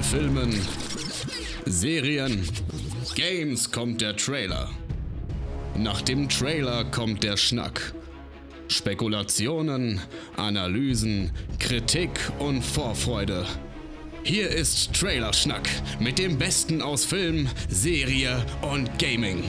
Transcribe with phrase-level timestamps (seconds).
[0.00, 0.60] den Filmen,
[1.66, 2.48] Serien,
[3.14, 4.68] Games kommt der Trailer.
[5.76, 7.94] Nach dem Trailer kommt der Schnack.
[8.68, 10.00] Spekulationen,
[10.36, 13.44] Analysen, Kritik und Vorfreude.
[14.22, 15.68] Hier ist Trailerschnack
[15.98, 19.42] mit dem Besten aus Film, Serie und Gaming.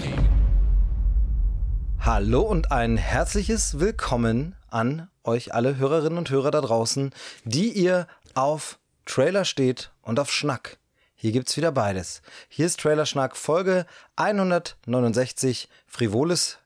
[2.00, 7.12] Hallo und ein herzliches Willkommen an euch alle Hörerinnen und Hörer da draußen,
[7.46, 10.78] die ihr auf Trailer steht und auf Schnack.
[11.16, 12.22] Hier gibt's wieder beides.
[12.50, 16.58] Hier ist Trailer Schnack Folge 169, frivoles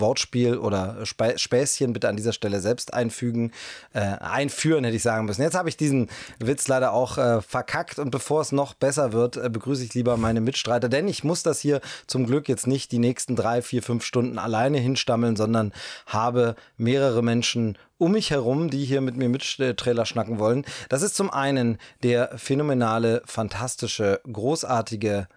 [0.00, 3.52] Wortspiel oder Späßchen bitte an dieser Stelle selbst einfügen,
[3.92, 5.42] äh, einführen hätte ich sagen müssen.
[5.42, 9.36] Jetzt habe ich diesen Witz leider auch äh, verkackt und bevor es noch besser wird,
[9.36, 12.92] äh, begrüße ich lieber meine Mitstreiter, denn ich muss das hier zum Glück jetzt nicht
[12.92, 15.72] die nächsten drei, vier, fünf Stunden alleine hinstammeln, sondern
[16.06, 19.42] habe mehrere Menschen um mich herum, die hier mit mir mit
[19.76, 20.64] Trailer schnacken wollen.
[20.88, 25.28] Das ist zum einen der phänomenale, fantastische, großartige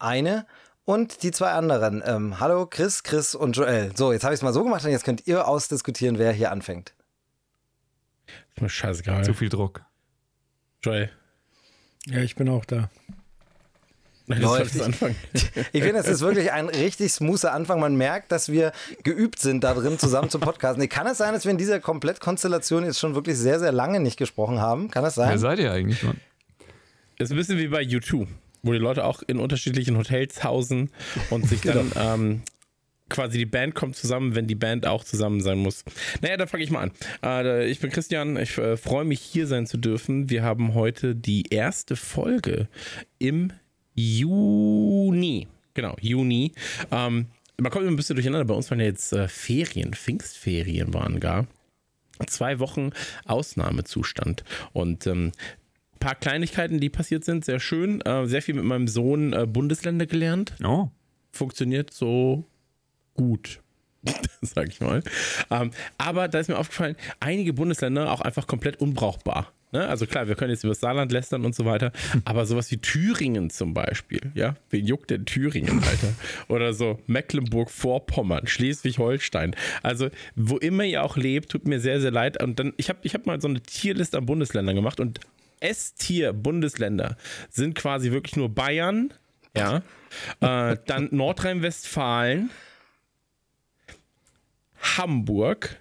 [0.00, 0.46] eine
[0.90, 2.02] und die zwei anderen.
[2.04, 3.92] Ähm, hallo Chris, Chris und Joel.
[3.96, 6.50] So, jetzt habe ich es mal so gemacht und jetzt könnt ihr ausdiskutieren, wer hier
[6.50, 6.94] anfängt.
[8.56, 9.24] Ist mir scheißegal.
[9.24, 9.82] Zu viel Druck.
[10.82, 11.10] Joel.
[12.06, 12.90] Ja, ich bin auch da.
[14.26, 14.74] Läuft.
[14.74, 14.82] Ich,
[15.72, 17.78] ich finde, es ist wirklich ein richtig smoother Anfang.
[17.78, 18.72] Man merkt, dass wir
[19.04, 20.88] geübt sind, da drin zusammen zu podcasten.
[20.88, 24.16] Kann es sein, dass wir in dieser Komplettkonstellation jetzt schon wirklich sehr, sehr lange nicht
[24.16, 24.90] gesprochen haben?
[24.90, 25.30] Kann das sein?
[25.30, 26.20] Wer seid ihr eigentlich, Mann?
[27.18, 28.28] Das ist ein bisschen wie bei YouTube
[28.62, 30.90] wo die Leute auch in unterschiedlichen Hotels hausen
[31.30, 32.14] und sich dann genau.
[32.14, 32.42] ähm,
[33.08, 35.84] quasi die Band kommt zusammen, wenn die Band auch zusammen sein muss.
[36.22, 36.92] Naja, dann fange ich mal an.
[37.22, 40.30] Äh, ich bin Christian, ich äh, freue mich hier sein zu dürfen.
[40.30, 42.68] Wir haben heute die erste Folge
[43.18, 43.52] im
[43.94, 45.48] Juni.
[45.74, 46.52] Genau, Juni.
[46.90, 47.26] Ähm,
[47.58, 48.46] man kommt immer ein bisschen durcheinander.
[48.46, 51.46] Bei uns waren ja jetzt äh, Ferien, Pfingstferien waren gar
[52.26, 52.90] zwei Wochen
[53.24, 54.44] Ausnahmezustand.
[54.72, 55.32] Und ähm,
[56.00, 58.00] paar Kleinigkeiten, die passiert sind, sehr schön.
[58.00, 60.54] Äh, sehr viel mit meinem Sohn äh, Bundesländer gelernt.
[60.64, 60.88] Oh.
[61.30, 62.44] Funktioniert so
[63.14, 63.60] gut.
[64.40, 65.02] Sag ich mal.
[65.50, 69.52] Ähm, aber da ist mir aufgefallen, einige Bundesländer auch einfach komplett unbrauchbar.
[69.72, 69.86] Ne?
[69.86, 71.92] Also klar, wir können jetzt über das Saarland lästern und so weiter,
[72.24, 76.12] aber sowas wie Thüringen zum Beispiel, ja, wen juckt denn Thüringen, Alter?
[76.48, 79.54] Oder so Mecklenburg-Vorpommern, Schleswig-Holstein.
[79.82, 82.42] Also wo immer ihr auch lebt, tut mir sehr, sehr leid.
[82.42, 85.20] Und dann, ich habe ich hab mal so eine Tierliste an Bundesländern gemacht und
[85.60, 87.16] S-Tier-Bundesländer
[87.50, 89.12] sind quasi wirklich nur Bayern,
[89.56, 89.82] ja,
[90.40, 92.50] äh, dann Nordrhein-Westfalen,
[94.80, 95.80] Hamburg,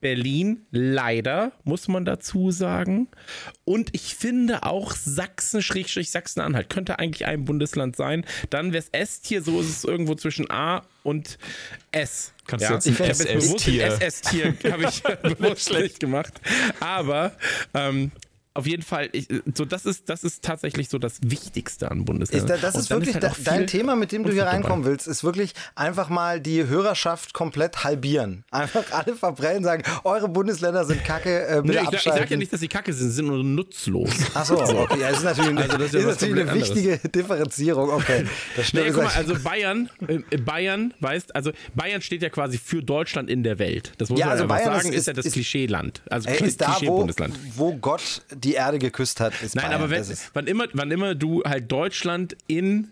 [0.00, 3.08] Berlin, leider, muss man dazu sagen.
[3.64, 8.24] Und ich finde auch Sachsen, Schrägstrich Sachsen-Anhalt, könnte eigentlich ein Bundesland sein.
[8.50, 11.38] Dann wäre es S-Tier, so ist es irgendwo zwischen A und
[11.92, 12.34] S.
[12.46, 12.68] Kannst ja?
[12.68, 13.86] du jetzt ein SS-Tier?
[13.86, 16.34] SS-Tier habe ich bewusst schlecht gemacht.
[16.78, 17.32] Aber
[17.74, 18.12] ähm,
[18.56, 22.56] auf jeden Fall, ich, so das ist, das ist tatsächlich so das Wichtigste an Bundesländern.
[22.56, 24.92] Ist da, das ist wirklich ist halt dein Thema, mit dem du hier reinkommen dabei.
[24.92, 28.44] willst, ist wirklich einfach mal die Hörerschaft komplett halbieren.
[28.50, 32.36] Einfach alle verbrennen, sagen, eure Bundesländer sind kacke, äh, bitte nee, ich, ich sage ja
[32.36, 34.10] nicht, dass sie kacke sind, sie sind nur nutzlos.
[34.34, 37.12] Achso, okay, ja, das ist natürlich, eine, also das ist, ist natürlich eine wichtige anderes.
[37.12, 37.90] Differenzierung.
[37.90, 38.24] Okay,
[38.56, 42.82] das nee, guck mal, also Bayern, äh, Bayern, weißt, also Bayern steht ja quasi für
[42.82, 43.92] Deutschland in der Welt.
[43.98, 46.02] Das muss ja, man also Bayern sagen, ist, ist, ja das Klischeeland.
[46.10, 47.08] Also ey, ist da, wo,
[47.56, 49.82] wo Gott die Erde geküsst hat, ist Nein, Bayern.
[49.82, 52.88] aber wenn, wann, immer, wann immer du halt Deutschland in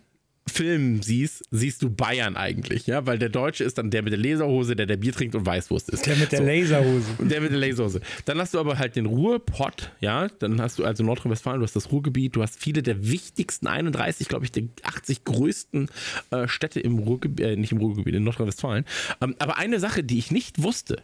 [0.47, 4.21] Filmen siehst, siehst du Bayern eigentlich, ja, weil der Deutsche ist dann der mit der
[4.21, 6.05] Laserhose, der der Bier trinkt und Weißwurst ist.
[6.07, 6.45] Der mit der so.
[6.45, 7.07] Laserhose.
[7.21, 8.01] Der mit der Laserhose.
[8.27, 11.77] Dann hast du aber halt den Ruhrpott, ja, dann hast du also Nordrhein-Westfalen, du hast
[11.77, 15.89] das Ruhrgebiet, du hast viele der wichtigsten 31, glaube ich, der 80 größten
[16.31, 18.85] äh, Städte im Ruhrgebiet, äh, nicht im Ruhrgebiet, in Nordrhein-Westfalen.
[19.23, 21.03] Ähm, aber eine Sache, die ich nicht wusste,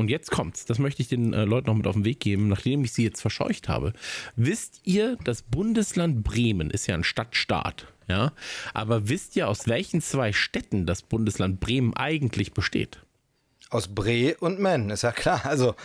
[0.00, 2.48] und jetzt kommt's, das möchte ich den äh, Leuten noch mit auf den Weg geben,
[2.48, 3.92] nachdem ich sie jetzt verscheucht habe.
[4.34, 8.32] Wisst ihr, das Bundesland Bremen ist ja ein Stadtstaat, ja?
[8.72, 13.00] Aber wisst ihr, aus welchen zwei Städten das Bundesland Bremen eigentlich besteht?
[13.70, 15.42] Aus Bre und Men, ist ja klar.
[15.44, 15.76] Also,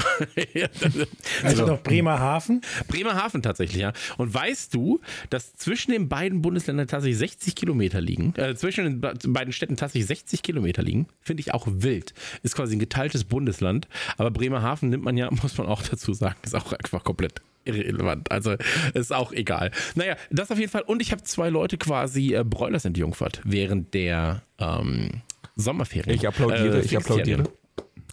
[1.44, 2.62] also noch Bremerhaven?
[2.88, 3.94] Bremerhaven tatsächlich, ja.
[4.18, 9.34] Und weißt du, dass zwischen den beiden Bundesländern tatsächlich 60 Kilometer liegen, äh, zwischen den
[9.34, 11.08] beiden Städten tatsächlich 60 Kilometer liegen?
[11.22, 12.16] Finde ich auch wild.
[12.42, 13.88] Ist quasi ein geteiltes Bundesland.
[14.18, 18.32] Aber Bremerhaven nimmt man ja, muss man auch dazu sagen, ist auch einfach komplett irrelevant.
[18.32, 18.56] Also
[18.96, 19.70] ist auch egal.
[19.94, 20.82] Naja, das auf jeden Fall.
[20.82, 25.22] Und ich habe zwei Leute quasi äh, Broilers entjungfert während der ähm,
[25.56, 26.16] Sommerferien.
[26.16, 27.44] Ich applaudiere, äh, ich applaudiere.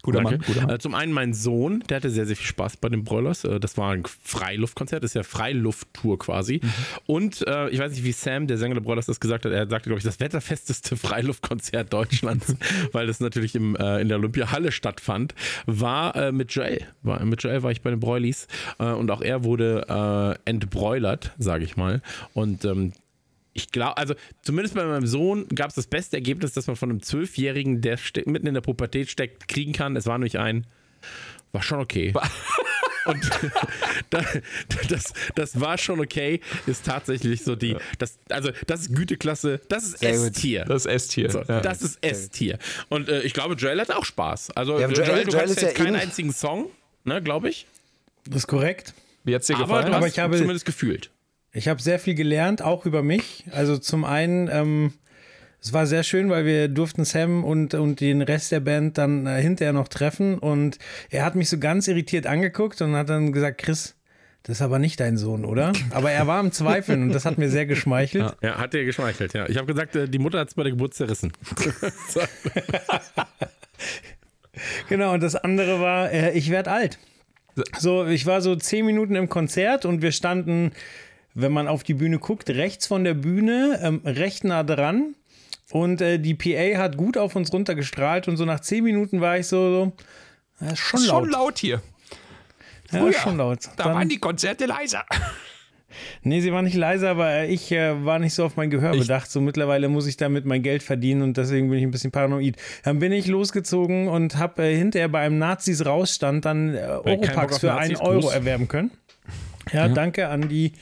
[0.03, 0.39] Guter Danke.
[0.39, 0.75] Mann, guter Mann.
[0.75, 3.45] Äh, zum einen mein Sohn, der hatte sehr, sehr viel Spaß bei den Broilers.
[3.45, 6.61] Äh, das war ein Freiluftkonzert, das ist ja Freilufttour quasi.
[6.63, 6.69] Mhm.
[7.07, 9.53] Und äh, ich weiß nicht, wie Sam, der Sänger der Broilers, das gesagt hat.
[9.53, 12.57] Er sagte, glaube ich, das wetterfesteste Freiluftkonzert Deutschlands,
[12.93, 16.85] weil das natürlich im, äh, in der Olympiahalle stattfand, war äh, mit Joel.
[17.03, 21.77] War, mit Joel war ich bei den Broilies und auch er wurde entbroilert, sage ich
[21.77, 22.03] mal.
[22.35, 22.93] Und ähm,
[23.55, 26.91] ich glaube, also zumindest bei meinem Sohn gab es das beste Ergebnis, das man von
[26.91, 29.95] einem Zwölfjährigen, der mitten in der Pubertät steckt, kriegen kann.
[29.97, 30.67] Es war nämlich ein,
[31.53, 32.13] war schon okay.
[33.05, 33.19] Und
[34.11, 34.23] da,
[34.89, 39.83] das, das war schon okay, ist tatsächlich so die, das, also das ist Güteklasse, das
[39.85, 40.03] ist.
[40.05, 40.65] S-Tier.
[40.67, 41.31] Das ist S-Tier.
[41.31, 41.61] So, ja.
[41.61, 42.59] Das ist S-Tier.
[42.91, 44.53] Und äh, ich glaube, Joel hat auch Spaß.
[44.53, 46.71] Also Ja, aber Joel, Joel- du Joel kannst ist jetzt ja keinen eh- einzigen Song,
[47.03, 47.67] ne, glaube ich.
[48.27, 48.95] Das ist korrekt.
[49.25, 49.95] Wie hat's dir Aber gefallen?
[49.95, 51.11] Aber hast ich habe- zumindest gefühlt.
[51.53, 53.45] Ich habe sehr viel gelernt, auch über mich.
[53.53, 54.93] Also zum einen, ähm,
[55.61, 59.27] es war sehr schön, weil wir durften Sam und, und den Rest der Band dann
[59.27, 60.79] äh, hinterher noch treffen und
[61.11, 63.95] er hat mich so ganz irritiert angeguckt und hat dann gesagt, Chris,
[64.45, 65.73] das ist aber nicht dein Sohn, oder?
[65.91, 68.35] Aber er war im Zweifeln und das hat mir sehr geschmeichelt.
[68.43, 69.49] Ja, hat dir geschmeichelt, ja.
[69.49, 71.33] Ich habe gesagt, äh, die Mutter hat es bei der Geburt zerrissen.
[72.09, 72.21] so.
[74.89, 76.99] Genau, und das andere war, äh, ich werde alt.
[77.79, 80.73] So, ich war so zehn Minuten im Konzert und wir standen,
[81.35, 85.15] wenn man auf die Bühne guckt, rechts von der Bühne, ähm, recht nah dran.
[85.71, 89.39] Und äh, die PA hat gut auf uns runtergestrahlt und so nach zehn Minuten war
[89.39, 89.93] ich so,
[90.61, 91.23] so äh, schon Ist laut.
[91.23, 91.81] schon laut hier.
[92.91, 93.61] Ja, Früher, schon laut.
[93.77, 95.05] Da Dann- waren die Konzerte leiser.
[96.23, 99.01] Nee, sie war nicht leise, aber ich äh, war nicht so auf mein Gehör Ich-
[99.01, 99.31] bedacht.
[99.31, 102.57] So mittlerweile muss ich damit mein Geld verdienen und deswegen bin ich ein bisschen paranoid.
[102.83, 107.59] Dann bin ich losgezogen und habe äh, hinterher bei einem Nazis rausstand dann äh, auf
[107.61, 108.91] für einen Euro erwerben können.
[109.71, 110.73] Ja, danke an die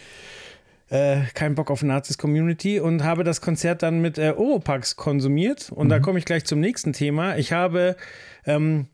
[0.91, 5.71] äh, kein Bock auf Nazis Community und habe das Konzert dann mit äh, Oropax konsumiert.
[5.73, 7.37] Und da komme ich gleich zum nächsten Thema.
[7.37, 7.97] Ich habe
[8.45, 8.87] ähm,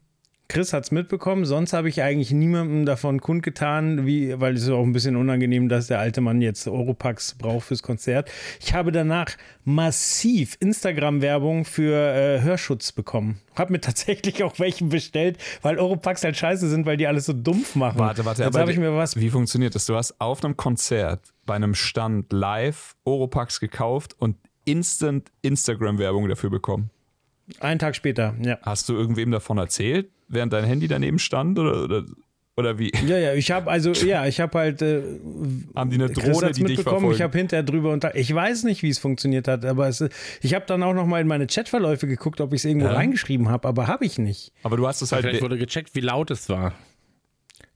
[0.49, 4.71] Chris hat es mitbekommen, sonst habe ich eigentlich niemandem davon kundgetan, wie, weil es ist
[4.71, 8.31] auch ein bisschen unangenehm, dass der alte Mann jetzt Europax braucht fürs Konzert.
[8.61, 13.41] Ich habe danach massiv Instagram-Werbung für äh, Hörschutz bekommen.
[13.57, 17.33] Habe mir tatsächlich auch welche bestellt, weil Europax halt scheiße sind, weil die alles so
[17.33, 17.99] dumpf machen.
[17.99, 18.43] Warte, warte.
[18.43, 19.17] Jetzt aber habe ich mir was.
[19.17, 19.87] Wie funktioniert das?
[19.87, 26.51] Du hast auf einem Konzert bei einem Stand live Oropax gekauft und instant Instagram-Werbung dafür
[26.51, 26.91] bekommen.
[27.61, 28.59] Einen Tag später, ja.
[28.63, 32.05] Hast du irgendwem davon erzählt, während dein Handy daneben stand oder, oder,
[32.57, 32.91] oder wie?
[33.07, 35.03] Ja, ja, ich habe also, ja, ich habe halt äh,
[35.75, 37.11] Haben die eine Drohne, die dich mitbekommen.
[37.13, 38.15] Ich habe hinterher drüber unter.
[38.17, 40.05] Ich weiß nicht, wie es funktioniert hat, aber es,
[40.43, 42.95] ich habe dann auch noch mal in meine Chatverläufe geguckt, ob ich es irgendwo Ja.
[42.95, 44.53] reingeschrieben habe, aber habe ich nicht.
[44.63, 45.25] Aber du hast es halt.
[45.25, 46.73] Vielleicht wurde gecheckt, wie laut es war.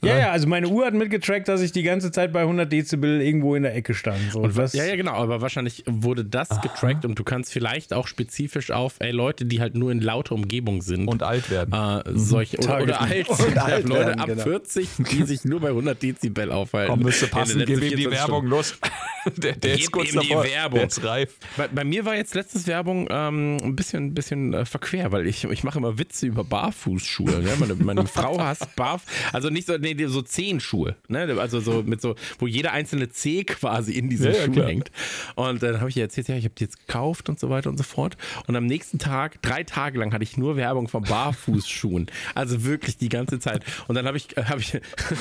[0.02, 3.20] Ja, ja, also meine Uhr hat mitgetrackt, dass ich die ganze Zeit bei 100 Dezibel
[3.20, 4.32] irgendwo in der Ecke stand.
[4.32, 7.92] So, Und was, ja, ja, genau, aber wahrscheinlich wurde das getrackt und du kannst vielleicht
[7.92, 11.06] auch spezifisch auf ey, Leute, die halt nur in lauter Umgebung sind.
[11.06, 11.74] und alt werden.
[11.74, 14.42] äh, solche, oder, oder alt, Und sind, alt Leute werden, ab genau.
[14.42, 16.92] 40, die sich nur bei 100 Dezibel aufhalten.
[16.94, 18.48] Komm, müsste passen, gib ihm die 24 Werbung Stunden.
[18.50, 18.78] los.
[19.36, 20.44] Der, der ist kurz ihm die davor.
[20.44, 20.78] Werbung.
[20.78, 21.34] Der ist reif.
[21.58, 25.44] Bei, bei mir war jetzt letztes Werbung ähm, ein bisschen, bisschen äh, verquer, weil ich,
[25.44, 27.30] ich mache immer Witze über Barfußschuhe.
[27.42, 27.50] Ne?
[27.58, 29.02] Meine, meine Frau hasst Barf,
[29.34, 31.36] also nicht so, nee, die- so Zehenschuhe, ne?
[31.40, 34.66] also so mit so, wo jeder einzelne Zeh quasi in diesem Ja, Schuh klar.
[34.68, 34.90] hängt.
[35.36, 37.70] Und dann habe ich ihr erzählt, ja, ich habe die jetzt gekauft und so weiter
[37.70, 38.16] und so fort.
[38.46, 42.06] Und am nächsten Tag, drei Tage lang, hatte ich nur Werbung von Barfußschuhen.
[42.34, 43.64] Also wirklich die ganze Zeit.
[43.88, 44.72] Und dann habe ich, äh, habe ich,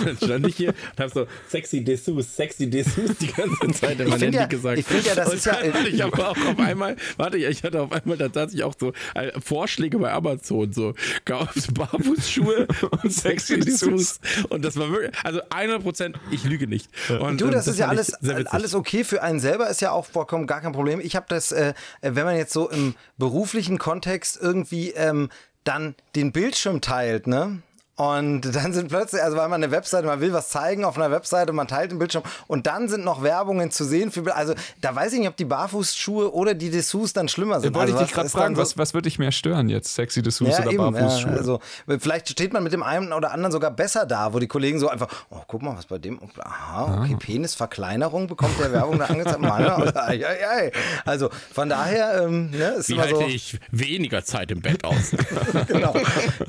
[0.06, 4.10] dann stand ich hier und habe so sexy Dessous, sexy Dessous die ganze Zeit in
[4.10, 4.80] mein Handy ja- gesagt.
[4.80, 7.64] ich find ja, das Und ist ja- hatte ich aber auch auf einmal, warte, ich
[7.64, 10.94] hatte auf einmal tatsächlich auch so äh, Vorschläge bei Amazon, so
[11.26, 12.68] kaufst Barfußschuhe
[13.04, 14.20] und sexy Dessous.
[14.50, 16.90] Und das war wirklich, also 100 Prozent, ich lüge nicht.
[17.20, 18.14] Und, Du, ähm, das, ist ja alles,
[18.48, 21.00] alles okay für einen selber, ist ja auch vollkommen gar kein Problem.
[21.00, 25.30] Ich habe das, äh, wenn man jetzt so im beruflichen Kontext irgendwie ähm,
[25.64, 27.62] dann den Bildschirm teilt, ne?
[28.00, 31.12] Und dann sind plötzlich, also weil man eine Webseite, man will was zeigen auf einer
[31.12, 34.96] Webseite, man teilt den Bildschirm und dann sind noch Werbungen zu sehen für, also da
[34.96, 37.76] weiß ich nicht, ob die Barfußschuhe oder die Dessous dann schlimmer sind.
[37.76, 39.96] Wollte also ich dich gerade fragen, so- was, was würde dich mehr stören jetzt?
[39.96, 41.32] Sexy Dessous ja, oder eben, Barfußschuhe?
[41.32, 41.60] Ja, also
[42.00, 44.88] vielleicht steht man mit dem einen oder anderen sogar besser da, wo die Kollegen so
[44.88, 49.44] einfach, oh, guck mal, was bei dem, aha, okay, Penisverkleinerung bekommt der Werbung da angezeigt.
[49.44, 50.72] Also, ai, ai, ai.
[51.04, 53.22] also von daher, ähm, ne, ist Wie immer halte so.
[53.24, 55.12] ich weniger Zeit im Bett aus?
[55.68, 55.94] genau,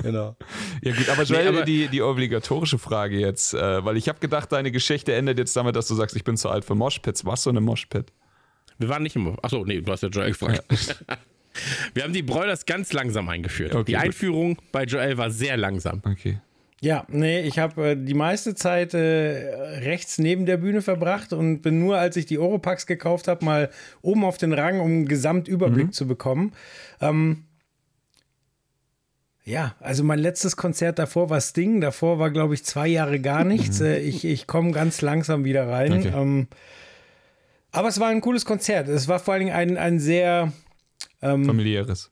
[0.01, 0.35] genau.
[0.81, 4.19] Ja gut, aber Joel, Nee, aber- die, die obligatorische Frage jetzt, äh, weil ich habe
[4.19, 7.25] gedacht, deine Geschichte endet jetzt damit, dass du sagst, ich bin zu alt für Moshpits.
[7.25, 8.11] Warst du eine Moshpit?
[8.77, 9.37] Wir waren nicht im.
[9.43, 10.63] Achso, nee, du hast ja Joel gefragt.
[11.93, 13.75] Wir haben die Broilers ganz langsam eingeführt.
[13.75, 14.01] Okay, die gut.
[14.01, 16.01] Einführung bei Joel war sehr langsam.
[16.05, 16.39] Okay.
[16.79, 18.99] Ja, nee, ich habe äh, die meiste Zeit äh,
[19.81, 23.69] rechts neben der Bühne verbracht und bin nur, als ich die Oropax gekauft habe, mal
[24.01, 26.53] oben auf den Rang, um einen Gesamtüberblick zu bekommen.
[27.01, 27.43] Ähm,
[29.51, 31.81] Ja, also mein letztes Konzert davor war Sting.
[31.81, 33.81] Davor war, glaube ich, zwei Jahre gar nichts.
[33.81, 33.85] Mhm.
[33.85, 35.91] Äh, ich ich komme ganz langsam wieder rein.
[35.91, 36.13] Okay.
[36.15, 36.47] Ähm,
[37.73, 38.87] aber es war ein cooles Konzert.
[38.87, 40.53] Es war vor allen Dingen ein, ein sehr,
[41.19, 42.11] Familiäres.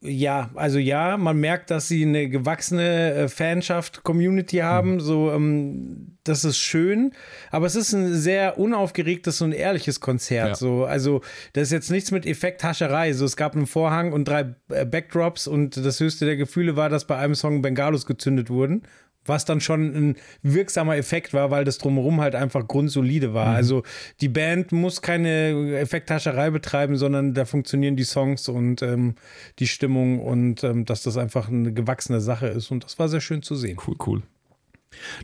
[0.00, 5.00] Ja, also ja, man merkt, dass sie eine gewachsene äh, Fanschaft, Community haben.
[5.00, 7.12] So, ähm, das ist schön.
[7.50, 10.48] Aber es ist ein sehr unaufgeregtes und ehrliches Konzert.
[10.48, 10.54] Ja.
[10.54, 11.20] So, also
[11.52, 13.12] das ist jetzt nichts mit Effekthascherei.
[13.12, 16.88] So, es gab einen Vorhang und drei äh, Backdrops und das höchste der Gefühle war,
[16.88, 18.82] dass bei einem Song Bengalos gezündet wurden.
[19.24, 23.54] Was dann schon ein wirksamer Effekt war, weil das drumherum halt einfach grundsolide war.
[23.54, 23.82] Also
[24.20, 29.14] die Band muss keine Effekthascherei betreiben, sondern da funktionieren die Songs und ähm,
[29.58, 32.70] die Stimmung und ähm, dass das einfach eine gewachsene Sache ist.
[32.70, 33.78] Und das war sehr schön zu sehen.
[33.86, 34.22] Cool, cool.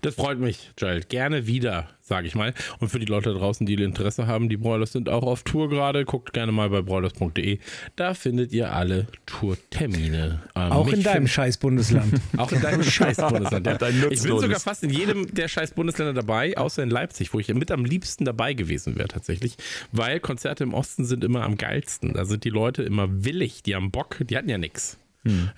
[0.03, 1.01] Das freut mich, Joel.
[1.03, 2.55] Gerne wieder, sage ich mal.
[2.81, 5.69] Und für die Leute da draußen, die Interesse haben, die Broilers sind auch auf Tour
[5.69, 6.05] gerade.
[6.05, 7.59] Guckt gerne mal bei broilers.de.
[7.97, 10.43] Da findet ihr alle Tourtermine.
[10.55, 12.21] Ähm, Auch in deinem scheiß Bundesland.
[12.37, 13.67] Auch in deinem Scheiß-Bundesland.
[13.67, 13.75] Ja.
[13.79, 17.49] Dein Ich bin sogar fast in jedem der Scheiß-Bundesländer dabei, außer in Leipzig, wo ich
[17.49, 19.57] mit am liebsten dabei gewesen wäre tatsächlich.
[19.93, 22.15] Weil Konzerte im Osten sind immer am geilsten.
[22.15, 24.99] Da sind die Leute immer willig, die haben Bock, die hatten ja nichts.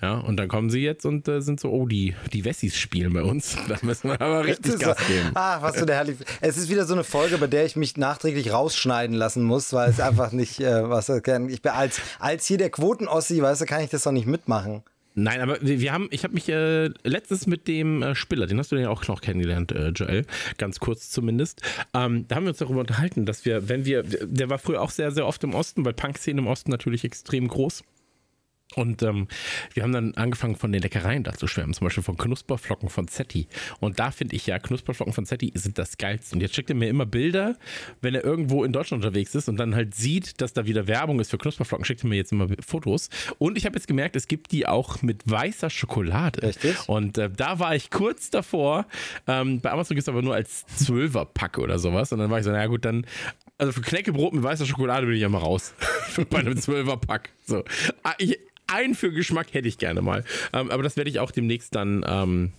[0.01, 3.13] Ja, und dann kommen sie jetzt und äh, sind so, oh, die, die Wessis spielen
[3.13, 3.57] bei uns.
[3.71, 5.31] Da müssen wir aber richtig Gas geben.
[5.33, 6.17] Ah, was für der herrlich.
[6.41, 9.89] Es ist wieder so eine Folge, bei der ich mich nachträglich rausschneiden lassen muss, weil
[9.89, 13.81] es einfach nicht, äh, was ich bin als als hier der Quotenossi, weißt du, kann
[13.81, 14.83] ich das doch nicht mitmachen.
[15.13, 18.57] Nein, aber wir, wir haben, ich habe mich äh, letztens mit dem äh, Spiller, den
[18.59, 20.25] hast du ja auch noch kennengelernt, äh, Joel,
[20.57, 21.61] ganz kurz zumindest.
[21.93, 24.91] Ähm, da haben wir uns darüber unterhalten, dass wir, wenn wir, der war früher auch
[24.91, 27.83] sehr, sehr oft im Osten, weil Punk-Szene im Osten natürlich extrem groß.
[28.75, 29.27] Und ähm,
[29.73, 33.07] wir haben dann angefangen von den Leckereien da zu schwärmen, zum Beispiel von Knusperflocken von
[33.07, 33.47] Zetti.
[33.79, 36.35] Und da finde ich ja, Knusperflocken von Zetti sind das Geilste.
[36.35, 37.57] Und jetzt schickt er mir immer Bilder,
[38.01, 41.19] wenn er irgendwo in Deutschland unterwegs ist und dann halt sieht, dass da wieder Werbung
[41.19, 43.09] ist für Knusperflocken, schickt er mir jetzt immer Fotos.
[43.39, 46.41] Und ich habe jetzt gemerkt, es gibt die auch mit weißer Schokolade.
[46.41, 46.87] Richtig.
[46.87, 48.85] Und äh, da war ich kurz davor.
[49.27, 52.13] Ähm, bei Amazon gibt es aber nur als Zwölfer-Pack oder sowas.
[52.13, 53.05] Und dann war ich so, naja gut, dann
[53.57, 55.73] also für Knäckebrot mit weißer Schokolade bin ich ja mal raus.
[56.31, 57.29] Bei einem Zwölfer-Pack.
[57.45, 57.63] So.
[58.01, 58.39] Ah, Ich,
[58.71, 60.23] einen für Geschmack hätte ich gerne mal.
[60.53, 62.53] Ähm, aber das werde ich auch demnächst dann ähm,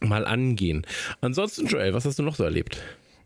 [0.00, 0.86] mal angehen.
[1.20, 2.82] Ansonsten, Joel, was hast du noch so erlebt?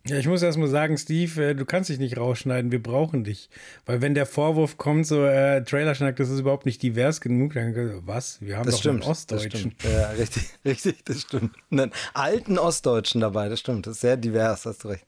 [0.08, 3.24] Ja, ich muss erst mal sagen, Steve, äh, du kannst dich nicht rausschneiden, wir brauchen
[3.24, 3.50] dich.
[3.86, 7.74] Weil wenn der Vorwurf kommt, so äh, Trailerschnack, das ist überhaupt nicht divers genug, dann
[8.06, 8.40] was?
[8.40, 8.92] Wir haben Das doch stimmt.
[8.94, 9.50] einen Das Ostdeutschen.
[9.72, 9.82] stimmt.
[9.82, 11.56] Ja, richtig, richtig, das stimmt.
[11.72, 13.86] Einen alten Ostdeutschen dabei, das stimmt.
[13.88, 15.06] Das ist sehr divers, hast du recht.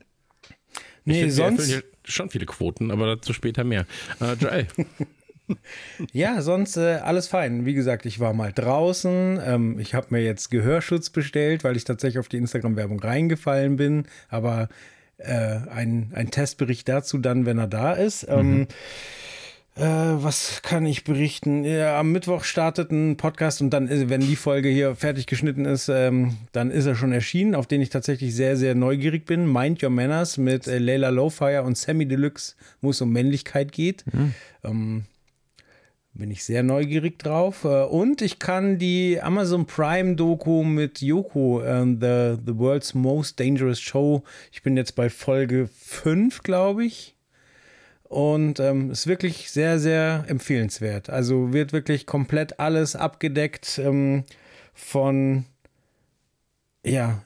[1.04, 3.86] Nee, Ich finde, wir sonst, schon viele Quoten, aber dazu später mehr.
[4.20, 4.66] Äh, Joel,
[6.12, 7.66] ja, sonst äh, alles fein.
[7.66, 9.40] Wie gesagt, ich war mal draußen.
[9.44, 14.06] Ähm, ich habe mir jetzt Gehörschutz bestellt, weil ich tatsächlich auf die Instagram-Werbung reingefallen bin.
[14.28, 14.68] Aber
[15.18, 18.26] äh, ein, ein Testbericht dazu dann, wenn er da ist.
[18.28, 18.68] Ähm,
[19.78, 21.62] äh, was kann ich berichten?
[21.64, 25.64] Ja, am Mittwoch startet ein Podcast und dann, ist, wenn die Folge hier fertig geschnitten
[25.66, 29.52] ist, ähm, dann ist er schon erschienen, auf den ich tatsächlich sehr, sehr neugierig bin.
[29.52, 34.04] Mind Your Manners mit äh, Layla Lowfire und Sammy Deluxe, wo es um Männlichkeit geht.
[34.64, 35.04] Ähm,
[36.18, 37.64] bin ich sehr neugierig drauf.
[37.64, 43.80] Äh, Und ich kann die Amazon Prime Doku mit Yoko, the, the World's Most Dangerous
[43.80, 44.24] Show.
[44.52, 47.14] Ich bin jetzt bei Folge 5, glaube ich.
[48.02, 51.10] Und ähm, ist wirklich sehr, sehr empfehlenswert.
[51.10, 54.24] Also wird wirklich komplett alles abgedeckt ähm,
[54.74, 55.44] von,
[56.84, 57.22] ja,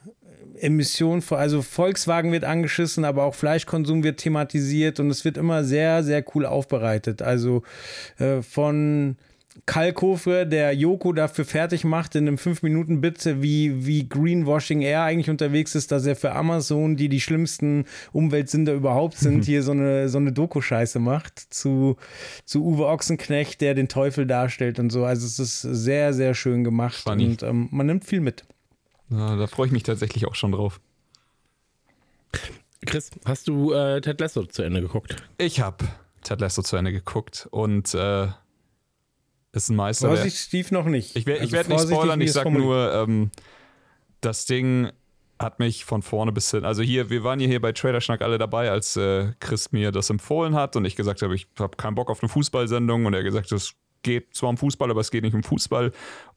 [0.59, 6.03] Emissionen, also Volkswagen wird angeschissen, aber auch Fleischkonsum wird thematisiert und es wird immer sehr,
[6.03, 7.21] sehr cool aufbereitet.
[7.21, 7.63] Also
[8.17, 9.17] äh, von
[9.65, 15.75] Kalkofe, der Joko dafür fertig macht in einem 5-Minuten-Bit, wie, wie Greenwashing er eigentlich unterwegs
[15.75, 20.17] ist, dass er für Amazon, die die schlimmsten Umweltsünder überhaupt sind, hier so eine, so
[20.17, 21.97] eine Doku-Scheiße macht, zu,
[22.45, 25.05] zu Uwe Ochsenknecht, der den Teufel darstellt und so.
[25.05, 27.25] Also es ist sehr, sehr schön gemacht Funny.
[27.25, 28.43] und ähm, man nimmt viel mit.
[29.13, 30.79] Ja, da freue ich mich tatsächlich auch schon drauf.
[32.85, 35.15] Chris, hast du äh, Ted Lasso zu Ende geguckt?
[35.37, 35.85] Ich habe
[36.23, 38.27] Ted Lasso zu Ende geguckt und äh,
[39.53, 40.17] ist ein Meisterwerk.
[40.19, 41.15] Vorsicht, Steve noch nicht.
[41.15, 42.67] Ich, wer- ich Also werde nicht vorsichtig, spoilern, ich es sag formuliert.
[42.67, 43.31] nur, ähm,
[44.21, 44.91] das Ding
[45.39, 46.65] hat mich von vorne bis hin.
[46.65, 50.09] Also hier, wir waren ja hier bei Trailerschnack alle dabei, als äh, Chris mir das
[50.09, 53.23] empfohlen hat und ich gesagt habe, ich habe keinen Bock auf eine Fußballsendung und er
[53.23, 55.91] gesagt, es geht zwar um Fußball, aber es geht nicht um Fußball.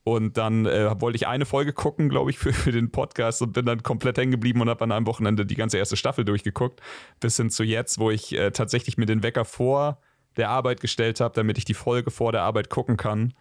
[0.08, 3.54] Und dann äh, wollte ich eine Folge gucken, glaube ich, für, für den Podcast und
[3.54, 6.80] bin dann komplett hängen geblieben und habe an einem Wochenende die ganze erste Staffel durchgeguckt.
[7.18, 10.00] Bis hin zu jetzt, wo ich äh, tatsächlich mir den Wecker vor
[10.36, 13.34] der Arbeit gestellt habe, damit ich die Folge vor der Arbeit gucken kann.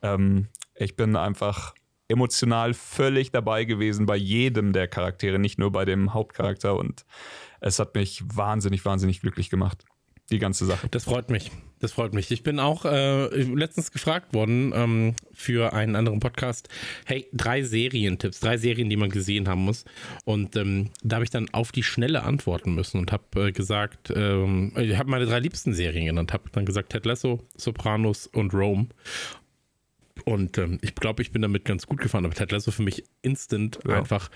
[0.00, 1.74] Ähm, ich bin einfach
[2.08, 6.76] emotional völlig dabei gewesen bei jedem der Charaktere, nicht nur bei dem Hauptcharakter.
[6.76, 7.04] Und
[7.60, 9.84] es hat mich wahnsinnig, wahnsinnig glücklich gemacht.
[10.30, 10.88] Die ganze Sache.
[10.90, 11.50] Das freut mich.
[11.78, 12.30] Das freut mich.
[12.30, 16.68] Ich bin auch äh, letztens gefragt worden ähm, für einen anderen Podcast.
[17.04, 19.84] Hey, drei Serientipps, drei Serien, die man gesehen haben muss.
[20.24, 24.10] Und ähm, da habe ich dann auf die Schnelle antworten müssen und habe äh, gesagt,
[24.14, 26.32] ähm, ich habe meine drei liebsten Serien genannt.
[26.32, 28.86] Habe dann gesagt Ted Lasso, Sopranos und Rome.
[30.24, 32.24] Und ähm, ich glaube, ich bin damit ganz gut gefahren.
[32.24, 33.98] Aber Ted Lasso für mich instant Ja.
[33.98, 34.30] einfach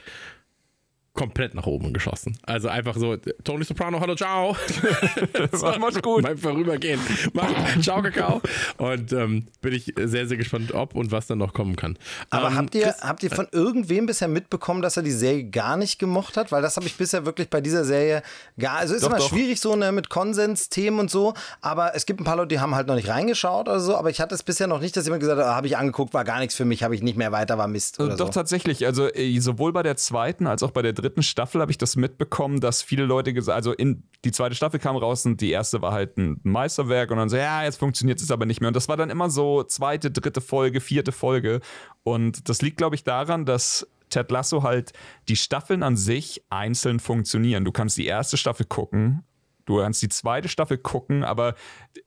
[1.13, 2.39] komplett nach oben geschossen.
[2.45, 4.57] Also einfach so, Tony Soprano, hallo, ciao.
[5.51, 6.23] Das war Mach's gut.
[6.23, 7.01] Beim Vorübergehen.
[7.33, 7.49] Mach,
[7.81, 8.41] ciao, Kakao.
[8.79, 11.99] Und ähm, bin ich sehr, sehr gespannt, ob und was dann noch kommen kann.
[12.31, 15.45] Aber ähm, habt, ihr, Chris- habt ihr von irgendwem bisher mitbekommen, dass er die Serie
[15.45, 16.53] gar nicht gemocht hat?
[16.53, 18.23] Weil das habe ich bisher wirklich bei dieser Serie
[18.59, 18.77] gar.
[18.79, 19.29] Also ist Doch, immer doch.
[19.29, 21.35] schwierig so ne, mit Konsensthemen und so.
[21.61, 23.97] Aber es gibt ein paar Leute, die haben halt noch nicht reingeschaut oder so.
[23.97, 26.15] Aber ich hatte es bisher noch nicht, dass jemand gesagt hat, ah, habe ich angeguckt,
[26.15, 27.99] war gar nichts für mich, habe ich nicht mehr weiter, war Mist.
[28.01, 28.33] Oder Doch, so.
[28.33, 28.87] tatsächlich.
[28.87, 31.97] Also äh, sowohl bei der zweiten als auch bei der dritten Staffel habe ich das
[31.97, 35.83] mitbekommen, dass viele Leute gesagt also in die zweite Staffel kam raus und die erste
[35.83, 38.69] war halt ein Meisterwerk und dann so, ja, jetzt funktioniert es aber nicht mehr.
[38.69, 41.61] Und das war dann immer so zweite, dritte Folge, vierte Folge.
[42.03, 44.93] Und das liegt, glaube ich, daran, dass Ted Lasso halt
[45.29, 47.65] die Staffeln an sich einzeln funktionieren.
[47.65, 49.25] Du kannst die erste Staffel gucken,
[49.71, 51.55] Du kannst die zweite Staffel gucken, aber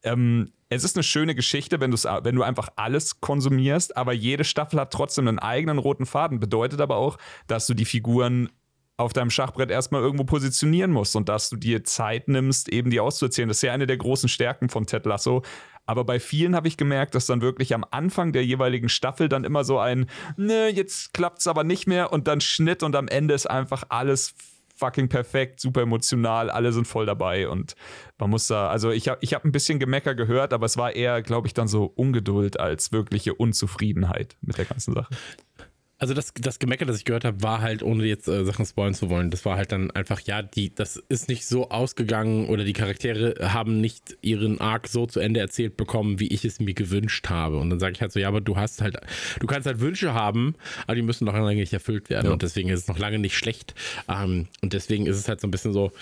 [0.04, 4.80] ähm, es ist eine schöne Geschichte, wenn, wenn du einfach alles konsumierst, aber jede Staffel
[4.80, 6.42] hat trotzdem einen eigenen roten Faden.
[6.42, 8.50] Bedeutet aber auch, dass du die Figuren
[8.98, 13.00] auf deinem Schachbrett erstmal irgendwo positionieren musst und dass du dir Zeit nimmst, eben die
[13.00, 13.48] auszuerzählen.
[13.48, 15.42] Das ist ja eine der großen Stärken von Ted Lasso.
[15.86, 19.44] Aber bei vielen habe ich gemerkt, dass dann wirklich am Anfang der jeweiligen Staffel dann
[19.44, 20.06] immer so ein,
[20.38, 23.84] ne, jetzt klappt es aber nicht mehr und dann Schnitt und am Ende ist einfach
[23.90, 24.34] alles
[24.76, 27.76] fucking perfekt, super emotional, alle sind voll dabei und
[28.18, 30.96] man muss da, also ich habe ich hab ein bisschen Gemecker gehört, aber es war
[30.96, 35.14] eher, glaube ich, dann so Ungeduld als wirkliche Unzufriedenheit mit der ganzen Sache.
[36.04, 38.94] Also das, das Gemecker, das ich gehört habe, war halt, ohne jetzt äh, Sachen spoilen
[38.94, 42.66] zu wollen, das war halt dann einfach, ja, die, das ist nicht so ausgegangen oder
[42.66, 46.74] die Charaktere haben nicht ihren Arc so zu Ende erzählt bekommen, wie ich es mir
[46.74, 47.58] gewünscht habe.
[47.58, 48.98] Und dann sage ich halt so, ja, aber du hast halt,
[49.40, 50.56] du kannst halt Wünsche haben,
[50.88, 52.34] aber die müssen noch lange nicht erfüllt werden.
[52.34, 53.74] Und deswegen ist es noch lange nicht schlecht.
[54.10, 55.94] Ähm, und deswegen ist es halt so ein bisschen so,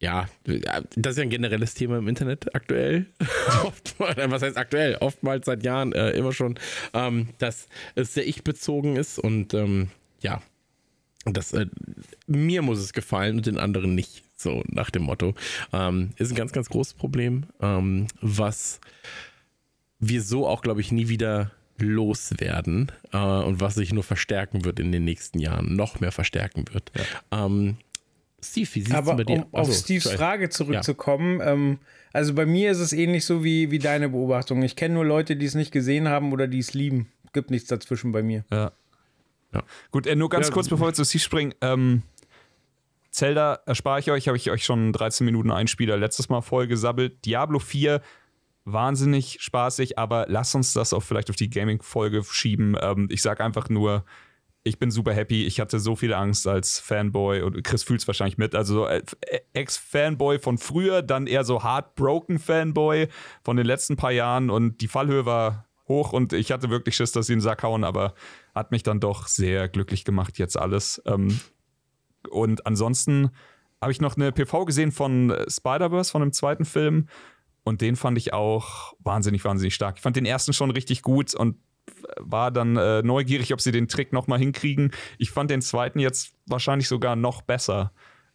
[0.00, 3.06] ja, das ist ja ein generelles Thema im Internet aktuell.
[3.64, 4.96] Oftmals, was heißt aktuell?
[4.96, 6.58] Oftmals seit Jahren äh, immer schon,
[6.94, 9.88] ähm, dass es sehr ich-bezogen ist und ähm,
[10.20, 10.40] ja,
[11.24, 11.66] das, äh,
[12.26, 14.24] mir muss es gefallen und den anderen nicht.
[14.36, 15.34] So nach dem Motto.
[15.72, 18.80] Ähm, ist ein ganz, ganz großes Problem, ähm, was
[19.98, 24.78] wir so auch, glaube ich, nie wieder loswerden äh, und was sich nur verstärken wird
[24.78, 26.92] in den nächsten Jahren, noch mehr verstärken wird.
[27.32, 27.78] Ähm,
[28.42, 30.16] Steve, wie sieht es Aber bei dir um auf Achso, Steves sorry.
[30.16, 31.78] Frage zurückzukommen, ähm,
[32.12, 34.62] also bei mir ist es ähnlich so wie, wie deine Beobachtung.
[34.62, 37.08] Ich kenne nur Leute, die es nicht gesehen haben oder die es lieben.
[37.32, 38.44] Gibt nichts dazwischen bei mir.
[38.50, 38.72] Ja.
[39.52, 39.62] Ja.
[39.90, 40.52] Gut, äh, nur ganz Ja.
[40.54, 41.54] kurz, bevor wir zu Sie springen.
[41.60, 42.02] Ähm,
[43.10, 47.24] Zelda erspare ich euch, habe ich euch schon 13 Minuten Einspieler letztes Mal voll gesabbelt.
[47.24, 48.00] Diablo 4,
[48.64, 52.76] wahnsinnig spaßig, aber lass uns das auch vielleicht auf die Gaming-Folge schieben.
[52.80, 54.04] Ähm, ich sage einfach nur,
[54.68, 55.46] ich bin super happy.
[55.46, 58.54] Ich hatte so viel Angst als Fanboy und Chris fühlt es wahrscheinlich mit.
[58.54, 59.02] Also so, äh,
[59.54, 63.08] Ex-Fanboy von früher, dann eher so heartbroken Fanboy
[63.42, 67.12] von den letzten paar Jahren und die Fallhöhe war hoch und ich hatte wirklich Schiss,
[67.12, 68.14] dass sie in den Sack hauen, aber
[68.54, 71.02] hat mich dann doch sehr glücklich gemacht jetzt alles.
[71.06, 71.40] Ähm,
[72.30, 73.30] und ansonsten
[73.80, 77.08] habe ich noch eine PV gesehen von äh, Spider-Verse, von dem zweiten Film.
[77.64, 79.96] Und den fand ich auch wahnsinnig, wahnsinnig stark.
[79.96, 81.56] Ich fand den ersten schon richtig gut und
[82.16, 84.92] war dann äh, neugierig, ob sie den Trick nochmal hinkriegen.
[85.18, 87.92] Ich fand den zweiten jetzt wahrscheinlich sogar noch besser.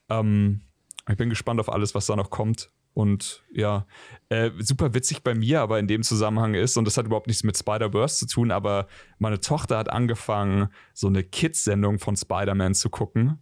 [0.09, 0.61] Ähm,
[1.09, 2.71] ich bin gespannt auf alles, was da noch kommt.
[2.93, 3.87] Und ja,
[4.29, 7.43] äh, super witzig bei mir, aber in dem Zusammenhang ist, und das hat überhaupt nichts
[7.43, 8.87] mit Spider-Verse zu tun, aber
[9.17, 13.41] meine Tochter hat angefangen, so eine Kids-Sendung von Spider-Man zu gucken.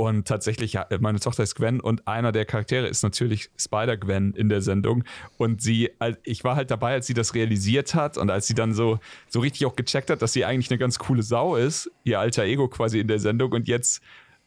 [0.00, 4.48] Und tatsächlich, ja, meine Tochter ist Gwen und einer der Charaktere ist natürlich Spider-Gwen in
[4.48, 5.02] der Sendung.
[5.38, 5.90] Und sie,
[6.22, 9.40] ich war halt dabei, als sie das realisiert hat und als sie dann so, so
[9.40, 12.68] richtig auch gecheckt hat, dass sie eigentlich eine ganz coole Sau ist, ihr alter Ego
[12.68, 13.50] quasi in der Sendung.
[13.50, 14.00] Und jetzt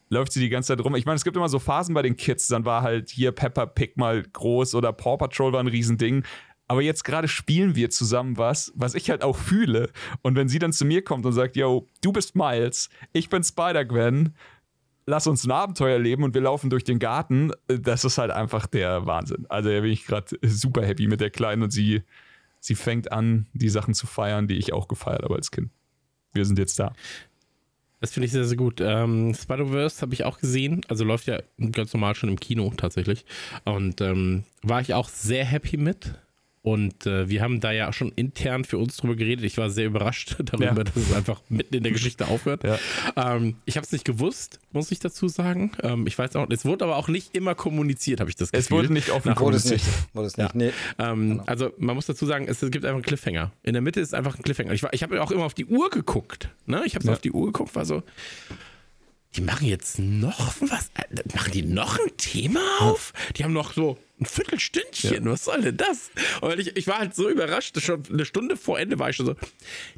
[0.07, 0.95] läuft sie die ganze Zeit rum.
[0.95, 3.65] Ich meine, es gibt immer so Phasen bei den Kids, dann war halt hier Peppa
[3.65, 6.23] Pig mal groß oder Paw Patrol war ein Riesending.
[6.69, 9.89] Aber jetzt gerade spielen wir zusammen was, was ich halt auch fühle.
[10.21, 13.43] Und wenn sie dann zu mir kommt und sagt, yo, du bist Miles, ich bin
[13.43, 14.33] Spider-Gwen,
[15.05, 18.67] lass uns ein Abenteuer leben und wir laufen durch den Garten, das ist halt einfach
[18.67, 19.45] der Wahnsinn.
[19.49, 22.03] Also da bin ich gerade super happy mit der Kleinen und sie,
[22.59, 25.71] sie fängt an, die Sachen zu feiern, die ich auch gefeiert habe als Kind.
[26.33, 26.93] Wir sind jetzt da.
[27.99, 28.81] Das finde ich sehr, sehr gut.
[28.81, 30.81] Ähm, Spider-Verse habe ich auch gesehen.
[30.87, 31.39] Also läuft ja
[31.71, 33.25] ganz normal schon im Kino tatsächlich.
[33.63, 36.15] Und ähm, war ich auch sehr happy mit.
[36.63, 39.43] Und äh, wir haben da ja schon intern für uns drüber geredet.
[39.45, 40.73] Ich war sehr überrascht darüber, ja.
[40.73, 42.63] dass es einfach mitten in der Geschichte aufhört.
[42.63, 42.77] Ja.
[43.15, 45.71] Ähm, ich habe es nicht gewusst, muss ich dazu sagen.
[45.81, 48.59] Ähm, ich weiß auch, es wurde aber auch nicht immer kommuniziert, habe ich das Gefühl.
[48.59, 49.81] Es wurde nicht offen kommuniziert.
[50.13, 50.53] Wurde es nicht.
[50.53, 50.57] Ja.
[50.57, 50.71] Nee.
[50.99, 51.43] Ähm, genau.
[51.45, 53.51] Also man muss dazu sagen, es, gibt einfach einen Cliffhanger.
[53.63, 54.71] In der Mitte ist einfach ein Cliffhanger.
[54.73, 56.49] Ich, ich habe auch immer auf die Uhr geguckt.
[56.67, 56.83] Ne?
[56.85, 57.13] Ich habe ja.
[57.13, 58.03] auf die Uhr geguckt, war so,
[59.35, 63.13] die machen jetzt noch was, äh, machen die noch ein Thema auf?
[63.35, 65.31] Die haben noch so ein Viertelstündchen, ja.
[65.31, 66.11] was soll denn das?
[66.41, 69.25] Und ich, ich war halt so überrascht, schon eine Stunde vor Ende war ich schon
[69.25, 69.35] so,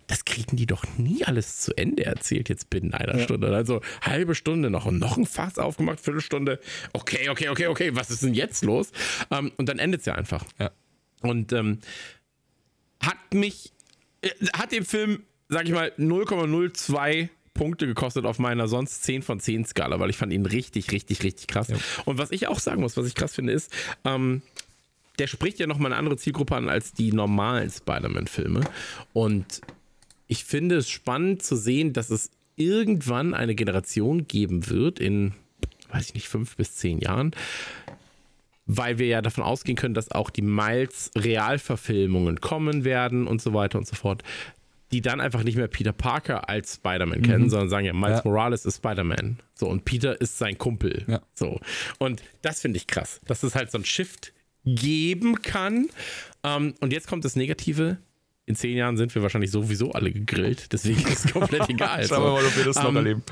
[0.08, 3.24] das kriegen die doch nie alles zu Ende erzählt jetzt binnen einer ja.
[3.24, 3.54] Stunde.
[3.54, 6.60] Also halbe Stunde noch und noch ein Fass aufgemacht, Viertelstunde,
[6.94, 8.92] okay, okay, okay, okay, was ist denn jetzt los?
[9.30, 10.46] Um, ähm, und dann endet es ja einfach.
[10.58, 10.72] Ja.
[11.22, 11.80] Und ähm,
[13.02, 13.74] hat mich,
[14.22, 19.40] äh, hat dem Film, sag ich mal, 0,02 Punkte gekostet auf meiner sonst 10 von
[19.40, 21.68] 10 Skala, weil ich fand ihn richtig, richtig, richtig krass.
[21.68, 21.78] Ja.
[22.06, 23.72] Und was ich auch sagen muss, was ich krass finde, ist,
[24.06, 24.42] ähm,
[25.20, 28.62] der spricht ja nochmal eine andere Zielgruppe an als die normalen Spider-Man-Filme.
[29.14, 29.62] Und
[30.28, 35.34] ich finde es spannend zu sehen, dass es irgendwann eine Generation geben wird in,
[35.92, 37.32] weiß ich nicht, fünf bis zehn Jahren,
[38.66, 43.54] weil wir ja davon ausgehen können, dass auch die Miles Realverfilmungen kommen werden und so
[43.54, 44.24] weiter und so fort,
[44.94, 47.24] die dann einfach nicht mehr Peter Parker als Spider-Man mhm.
[47.24, 48.30] kennen, sondern sagen ja, Miles ja.
[48.30, 49.40] Morales ist Spider-Man.
[49.56, 51.04] So, und Peter ist sein Kumpel.
[51.08, 51.22] Ja.
[51.34, 51.60] So.
[51.98, 54.34] Und das finde ich krass, dass es halt so ein Shift
[54.66, 55.90] geben kann.
[56.44, 57.98] Um, ähm, und jetzt kommt das Negative.
[58.46, 62.06] In zehn Jahren sind wir wahrscheinlich sowieso alle gegrillt, deswegen ist es komplett egal.
[62.06, 63.24] Schauen wir mal, ob wir das um, noch ähm, erleben.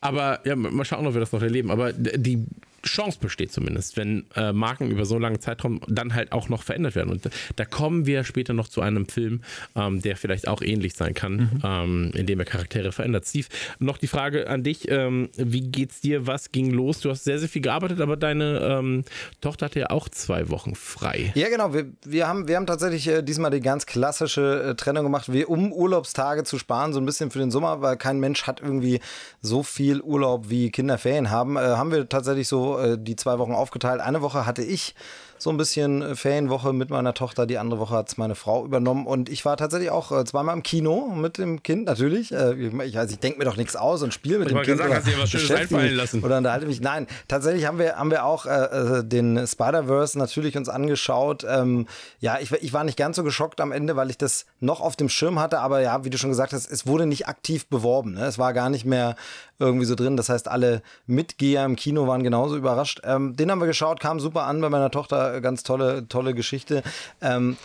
[0.00, 1.70] Aber ja, mal schauen, ob wir das noch erleben.
[1.70, 2.46] Aber die
[2.84, 6.94] Chance besteht zumindest, wenn äh, Marken über so lange Zeitraum dann halt auch noch verändert
[6.94, 7.10] werden.
[7.10, 9.42] Und da kommen wir später noch zu einem Film,
[9.74, 11.60] ähm, der vielleicht auch ähnlich sein kann, mhm.
[11.64, 13.26] ähm, indem er Charaktere verändert.
[13.26, 16.26] Steve, noch die Frage an dich: ähm, Wie geht's dir?
[16.26, 17.00] Was ging los?
[17.00, 19.04] Du hast sehr, sehr viel gearbeitet, aber deine ähm,
[19.40, 21.32] Tochter hatte ja auch zwei Wochen frei.
[21.34, 21.74] Ja, genau.
[21.74, 25.44] Wir, wir, haben, wir haben tatsächlich äh, diesmal die ganz klassische äh, Trennung gemacht, wie,
[25.44, 29.00] um Urlaubstage zu sparen, so ein bisschen für den Sommer, weil kein Mensch hat irgendwie
[29.40, 31.56] so viel Urlaub wie Kinderferien haben.
[31.56, 34.00] Äh, haben wir tatsächlich so äh, die zwei Wochen aufgeteilt.
[34.00, 34.94] Eine Woche hatte ich
[35.38, 37.46] so ein bisschen äh, Ferienwoche mit meiner Tochter.
[37.46, 39.06] Die andere Woche hat es meine Frau übernommen.
[39.06, 42.32] Und ich war tatsächlich auch äh, zweimal im Kino mit dem Kind, natürlich.
[42.32, 44.78] Äh, ich weiß, ich denke mir doch nichts aus und spiele mit ich dem Kind.
[44.78, 46.24] Sagen, hast du dir was Schönes einfallen lassen.
[46.24, 46.80] Oder unterhalte mich.
[46.80, 51.46] Nein, tatsächlich haben wir, haben wir auch äh, den Spider-Verse natürlich uns angeschaut.
[51.48, 51.86] Ähm,
[52.20, 54.96] ja, ich, ich war nicht ganz so geschockt am Ende, weil ich das noch auf
[54.96, 55.60] dem Schirm hatte.
[55.60, 58.14] Aber ja, wie du schon gesagt hast, es wurde nicht aktiv beworben.
[58.14, 58.26] Ne?
[58.26, 59.16] Es war gar nicht mehr
[59.58, 60.16] irgendwie so drin.
[60.16, 63.00] Das heißt, alle Mitgeher im Kino waren genauso überrascht.
[63.04, 65.40] Ähm, den haben wir geschaut, kam super an bei meiner Tochter.
[65.40, 66.82] Ganz tolle, tolle Geschichte.
[67.20, 67.56] Ähm,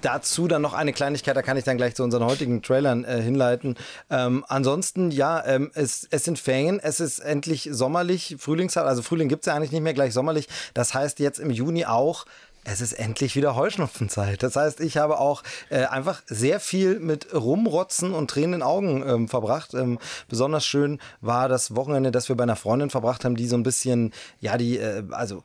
[0.00, 3.20] dazu dann noch eine Kleinigkeit, da kann ich dann gleich zu unseren heutigen Trailern äh,
[3.20, 3.76] hinleiten.
[4.10, 9.28] Ähm, ansonsten, ja, ähm, es, es sind Ferien, es ist endlich sommerlich, Frühlingszeit, also Frühling
[9.28, 10.48] gibt es ja eigentlich nicht mehr gleich sommerlich.
[10.74, 12.24] Das heißt jetzt im Juni auch
[12.64, 14.42] es ist endlich wieder Heuschnupfenzeit.
[14.42, 19.28] Das heißt, ich habe auch äh, einfach sehr viel mit Rumrotzen und tränenden Augen ähm,
[19.28, 19.74] verbracht.
[19.74, 19.98] Ähm,
[20.28, 23.64] besonders schön war das Wochenende, das wir bei einer Freundin verbracht haben, die so ein
[23.64, 25.42] bisschen, ja, die, äh, also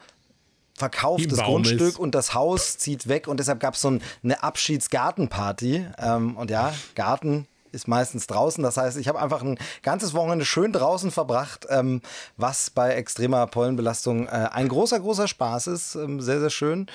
[0.76, 2.00] verkauft das Grundstück ist.
[2.00, 5.88] und das Haus zieht weg und deshalb gab es so ein, eine Abschiedsgartenparty.
[5.98, 8.64] Ähm, und ja, Garten ist meistens draußen.
[8.64, 12.02] Das heißt, ich habe einfach ein ganzes Wochenende schön draußen verbracht, ähm,
[12.36, 15.96] was bei extremer Pollenbelastung äh, ein großer, großer Spaß ist.
[15.96, 16.88] Ähm, sehr, sehr schön.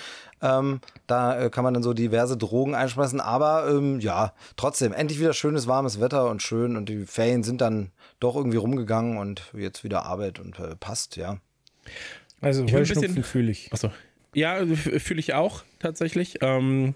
[0.42, 3.20] Ähm, da äh, kann man dann so diverse Drogen einspeisen.
[3.20, 6.76] Aber ähm, ja, trotzdem, endlich wieder schönes, warmes Wetter und schön.
[6.76, 11.16] Und die Ferien sind dann doch irgendwie rumgegangen und jetzt wieder Arbeit und äh, passt,
[11.16, 11.38] ja.
[12.40, 13.72] Also Heuschnupfen fühle ich.
[13.72, 13.90] Achso.
[14.34, 16.38] Ja, fühle ich auch tatsächlich.
[16.40, 16.94] Ähm,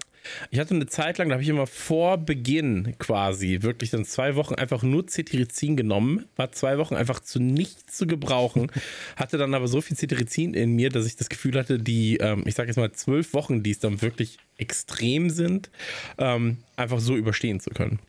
[0.51, 4.35] ich hatte eine Zeit lang, da habe ich immer vor Beginn quasi wirklich dann zwei
[4.35, 8.71] Wochen einfach nur Cetirizin genommen, war zwei Wochen einfach zu nichts zu gebrauchen,
[9.15, 12.43] hatte dann aber so viel Cetirizin in mir, dass ich das Gefühl hatte, die, ähm,
[12.45, 15.69] ich sage jetzt mal zwölf Wochen, die es dann wirklich extrem sind,
[16.17, 17.99] ähm, einfach so überstehen zu können.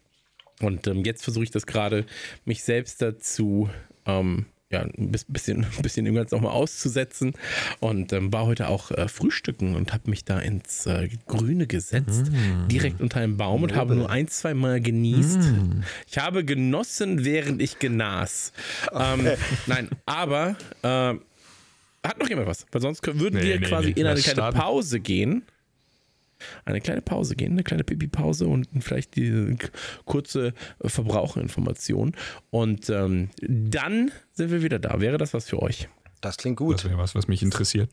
[0.60, 2.04] Und ähm, jetzt versuche ich das gerade,
[2.44, 3.70] mich selbst dazu
[4.06, 7.32] ähm, ja, ein bisschen, ein bisschen dem Ganzen nochmal auszusetzen
[7.80, 12.30] und ähm, war heute auch äh, frühstücken und habe mich da ins äh, Grüne gesetzt,
[12.30, 12.68] mm.
[12.68, 15.40] direkt unter einem Baum und habe nur ein, zwei Mal genießt.
[15.40, 15.82] Mm.
[16.06, 18.52] Ich habe genossen, während ich genas.
[18.92, 19.28] Ähm,
[19.66, 21.14] nein, aber äh,
[22.06, 22.66] hat noch jemand was?
[22.70, 25.42] Weil sonst würden nee, wir nee, quasi nee, in eine kleine Pause gehen
[26.64, 29.56] eine kleine Pause gehen, eine kleine Pipi-Pause und vielleicht die
[30.04, 32.14] kurze Verbraucherinformation.
[32.50, 35.00] Und ähm, dann sind wir wieder da.
[35.00, 35.88] Wäre das was für euch?
[36.20, 36.76] Das klingt gut.
[36.76, 37.90] Das wäre was, was mich interessiert.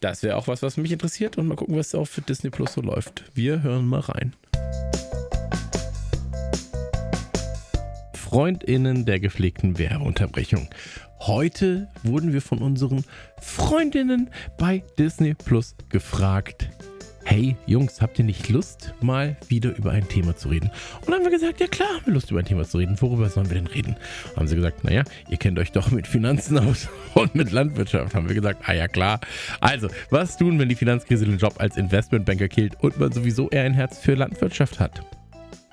[0.00, 1.38] Das wäre auch was, was mich interessiert.
[1.38, 3.24] Und mal gucken, was auf Disney Plus so läuft.
[3.34, 4.34] Wir hören mal rein.
[8.14, 10.68] Freundinnen der gepflegten Werbeunterbrechung.
[11.20, 13.04] Heute wurden wir von unseren
[13.40, 16.68] Freundinnen bei Disney Plus gefragt,
[17.24, 20.70] hey Jungs, habt ihr nicht Lust, mal wieder über ein Thema zu reden?
[21.00, 23.00] Und dann haben wir gesagt, ja klar, haben wir Lust über ein Thema zu reden.
[23.00, 23.96] Worüber sollen wir denn reden?
[24.36, 28.14] Haben sie gesagt, naja, ihr kennt euch doch mit Finanzen aus und mit Landwirtschaft.
[28.14, 29.20] Haben wir gesagt, ah ja klar.
[29.60, 33.64] Also, was tun, wenn die Finanzkrise den Job als Investmentbanker killt und man sowieso eher
[33.64, 35.02] ein Herz für Landwirtschaft hat?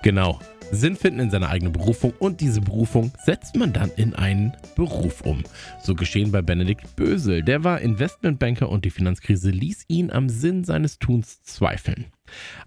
[0.02, 0.40] Genau,
[0.74, 5.20] Sinn finden in seiner eigenen Berufung und diese Berufung setzt man dann in einen Beruf
[5.20, 5.44] um.
[5.82, 7.42] So geschehen bei Benedikt Bösel.
[7.42, 12.06] Der war Investmentbanker und die Finanzkrise ließ ihn am Sinn seines Tuns zweifeln.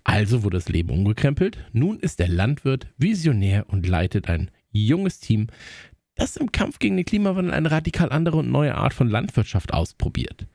[0.04, 1.58] Also wurde das Leben umgekrempelt.
[1.74, 5.48] Nun ist er Landwirt, Visionär und leitet ein junges Team,
[6.14, 10.48] das im Kampf gegen den Klimawandel eine radikal andere und neue Art von Landwirtschaft ausprobiert.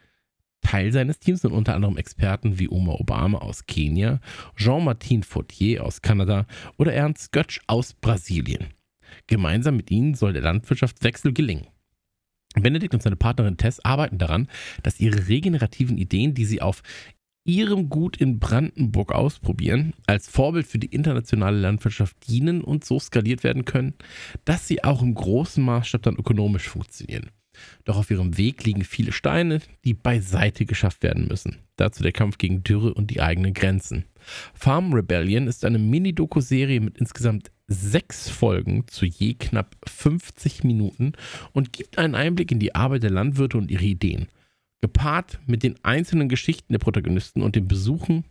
[0.60, 4.20] Teil seines Teams sind unter anderem Experten wie Oma Obama aus Kenia,
[4.56, 6.46] Jean-Martin Fautier aus Kanada
[6.76, 8.68] oder Ernst Götsch aus Brasilien.
[9.26, 11.66] Gemeinsam mit ihnen soll der Landwirtschaftswechsel gelingen.
[12.54, 14.48] Benedikt und seine Partnerin Tess arbeiten daran,
[14.82, 16.82] dass ihre regenerativen Ideen, die sie auf
[17.44, 23.44] ihrem Gut in Brandenburg ausprobieren, als Vorbild für die internationale Landwirtschaft dienen und so skaliert
[23.44, 23.94] werden können,
[24.44, 27.30] dass sie auch im großen Maßstab dann ökonomisch funktionieren.
[27.84, 31.58] Doch auf ihrem Weg liegen viele Steine, die beiseite geschafft werden müssen.
[31.76, 34.04] Dazu der Kampf gegen Dürre und die eigenen Grenzen.
[34.54, 41.12] Farm Rebellion ist eine Mini-Doku-Serie mit insgesamt sechs Folgen zu je knapp 50 Minuten
[41.52, 44.28] und gibt einen Einblick in die Arbeit der Landwirte und ihre Ideen.
[44.80, 48.24] Gepaart mit den einzelnen Geschichten der Protagonisten und den Besuchen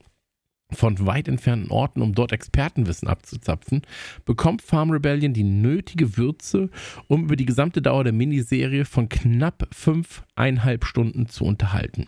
[0.71, 3.81] von weit entfernten Orten, um dort Expertenwissen abzuzapfen,
[4.25, 6.69] bekommt Farm Rebellion die nötige Würze,
[7.07, 12.07] um über die gesamte Dauer der Miniserie von knapp fünfeinhalb Stunden zu unterhalten.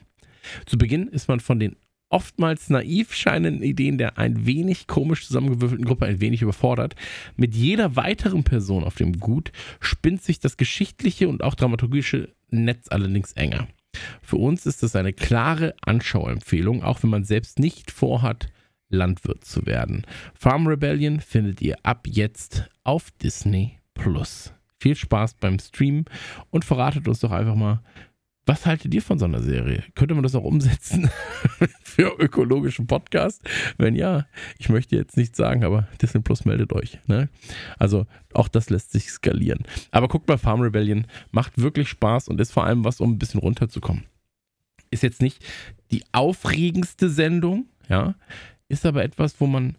[0.66, 1.76] Zu Beginn ist man von den
[2.10, 6.96] oftmals naiv scheinenden Ideen der ein wenig komisch zusammengewürfelten Gruppe ein wenig überfordert.
[7.38, 12.90] Mit jeder weiteren Person auf dem Gut spinnt sich das geschichtliche und auch dramaturgische Netz
[12.90, 13.68] allerdings enger.
[14.22, 18.48] Für uns ist das eine klare Anschauempfehlung, auch wenn man selbst nicht vorhat,
[18.90, 20.06] Landwirt zu werden.
[20.34, 24.54] Farm Rebellion findet ihr ab jetzt auf Disney Plus.
[24.80, 26.06] Viel Spaß beim Stream
[26.50, 27.82] und verratet uns doch einfach mal,
[28.46, 29.84] was haltet ihr von so einer Serie?
[29.96, 31.10] Könnte man das auch umsetzen
[31.84, 33.42] für ökologischen Podcast?
[33.78, 34.26] Wenn ja,
[34.58, 37.00] ich möchte jetzt nichts sagen, aber Disney Plus meldet euch.
[37.08, 37.30] Ne?
[37.78, 39.64] Also auch das lässt sich skalieren.
[39.92, 43.20] Aber guckt mal, Farm Rebellion macht wirklich Spaß und ist vor allem was, um ein
[43.20, 44.06] bisschen runterzukommen.
[44.90, 45.46] Ist jetzt nicht
[45.92, 48.16] die aufregendste Sendung, ja,
[48.68, 49.76] ist aber etwas, wo man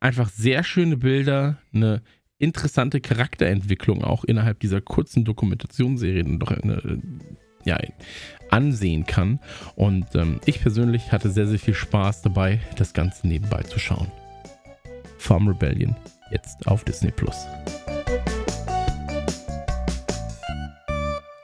[0.00, 2.02] einfach sehr schöne Bilder, eine
[2.38, 7.00] interessante Charakterentwicklung auch innerhalb dieser kurzen Dokumentationsserie doch eine
[7.64, 7.78] ja,
[8.50, 9.40] ansehen kann.
[9.76, 14.10] Und ähm, ich persönlich hatte sehr, sehr viel Spaß dabei, das Ganze nebenbei zu schauen.
[15.18, 15.96] Farm Rebellion,
[16.30, 17.36] jetzt auf Disney Plus.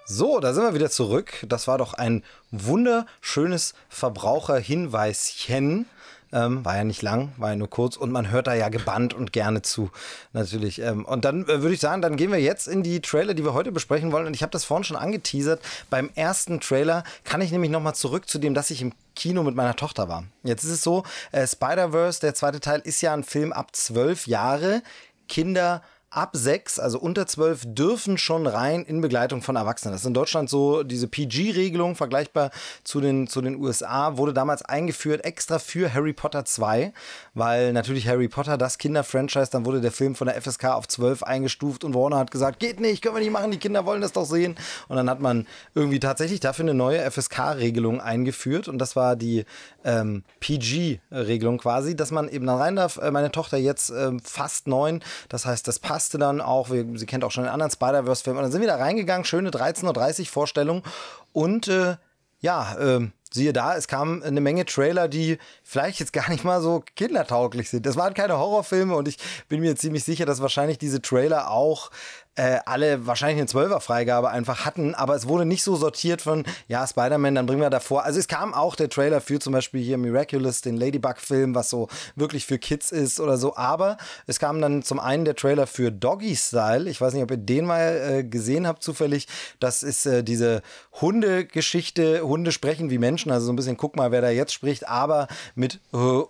[0.09, 1.45] So, da sind wir wieder zurück.
[1.49, 5.87] Das war doch ein wunderschönes Verbraucherhinweischen
[6.33, 9.15] ähm, war ja nicht lang, war ja nur kurz und man hört da ja gebannt
[9.15, 9.91] und gerne zu,
[10.33, 10.81] natürlich.
[10.81, 13.45] Ähm, und dann äh, würde ich sagen, dann gehen wir jetzt in die Trailer, die
[13.45, 14.27] wir heute besprechen wollen.
[14.27, 15.63] Und ich habe das vorhin schon angeteasert.
[15.91, 19.55] Beim ersten Trailer kann ich nämlich nochmal zurück zu dem, dass ich im Kino mit
[19.55, 20.25] meiner Tochter war.
[20.43, 24.27] Jetzt ist es so, äh, Spider-Verse, der zweite Teil, ist ja ein Film ab zwölf
[24.27, 24.83] Jahre.
[25.29, 29.93] Kinder ab sechs, also unter zwölf, dürfen schon rein in Begleitung von Erwachsenen.
[29.93, 32.51] Das ist in Deutschland so, diese PG-Regelung, vergleichbar
[32.85, 36.93] zu den, zu den USA, wurde damals eingeführt extra für Harry Potter 2,
[37.35, 41.23] weil natürlich Harry Potter das Kinderfranchise, dann wurde der Film von der FSK auf 12
[41.23, 44.13] eingestuft und Warner hat gesagt, geht nicht, können wir nicht machen, die Kinder wollen das
[44.13, 44.57] doch sehen.
[44.89, 49.45] Und dann hat man irgendwie tatsächlich dafür eine neue FSK-Regelung eingeführt und das war die
[49.85, 52.97] ähm, PG-Regelung quasi, dass man eben dann rein darf.
[52.97, 56.87] Äh, meine Tochter jetzt ähm, fast neun, das heißt, das passt passte dann auch, wir,
[56.95, 58.37] sie kennt auch schon den anderen Spider-Verse-Film.
[58.37, 60.85] Und dann sind wir da reingegangen, schöne 13.30 Uhr Vorstellung.
[61.33, 61.97] Und äh,
[62.39, 66.63] ja, äh, siehe da, es kamen eine Menge Trailer, die vielleicht jetzt gar nicht mal
[66.63, 67.87] so kindertauglich sind.
[67.87, 71.91] Das waren keine Horrorfilme und ich bin mir ziemlich sicher, dass wahrscheinlich diese Trailer auch
[72.37, 76.87] äh, alle wahrscheinlich eine Zwölfer-Freigabe einfach hatten, aber es wurde nicht so sortiert von, ja,
[76.87, 78.05] Spider-Man, dann bringen wir davor.
[78.05, 81.89] Also es kam auch der Trailer für zum Beispiel hier Miraculous, den Ladybug-Film, was so
[82.15, 83.97] wirklich für Kids ist oder so, aber
[84.27, 86.89] es kam dann zum einen der Trailer für Doggy Style.
[86.89, 89.27] Ich weiß nicht, ob ihr den mal äh, gesehen habt, zufällig.
[89.59, 90.63] Das ist äh, diese
[91.01, 94.89] Hundegeschichte, Hunde sprechen wie Menschen, also so ein bisschen, guck mal, wer da jetzt spricht,
[94.89, 96.23] aber mit äh,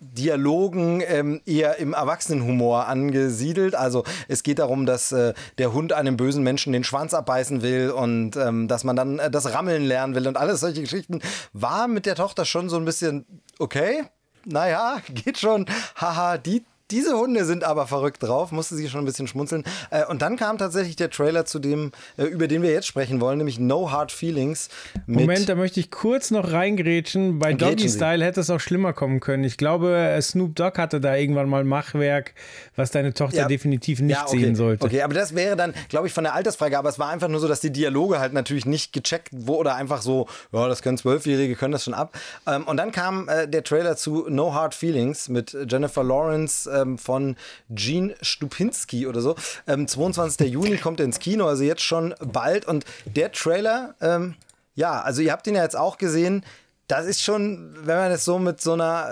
[0.00, 3.74] Dialogen ähm, eher im Erwachsenenhumor angesiedelt.
[3.74, 7.90] Also es geht darum, dass äh, der Hund einem bösen Menschen den Schwanz abbeißen will
[7.90, 11.20] und ähm, dass man dann äh, das Rammeln lernen will und alles solche Geschichten.
[11.52, 13.24] War mit der Tochter schon so ein bisschen
[13.58, 14.04] okay.
[14.44, 15.66] Naja, geht schon.
[15.96, 19.64] Haha, die diese Hunde sind aber verrückt drauf, musste sie schon ein bisschen schmunzeln.
[19.90, 23.20] Äh, und dann kam tatsächlich der Trailer zu dem, äh, über den wir jetzt sprechen
[23.20, 24.68] wollen, nämlich No Hard Feelings.
[25.06, 27.38] Moment, da möchte ich kurz noch reingrätschen.
[27.38, 29.44] Bei Doggy Style hätte es auch schlimmer kommen können.
[29.44, 32.34] Ich glaube, äh, Snoop Dogg hatte da irgendwann mal Machwerk,
[32.76, 33.48] was deine Tochter ja.
[33.48, 34.38] definitiv nicht ja, okay.
[34.38, 34.86] sehen sollte.
[34.86, 36.78] Okay, aber das wäre dann, glaube ich, von der Altersfrage.
[36.78, 39.74] Aber es war einfach nur so, dass die Dialoge halt natürlich nicht gecheckt wurden oder
[39.74, 42.16] einfach so, ja, das können Zwölfjährige, können das schon ab.
[42.46, 46.98] Ähm, und dann kam äh, der Trailer zu No Hard Feelings mit Jennifer Lawrence ähm,
[46.98, 47.36] von
[47.70, 49.36] Gene Stupinski oder so.
[49.66, 50.50] Ähm, 22.
[50.50, 52.66] Juni kommt er ins Kino, also jetzt schon bald.
[52.66, 54.34] Und der Trailer, ähm,
[54.74, 56.44] ja, also ihr habt ihn ja jetzt auch gesehen.
[56.86, 59.10] Das ist schon, wenn man es so mit so einer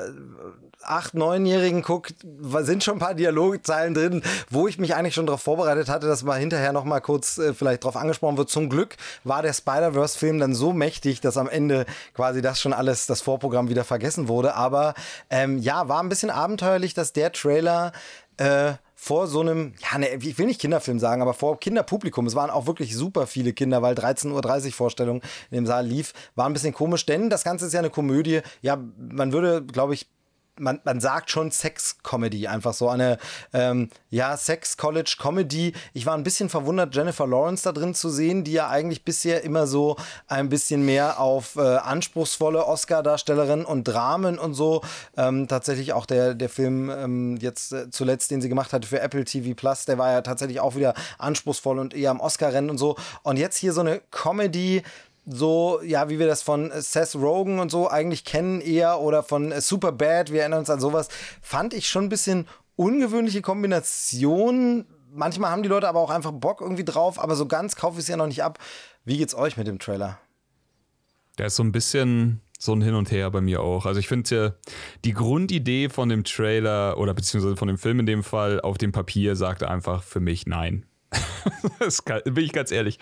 [0.86, 2.14] acht, neunjährigen guckt,
[2.60, 6.22] sind schon ein paar Dialogzeilen drin, wo ich mich eigentlich schon darauf vorbereitet hatte, dass
[6.22, 8.50] mal hinterher noch mal kurz äh, vielleicht drauf angesprochen wird.
[8.50, 13.06] Zum Glück war der Spider-Verse-Film dann so mächtig, dass am Ende quasi das schon alles,
[13.06, 14.54] das Vorprogramm wieder vergessen wurde.
[14.54, 14.94] Aber
[15.30, 17.92] ähm, ja, war ein bisschen abenteuerlich, dass der Trailer
[18.36, 22.34] äh, vor so einem, ja, ne, ich will nicht Kinderfilm sagen, aber vor Kinderpublikum, es
[22.34, 26.46] waren auch wirklich super viele Kinder, weil 13.30 Uhr Vorstellung in dem Saal lief, war
[26.46, 28.40] ein bisschen komisch, denn das Ganze ist ja eine Komödie.
[28.62, 30.06] Ja, man würde, glaube ich,
[30.58, 33.18] man, man sagt schon Sex-Comedy, einfach so eine,
[33.52, 35.72] ähm, ja, Sex-College-Comedy.
[35.92, 39.42] Ich war ein bisschen verwundert, Jennifer Lawrence da drin zu sehen, die ja eigentlich bisher
[39.42, 44.82] immer so ein bisschen mehr auf äh, anspruchsvolle Oscar-Darstellerin und Dramen und so.
[45.16, 49.00] Ähm, tatsächlich auch der, der Film ähm, jetzt äh, zuletzt, den sie gemacht hatte für
[49.00, 52.78] Apple TV Plus, der war ja tatsächlich auch wieder anspruchsvoll und eher am Oscar-Rennen und
[52.78, 52.96] so.
[53.22, 54.82] Und jetzt hier so eine Comedy,
[55.26, 59.52] so, ja, wie wir das von Seth Rogen und so eigentlich kennen eher oder von
[59.60, 61.08] Super Bad, wir erinnern uns an sowas,
[61.40, 64.86] fand ich schon ein bisschen ungewöhnliche Kombination.
[65.12, 68.04] Manchmal haben die Leute aber auch einfach Bock irgendwie drauf, aber so ganz kaufe ich
[68.04, 68.58] es ja noch nicht ab.
[69.04, 70.18] Wie geht's euch mit dem Trailer?
[71.38, 73.86] Der ist so ein bisschen so ein Hin und Her bei mir auch.
[73.86, 74.58] Also ich finde,
[75.04, 78.92] die Grundidee von dem Trailer oder beziehungsweise von dem Film in dem Fall auf dem
[78.92, 80.86] Papier sagt einfach für mich nein.
[81.78, 82.98] das bin ich ganz ehrlich.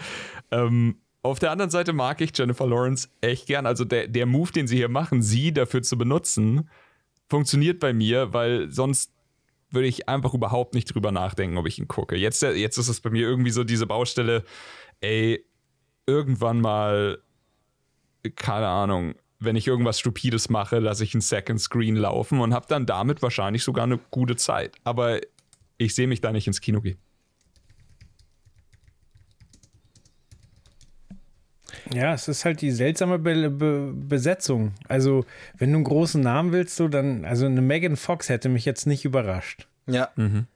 [0.50, 3.64] Ähm, auf der anderen Seite mag ich Jennifer Lawrence echt gern.
[3.66, 6.68] Also der, der Move, den sie hier machen, sie dafür zu benutzen,
[7.28, 9.12] funktioniert bei mir, weil sonst
[9.70, 12.16] würde ich einfach überhaupt nicht drüber nachdenken, ob ich ihn gucke.
[12.16, 14.44] Jetzt, jetzt ist es bei mir irgendwie so diese Baustelle,
[15.00, 15.44] ey,
[16.06, 17.22] irgendwann mal,
[18.36, 22.66] keine Ahnung, wenn ich irgendwas Stupides mache, lasse ich einen Second Screen laufen und habe
[22.68, 24.76] dann damit wahrscheinlich sogar eine gute Zeit.
[24.84, 25.20] Aber
[25.78, 26.98] ich sehe mich da nicht ins Kino gehen.
[31.94, 34.72] Ja, es ist halt die seltsame Be Be Besetzung.
[34.88, 35.24] Also,
[35.58, 38.86] wenn du einen großen Namen willst, so dann, also eine Megan Fox hätte mich jetzt
[38.86, 39.66] nicht überrascht.
[39.86, 40.10] Ja.
[40.16, 40.46] Mhm.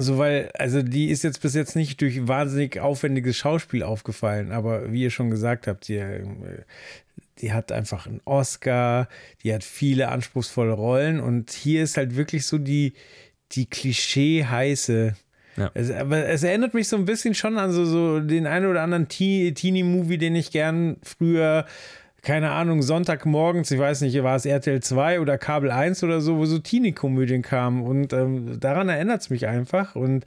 [0.00, 4.92] So, weil, also die ist jetzt bis jetzt nicht durch wahnsinnig aufwendiges Schauspiel aufgefallen, aber
[4.92, 6.00] wie ihr schon gesagt habt, die,
[7.38, 9.08] die hat einfach einen Oscar,
[9.42, 12.92] die hat viele anspruchsvolle Rollen und hier ist halt wirklich so die,
[13.52, 15.16] die Klischee-heiße
[15.58, 15.70] ja.
[15.74, 18.82] Es, aber es erinnert mich so ein bisschen schon an so, so den einen oder
[18.82, 21.66] anderen Teenie-Movie, den ich gern früher
[22.22, 26.36] keine Ahnung, Sonntagmorgens, ich weiß nicht, war es RTL 2 oder Kabel 1 oder so,
[26.36, 27.82] wo so Teenie-Komödien kamen.
[27.82, 29.94] Und ähm, daran erinnert es mich einfach.
[29.94, 30.26] Und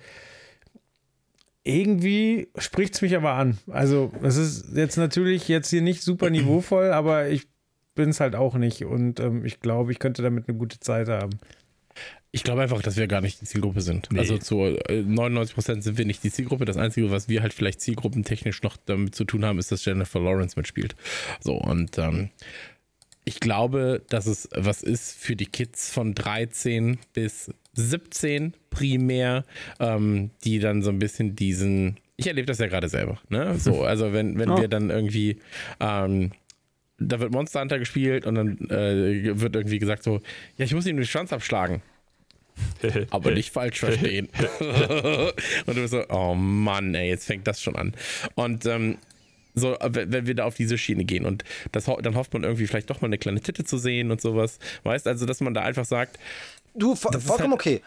[1.64, 3.58] irgendwie spricht es mich aber an.
[3.70, 7.48] Also, es ist jetzt natürlich jetzt hier nicht super niveauvoll, aber ich
[7.94, 8.86] bin es halt auch nicht.
[8.86, 11.40] Und ähm, ich glaube, ich könnte damit eine gute Zeit haben.
[12.34, 14.08] Ich glaube einfach, dass wir gar nicht die Zielgruppe sind.
[14.12, 14.20] Nee.
[14.20, 16.64] Also zu 99 äh, Prozent sind wir nicht die Zielgruppe.
[16.64, 20.22] Das Einzige, was wir halt vielleicht zielgruppentechnisch noch damit zu tun haben, ist, dass Jennifer
[20.22, 20.96] Lawrence mitspielt.
[21.42, 22.30] So, und ähm,
[23.26, 29.44] ich glaube, dass es was ist für die Kids von 13 bis 17 primär,
[29.80, 31.98] ähm, die dann so ein bisschen diesen.
[32.16, 33.20] Ich erlebe das ja gerade selber.
[33.30, 33.58] Ne?
[33.58, 34.62] So, also wenn, wenn oh.
[34.62, 35.40] wir dann irgendwie.
[35.80, 36.32] Ähm,
[37.04, 40.22] da wird Monster Hunter gespielt und dann äh, wird irgendwie gesagt so,
[40.58, 41.82] ja, ich muss ihm den Schwanz abschlagen.
[43.10, 44.30] aber nicht falsch verstehen.
[44.60, 47.94] und du bist so, oh Mann, ey, jetzt fängt das schon an.
[48.36, 48.98] Und ähm,
[49.54, 52.90] so, wenn wir da auf diese Schiene gehen und das, dann hofft man irgendwie vielleicht
[52.90, 54.60] doch mal eine kleine Titte zu sehen und sowas.
[54.84, 56.18] Weißt also, dass man da einfach sagt,
[56.74, 57.82] Du, vollkommen halt, okay.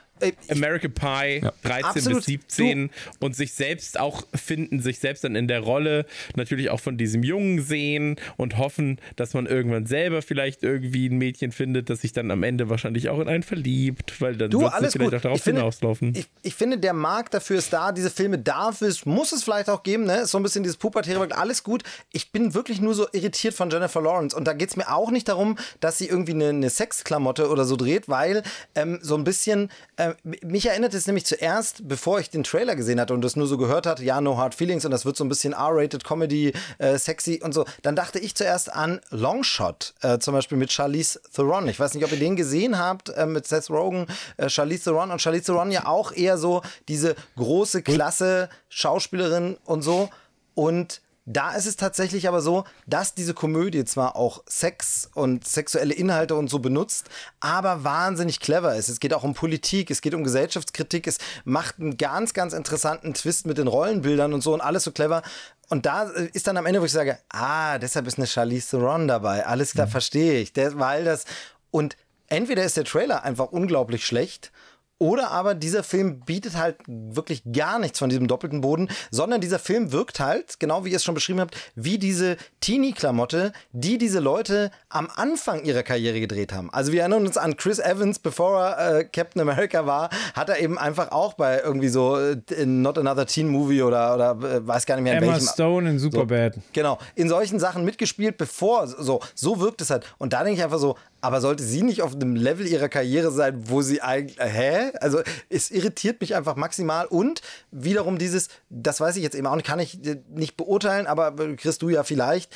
[0.48, 1.52] American Pie, ja.
[1.62, 2.18] 13 Absolut.
[2.18, 3.26] bis 17 du.
[3.26, 7.22] und sich selbst auch finden, sich selbst dann in der Rolle natürlich auch von diesem
[7.22, 12.12] Jungen sehen und hoffen, dass man irgendwann selber vielleicht irgendwie ein Mädchen findet, das sich
[12.12, 15.14] dann am Ende wahrscheinlich auch in einen verliebt, weil dann wird es vielleicht gut.
[15.14, 16.14] auch darauf ich hinauslaufen.
[16.14, 19.68] ich, ich, finde, der Markt dafür ist da, diese Filme darf es, muss es vielleicht
[19.68, 20.20] auch geben, ne?
[20.20, 21.82] Ist so ein bisschen dieses pubertäre, alles gut.
[22.12, 25.10] Ich bin wirklich nur so irritiert von Jennifer Lawrence und da geht es mir auch
[25.10, 28.42] nicht darum, dass sie irgendwie eine, eine Sexklamotte oder so dreht, weil
[28.74, 30.14] ähm, so ein bisschen äh, äh,
[30.44, 33.56] mich erinnert es nämlich zuerst, bevor ich den Trailer gesehen hatte und das nur so
[33.56, 36.98] gehört hatte, ja, No Hard Feelings und das wird so ein bisschen R-rated Comedy, äh,
[36.98, 37.64] sexy und so.
[37.82, 41.68] Dann dachte ich zuerst an Longshot, äh, zum Beispiel mit Charlize Theron.
[41.68, 45.10] Ich weiß nicht, ob ihr den gesehen habt, äh, mit Seth Rogen, äh, Charlize Theron
[45.10, 50.10] und Charlize Theron ja auch eher so diese große Klasse Schauspielerin und so.
[50.54, 55.94] Und da ist es tatsächlich aber so, dass diese Komödie zwar auch Sex und sexuelle
[55.94, 57.08] Inhalte und so benutzt,
[57.40, 58.88] aber wahnsinnig clever ist.
[58.88, 63.14] Es geht auch um Politik, es geht um Gesellschaftskritik, es macht einen ganz, ganz interessanten
[63.14, 65.22] Twist mit den Rollenbildern und so und alles so clever.
[65.70, 68.76] Und da äh, ist dann am Ende, wo ich sage, ah, deshalb ist eine Charlize
[68.76, 69.46] Theron dabei.
[69.46, 69.92] Alles klar, mhm.
[69.92, 70.52] verstehe ich.
[70.52, 71.24] Der, weil das,
[71.70, 71.96] und
[72.26, 74.52] entweder ist der Trailer einfach unglaublich schlecht
[74.98, 79.58] oder aber dieser Film bietet halt wirklich gar nichts von diesem doppelten Boden, sondern dieser
[79.58, 84.20] Film wirkt halt, genau wie ihr es schon beschrieben habt, wie diese Teenie-Klamotte, die diese
[84.20, 86.72] Leute am Anfang ihrer Karriere gedreht haben.
[86.72, 90.60] Also wir erinnern uns an Chris Evans, bevor er äh, Captain America war, hat er
[90.60, 94.86] eben einfach auch bei irgendwie so äh, Not Another Teen Movie oder, oder äh, weiß
[94.86, 95.48] gar nicht mehr in Emma welchem.
[95.48, 96.54] Stone in Superbad.
[96.54, 100.04] So, genau, in solchen Sachen mitgespielt, bevor, so, so wirkt es halt.
[100.18, 103.30] Und da denke ich einfach so, aber sollte sie nicht auf einem Level ihrer Karriere
[103.30, 104.92] sein, wo sie eigentlich, äh, hä?
[105.00, 109.56] Also es irritiert mich einfach maximal und wiederum dieses, das weiß ich jetzt eben auch
[109.56, 112.54] nicht, kann ich äh, nicht beurteilen, aber Chris, du ja vielleicht,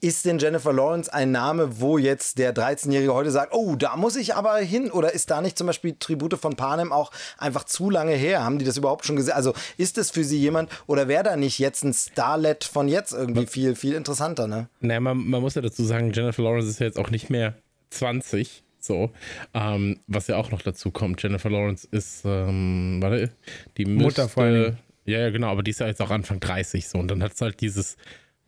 [0.00, 4.16] ist denn Jennifer Lawrence ein Name, wo jetzt der 13-Jährige heute sagt, oh, da muss
[4.16, 4.90] ich aber hin?
[4.90, 8.42] Oder ist da nicht zum Beispiel Tribute von Panem auch einfach zu lange her?
[8.42, 9.34] Haben die das überhaupt schon gesehen?
[9.34, 13.12] Also ist das für sie jemand oder wäre da nicht jetzt ein Starlet von jetzt
[13.12, 14.68] irgendwie viel, viel interessanter, ne?
[14.80, 17.54] Naja, man, man muss ja dazu sagen, Jennifer Lawrence ist ja jetzt auch nicht mehr
[17.90, 18.64] 20.
[18.82, 19.12] So,
[19.52, 23.30] ähm, was ja auch noch dazu kommt, Jennifer Lawrence ist, ähm, warte,
[23.76, 24.76] die müsste, Mutter vor allem.
[25.04, 27.34] Ja, ja, genau, aber die ist ja jetzt auch Anfang 30 so und dann hat
[27.34, 27.98] es halt dieses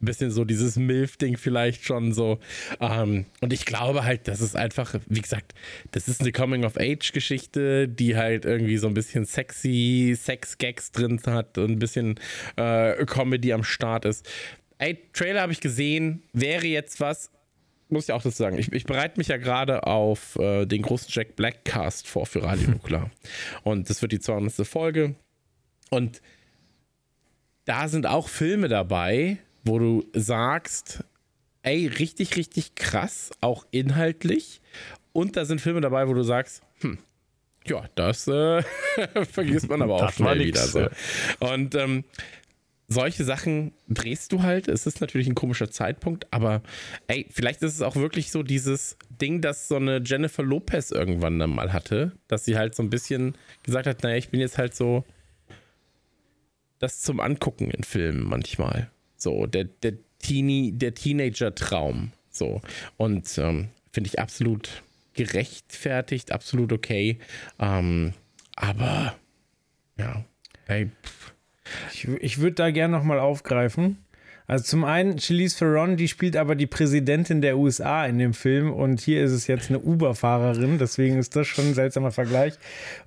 [0.03, 2.39] bisschen so dieses MILF-Ding vielleicht schon so.
[2.81, 5.55] Ähm, und ich glaube halt, das ist einfach, wie gesagt,
[5.93, 11.71] das ist eine Coming-of-Age-Geschichte, die halt irgendwie so ein bisschen sexy Sex-Gags drin hat und
[11.71, 12.19] ein bisschen
[12.57, 14.29] äh, Comedy am Start ist.
[14.79, 17.31] Ey, Trailer habe ich gesehen, wäre jetzt was,
[17.93, 21.09] muss ich auch dazu sagen, ich, ich bereite mich ja gerade auf äh, den großen
[21.11, 23.11] Jack Black Cast vor für Radio Nuklear.
[23.63, 24.67] Und das wird die 200.
[24.67, 25.15] Folge.
[25.91, 26.21] Und
[27.65, 31.05] da sind auch Filme dabei, wo du sagst,
[31.63, 34.61] ey, richtig, richtig krass, auch inhaltlich.
[35.13, 36.99] Und da sind Filme dabei, wo du sagst, hm,
[37.67, 38.63] ja, das äh,
[39.31, 40.89] vergisst man aber auch schnell wieder so.
[41.41, 42.05] Und ähm,
[42.93, 44.69] solche Sachen drehst du halt.
[44.69, 46.63] Es ist natürlich ein komischer Zeitpunkt, aber
[47.09, 51.39] ey, vielleicht ist es auch wirklich so dieses Ding, das so eine Jennifer Lopez irgendwann
[51.39, 54.59] dann mal hatte, dass sie halt so ein bisschen gesagt hat, naja, ich bin jetzt
[54.59, 55.05] halt so
[56.79, 58.91] das zum Angucken in Filmen manchmal.
[59.17, 62.13] So, der, der Teenie, der Teenager-Traum.
[62.31, 62.61] So.
[62.97, 64.83] Und ähm, finde ich absolut
[65.15, 67.19] gerechtfertigt, absolut okay.
[67.61, 68.15] Ähm,
[68.57, 69.17] aber
[69.97, 70.25] ja,
[70.67, 71.22] hey, pff
[71.93, 73.99] ich, ich würde da gerne nochmal aufgreifen.
[74.47, 78.73] Also zum einen, Charlize Theron, die spielt aber die Präsidentin der USA in dem Film
[78.73, 82.55] und hier ist es jetzt eine Uber-Fahrerin, deswegen ist das schon ein seltsamer Vergleich.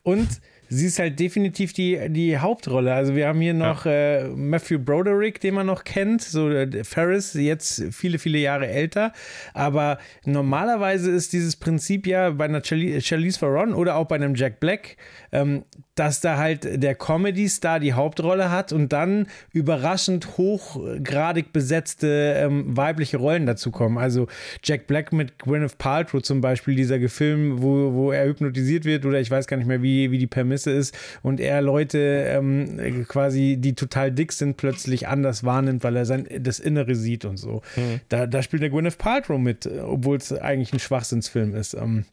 [0.01, 0.27] Und
[0.69, 2.93] sie ist halt definitiv die, die Hauptrolle.
[2.93, 3.91] Also wir haben hier noch ja.
[3.91, 9.13] äh, Matthew Broderick, den man noch kennt, so äh, Ferris, jetzt viele, viele Jahre älter.
[9.53, 14.59] Aber normalerweise ist dieses Prinzip ja bei einer Charlize Theron oder auch bei einem Jack
[14.59, 14.97] Black,
[15.31, 22.75] ähm, dass da halt der Comedy-Star die Hauptrolle hat und dann überraschend hochgradig besetzte ähm,
[22.75, 23.97] weibliche Rollen dazu kommen.
[23.97, 24.27] Also
[24.63, 29.19] Jack Black mit Gwyneth Paltrow zum Beispiel, dieser Film, wo, wo er hypnotisiert wird oder
[29.21, 33.57] ich weiß gar nicht mehr, wie, wie die Prämisse ist und er Leute ähm, quasi,
[33.57, 37.61] die total dick sind, plötzlich anders wahrnimmt, weil er sein, das Innere sieht und so.
[37.75, 38.01] Mhm.
[38.09, 41.73] Da, da spielt der Gwyneth Paltrow mit, obwohl es eigentlich ein Schwachsinnsfilm ist.
[41.73, 42.05] Ähm,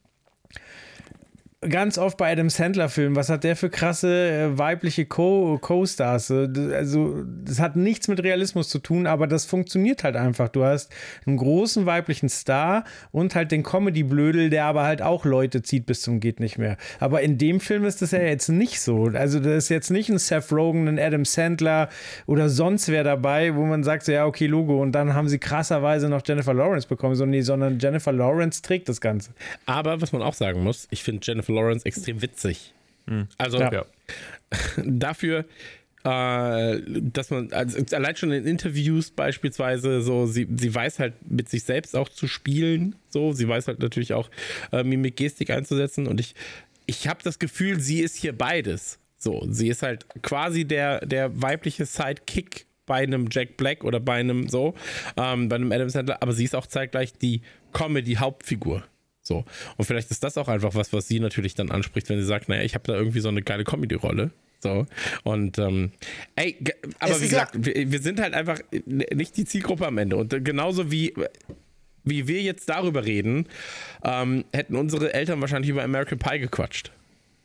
[1.69, 6.27] ganz oft bei Adam Sandler-Filmen, was hat der für krasse äh, weibliche Co-Stars?
[6.27, 6.35] Co
[6.73, 10.49] also, das hat nichts mit Realismus zu tun, aber das funktioniert halt einfach.
[10.49, 10.91] Du hast
[11.25, 16.01] einen großen weiblichen Star und halt den Comedy-Blödel, der aber halt auch Leute zieht bis
[16.01, 16.77] zum Geht nicht mehr.
[16.99, 19.05] Aber in dem Film ist das ja jetzt nicht so.
[19.13, 21.89] Also, da ist jetzt nicht ein Seth Rogen, ein Adam Sandler
[22.25, 24.81] oder sonst wer dabei, wo man sagt, so, ja, okay, Logo.
[24.81, 27.15] Und dann haben sie krasserweise noch Jennifer Lawrence bekommen.
[27.15, 29.31] So, nee, sondern Jennifer Lawrence trägt das Ganze.
[29.65, 32.73] Aber was man auch sagen muss, ich finde Jennifer Lawrence extrem witzig.
[33.05, 33.27] Mhm.
[33.37, 33.85] Also ja.
[34.85, 35.45] dafür,
[36.03, 41.49] äh, dass man, also allein schon in Interviews beispielsweise, so, sie, sie weiß halt mit
[41.49, 44.29] sich selbst auch zu spielen, so, sie weiß halt natürlich auch
[44.71, 46.35] äh, Mimik, Gestik einzusetzen und ich,
[46.85, 48.99] ich habe das Gefühl, sie ist hier beides.
[49.17, 54.15] So, sie ist halt quasi der, der weibliche Sidekick bei einem Jack Black oder bei
[54.15, 54.73] einem so,
[55.15, 57.41] ähm, bei einem Adam Sandler, aber sie ist auch zeitgleich die
[57.71, 58.83] Comedy-Hauptfigur.
[59.23, 59.45] So.
[59.77, 62.49] Und vielleicht ist das auch einfach was, was sie natürlich dann anspricht, wenn sie sagt,
[62.49, 64.31] naja, ich habe da irgendwie so eine geile Comedy-Rolle.
[64.59, 64.85] So.
[65.23, 65.91] Und ähm,
[66.35, 66.57] ey,
[66.99, 70.17] aber wie gesagt, wir, wir sind halt einfach nicht die Zielgruppe am Ende.
[70.17, 71.13] Und genauso wie,
[72.03, 73.47] wie wir jetzt darüber reden,
[74.03, 76.91] ähm, hätten unsere Eltern wahrscheinlich über American Pie gequatscht.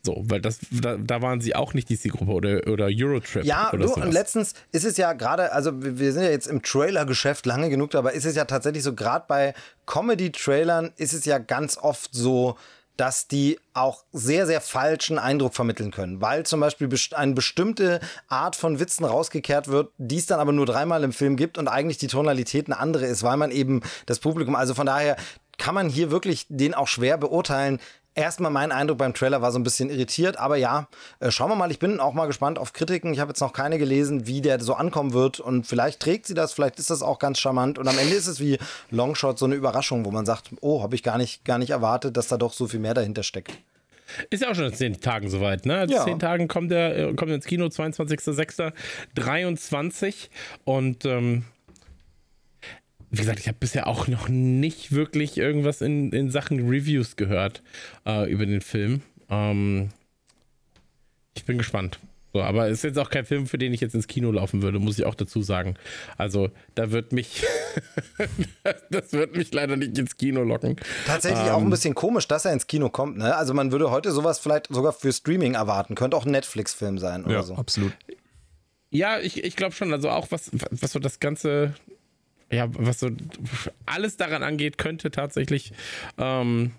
[0.01, 3.43] So, weil das, da, da waren sie auch nicht die Zielgruppe oder, oder Eurotrip.
[3.43, 4.05] Ja, oder du, sowas.
[4.05, 7.93] und letztens ist es ja gerade, also wir sind ja jetzt im Trailer-Geschäft lange genug,
[7.95, 9.53] aber ist es ja tatsächlich so, gerade bei
[9.87, 12.55] Comedy-Trailern ist es ja ganz oft so,
[12.99, 18.57] dass die auch sehr, sehr falschen Eindruck vermitteln können, weil zum Beispiel eine bestimmte Art
[18.57, 21.97] von Witzen rausgekehrt wird, die es dann aber nur dreimal im Film gibt und eigentlich
[21.97, 25.15] die Tonalität eine andere ist, weil man eben das Publikum, also von daher
[25.57, 27.79] kann man hier wirklich den auch schwer beurteilen.
[28.19, 30.89] Erstmal mein Eindruck beim Trailer war so ein bisschen irritiert, aber ja,
[31.21, 31.71] äh, schauen wir mal.
[31.71, 33.13] Ich bin auch mal gespannt auf Kritiken.
[33.13, 36.33] Ich habe jetzt noch keine gelesen, wie der so ankommen wird und vielleicht trägt sie
[36.33, 38.57] das, vielleicht ist das auch ganz charmant und am Ende ist es wie
[38.91, 42.17] Longshot so eine Überraschung, wo man sagt, oh, habe ich gar nicht, gar nicht erwartet,
[42.17, 43.53] dass da doch so viel mehr dahinter steckt.
[44.31, 45.85] Ist ja auch schon in zehn Tagen soweit, ne?
[45.85, 46.03] In Ja.
[46.03, 50.27] zehn Tagen kommt er äh, kommt er ins Kino, 22.06.23
[50.65, 51.45] und ähm,
[53.11, 57.63] wie gesagt, ich habe bisher auch noch nicht wirklich irgendwas in, in Sachen Reviews gehört
[58.05, 59.01] äh, über den Film.
[59.29, 59.89] Ähm,
[61.35, 61.99] ich bin gespannt.
[62.31, 64.61] So, aber es ist jetzt auch kein Film, für den ich jetzt ins Kino laufen
[64.61, 65.73] würde, muss ich auch dazu sagen.
[66.15, 67.43] Also, da wird mich,
[68.91, 70.75] das wird mich leider nicht ins Kino locken.
[71.07, 73.17] Tatsächlich auch ein bisschen komisch, dass er ins Kino kommt.
[73.17, 73.35] Ne?
[73.35, 75.95] Also man würde heute sowas vielleicht sogar für Streaming erwarten.
[75.95, 77.55] Könnte auch ein Netflix-Film sein oder Ja, so.
[77.55, 77.93] absolut.
[78.91, 79.91] Ja, ich, ich glaube schon.
[79.91, 81.73] Also auch was, was so das ganze,
[82.51, 83.09] ja, was so
[83.85, 85.71] alles daran angeht, könnte tatsächlich
[86.17, 86.71] ähm,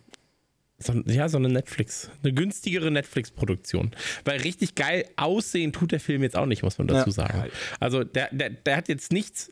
[0.78, 3.90] so, ja, so eine Netflix, eine günstigere Netflix-Produktion.
[4.24, 7.12] Weil richtig geil aussehen tut der Film jetzt auch nicht, muss man dazu Ja.
[7.12, 7.50] sagen.
[7.80, 9.50] Also der, der, der hat jetzt nichts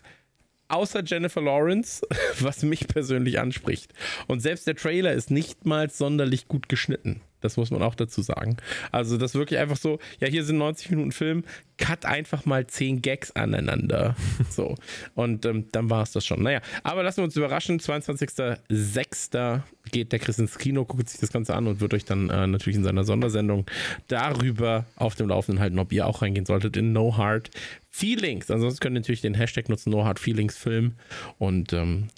[0.68, 2.06] außer Jennifer Lawrence,
[2.40, 3.92] was mich persönlich anspricht.
[4.26, 7.20] Und selbst der Trailer ist nicht mal sonderlich gut geschnitten.
[7.40, 8.56] Das muss man auch dazu sagen.
[8.90, 11.44] Also das wirklich einfach so, ja, hier sind 90 Minuten Film,
[11.76, 14.16] cut einfach mal 10 Gags aneinander.
[14.50, 14.74] So.
[15.14, 16.42] Und ähm, dann war es das schon.
[16.42, 17.78] Naja, aber lassen wir uns überraschen.
[17.78, 19.60] 22.06.
[19.92, 22.46] geht der Chris ins Kino, guckt sich das Ganze an und wird euch dann äh,
[22.46, 23.66] natürlich in seiner Sondersendung
[24.08, 27.50] darüber auf dem Laufenden halten, ob ihr auch reingehen solltet in No Hard
[27.90, 28.50] Feelings.
[28.50, 30.94] Ansonsten könnt ihr natürlich den Hashtag nutzen, No Hard Feelings Film.
[31.38, 32.08] Und ähm,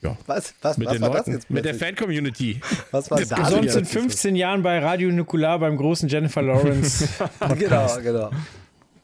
[0.00, 1.50] ja, Was, was, mit was den war Leuten, das jetzt?
[1.50, 1.74] mit der?
[1.74, 2.60] Fan-Community.
[2.90, 3.50] was war das das?
[3.50, 3.92] Sonst in jetzt?
[3.92, 7.08] 15 Jahren bei Radio Nukular beim großen Jennifer Lawrence.
[7.58, 8.30] Genau, genau.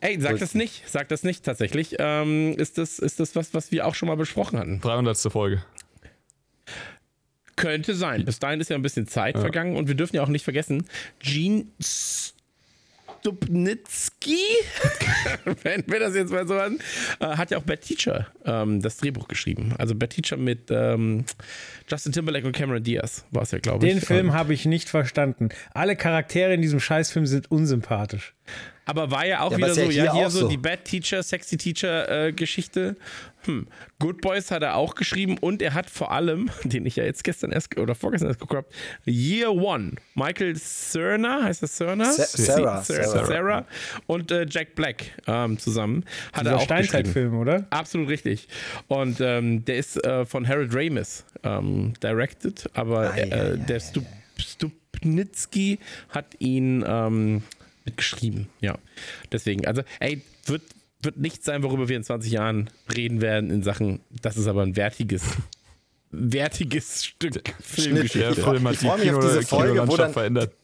[0.01, 1.97] Ey, sag das nicht, sag das nicht tatsächlich.
[1.99, 4.81] Ähm, ist, das, ist das was, was wir auch schon mal besprochen hatten?
[4.81, 5.17] 300.
[5.17, 5.65] Folge.
[7.57, 8.25] Könnte sein.
[8.25, 10.87] Bis dahin ist ja ein bisschen Zeit vergangen und wir dürfen ja auch nicht vergessen,
[11.21, 11.67] Gene
[13.25, 14.37] Stupnitsky,
[15.63, 16.79] wenn wir das jetzt mal so hören,
[17.21, 19.73] äh, hat ja auch Bad Teacher ähm, das Drehbuch geschrieben.
[19.79, 21.25] Also Bad Teacher mit ähm,
[21.91, 23.95] Justin Timberlake und Cameron Diaz war es ja, glaube ich.
[23.95, 25.49] Den Film Ähm, habe ich nicht verstanden.
[25.73, 28.35] Alle Charaktere in diesem Scheißfilm sind unsympathisch.
[28.87, 30.49] Aber war ja auch Ja, wieder so, ja ja, hier hier auch so, so.
[30.49, 32.97] die Bad Teacher, Sexy Teacher äh, Geschichte.
[33.47, 33.67] Hm.
[33.99, 37.25] Good Boys hat er auch geschrieben und er hat vor allem, den ich ja jetzt
[37.25, 39.93] gestern erst oder vorgestern erst geguckt habe, Year One.
[40.15, 42.13] Michael Cerner, heißt das Cerner?
[42.13, 43.27] Sa- Sarah, Sarah, Sarah.
[43.27, 43.67] Sarah
[44.07, 46.05] und äh, Jack Black ähm, zusammen.
[46.33, 46.85] Hat er Dieser auch geschrieben.
[46.89, 47.67] Steinzeitfilm, oder?
[47.71, 48.49] Absolut richtig.
[48.89, 53.81] Und ähm, der ist äh, von Harold Ramis ähm, directed, aber Ei, ei, äh, der
[53.81, 54.05] Stup
[54.37, 55.79] Stupnitsky
[56.11, 57.43] hat ihn ähm,
[57.85, 58.49] mitgeschrieben.
[58.61, 58.79] Ja,
[59.33, 59.67] deswegen.
[59.67, 60.63] Also, ey, wird,
[61.03, 64.63] wird nichts sein, worüber wir in 20 Jahren reden werden in Sachen, das ist aber
[64.63, 65.23] ein wertiges,
[66.11, 68.35] wertiges Stück Filmgeschichte.
[68.41, 70.55] freu- Film hat ich die freu mich auf diese Folge, wo dann- verändert.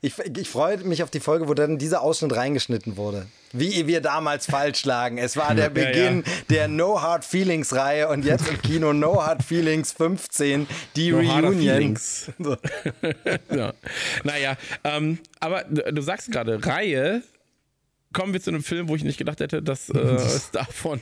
[0.00, 3.26] Ich, ich freue mich auf die Folge, wo dann dieser Ausschnitt reingeschnitten wurde.
[3.52, 5.18] Wie wir damals falsch lagen.
[5.18, 9.42] Es war der Beginn der No Hard Feelings Reihe und jetzt im Kino No Hard
[9.42, 11.58] Feelings 15, die No Reunion.
[11.58, 12.30] feelings.
[13.54, 13.72] ja.
[14.24, 17.22] Naja, ähm, aber du du sagst gerade, Reihe.
[18.14, 20.98] Kommen wir zu einem Film, wo ich nicht gedacht hätte, dass äh, es davon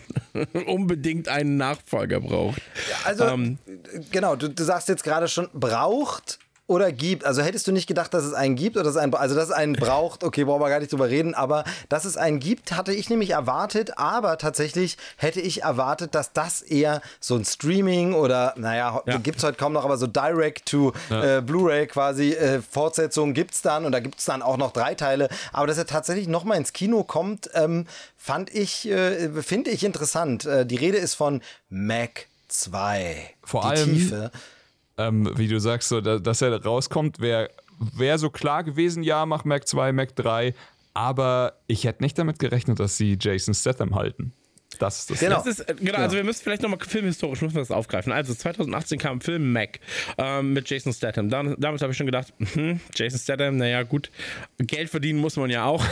[0.67, 2.61] unbedingt einen Nachfolger braucht.
[3.05, 3.59] Also, Ähm.
[4.11, 7.25] genau, du, du sagst jetzt gerade schon, braucht oder gibt.
[7.25, 9.45] Also hättest du nicht gedacht, dass es einen gibt oder dass es einen, also dass
[9.47, 12.73] es einen braucht, okay, brauchen wir gar nicht drüber reden, aber dass es einen gibt,
[12.73, 18.15] hatte ich nämlich erwartet, aber tatsächlich hätte ich erwartet, dass das eher so ein Streaming
[18.15, 19.19] oder, naja, Ja.
[19.19, 23.55] gibt es heute kaum noch, aber so Direct to äh, Blu-ray quasi äh, Fortsetzung gibt
[23.55, 26.27] es dann und da gibt es dann auch noch drei Teile, aber dass er tatsächlich
[26.27, 27.87] nochmal ins Kino kommt, ähm,
[28.17, 30.45] fand ich, äh, finde ich interessant.
[30.47, 33.31] Äh, die Rede ist von Mac 2.
[33.45, 34.31] Vor die allem- Tiefe.
[34.99, 39.27] Ähm, wie du sagst, so, da, dass er rauskommt, wäre wär so klar gewesen, ja,
[39.27, 40.55] mach Mac 2, Mac 3,
[40.95, 44.33] aber ich hätte nicht damit gerechnet, dass sie Jason Statham halten.
[44.79, 45.21] Das ist das.
[45.21, 45.37] Genau.
[45.37, 48.13] Das ist, äh, genau, also wir müssen vielleicht nochmal filmhistorisch müssen wir das aufgreifen.
[48.13, 49.81] Also 2018 kam ein Film Mac
[50.19, 51.31] ähm, mit Jason Statham.
[51.31, 54.11] Dann, damit habe ich schon gedacht, hm, Jason Statham, naja gut,
[54.59, 55.85] Geld verdienen muss man ja auch.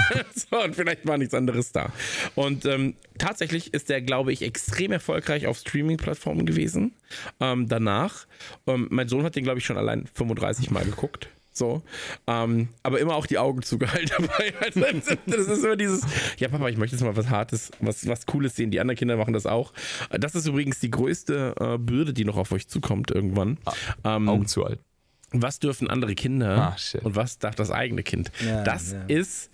[0.34, 1.92] so, und vielleicht war nichts anderes da.
[2.34, 6.92] Und ähm, tatsächlich ist der, glaube ich, extrem erfolgreich auf Streaming-Plattformen gewesen.
[7.40, 8.26] Ähm, danach.
[8.66, 11.28] Ähm, mein Sohn hat den, glaube ich, schon allein 35 Mal geguckt.
[11.52, 11.82] So.
[12.26, 14.54] Ähm, aber immer auch die Augen zugehalten dabei.
[14.60, 14.80] Also,
[15.26, 16.02] das ist immer dieses,
[16.38, 18.70] ja, Papa, ich möchte jetzt mal was Hartes, was, was Cooles sehen.
[18.70, 19.72] Die anderen Kinder machen das auch.
[20.10, 23.58] Das ist übrigens die größte äh, Bürde, die noch auf euch zukommt irgendwann.
[24.04, 24.82] Ähm, Augen zu halten.
[25.32, 27.02] was dürfen andere Kinder Ah, shit.
[27.04, 28.30] und was darf das eigene Kind?
[28.46, 29.02] Ja, das ja.
[29.08, 29.50] ist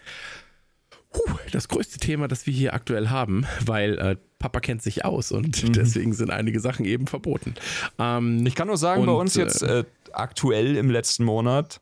[1.11, 1.22] puh,
[1.53, 5.62] das größte Thema, das wir hier aktuell haben, weil äh, Papa kennt sich aus und
[5.64, 5.72] Mhm.
[5.72, 7.55] deswegen sind einige Sachen eben verboten.
[7.99, 11.80] Ähm, Ich kann nur sagen, bei uns jetzt äh, aktuell im letzten Monat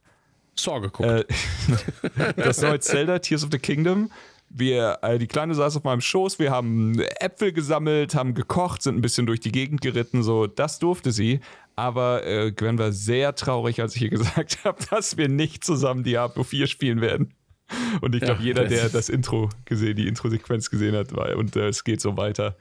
[0.58, 1.08] Saw geguckt.
[1.08, 1.24] äh,
[2.36, 4.10] das neue Zelda, Tears of the Kingdom.
[4.48, 8.96] Wir, äh, die Kleine saß auf meinem Schoß, wir haben Äpfel gesammelt, haben gekocht, sind
[8.96, 11.40] ein bisschen durch die Gegend geritten, so, das durfte sie.
[11.74, 16.04] Aber äh, Gwen war sehr traurig, als ich ihr gesagt habe, dass wir nicht zusammen
[16.04, 17.34] Diablo 4 spielen werden.
[18.00, 21.56] Und ich glaube, Ja, jeder, der das Intro gesehen, die Intro-Sequenz gesehen hat, war, und
[21.56, 22.56] äh, es geht so weiter,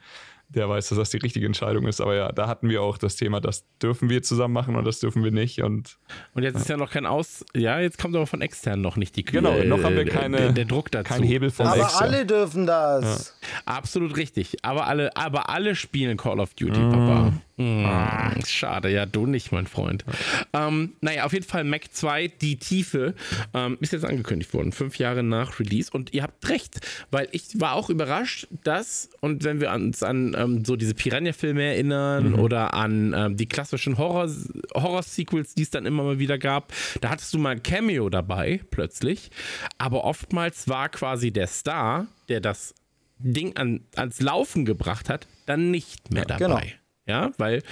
[0.48, 2.00] der weiß, dass das die richtige Entscheidung ist.
[2.00, 5.00] Aber ja, da hatten wir auch das Thema, das dürfen wir zusammen machen und das
[5.00, 5.60] dürfen wir nicht.
[5.62, 5.98] Und
[6.34, 7.44] Und jetzt ist ja noch kein Aus.
[7.54, 10.36] Ja, jetzt kommt aber von extern noch nicht die Genau, äh, noch haben wir keine-
[10.36, 11.12] der, der Druck dazu.
[11.14, 12.02] kein Hebel vom Aber extern.
[12.04, 13.36] alle dürfen das.
[13.64, 14.56] Absolut richtig.
[14.62, 17.32] Aber alle, aber alle spielen Call of Duty, Papa.
[17.58, 20.04] Mm, schade, ja, du nicht, mein Freund.
[20.52, 23.14] Ähm, naja, auf jeden Fall Mac 2, die Tiefe,
[23.54, 25.90] ähm, ist jetzt angekündigt worden, fünf Jahre nach Release.
[25.90, 26.80] Und ihr habt recht,
[27.10, 31.62] weil ich war auch überrascht, dass, und wenn wir uns an ähm, so diese Piranha-Filme
[31.62, 34.30] erinnern oder an ähm, die klassischen Horror-
[34.74, 38.60] Horror-Sequels, die es dann immer mal wieder gab, da hattest du mal ein Cameo dabei,
[38.70, 39.30] plötzlich.
[39.78, 42.74] Aber oftmals war quasi der Star, der das
[43.18, 46.38] Ding an, ans Laufen gebracht hat, dann nicht mehr dabei.
[46.44, 46.60] genau.
[47.06, 47.62] Ja, weil,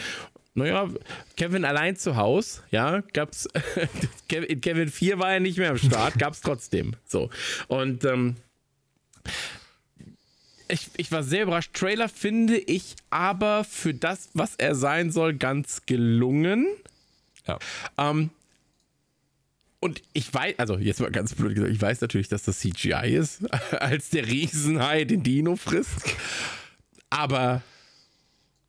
[0.55, 0.89] naja,
[1.37, 3.49] Kevin allein zu Hause, ja, gab's,
[4.31, 6.95] in Kevin 4 war er nicht mehr am Start, gab's trotzdem.
[7.07, 7.31] So.
[7.69, 8.37] Und, ähm,
[10.69, 11.75] ich, ich war sehr überrascht.
[11.75, 16.67] Trailer finde ich aber für das, was er sein soll, ganz gelungen.
[17.47, 17.59] ja.
[17.99, 18.31] Ähm,
[19.81, 23.17] und ich weiß, also jetzt mal ganz blöd gesagt, ich weiß natürlich, dass das CGI
[23.17, 26.17] ist, als der Riesenhai den Dino frisst.
[27.11, 27.63] Aber,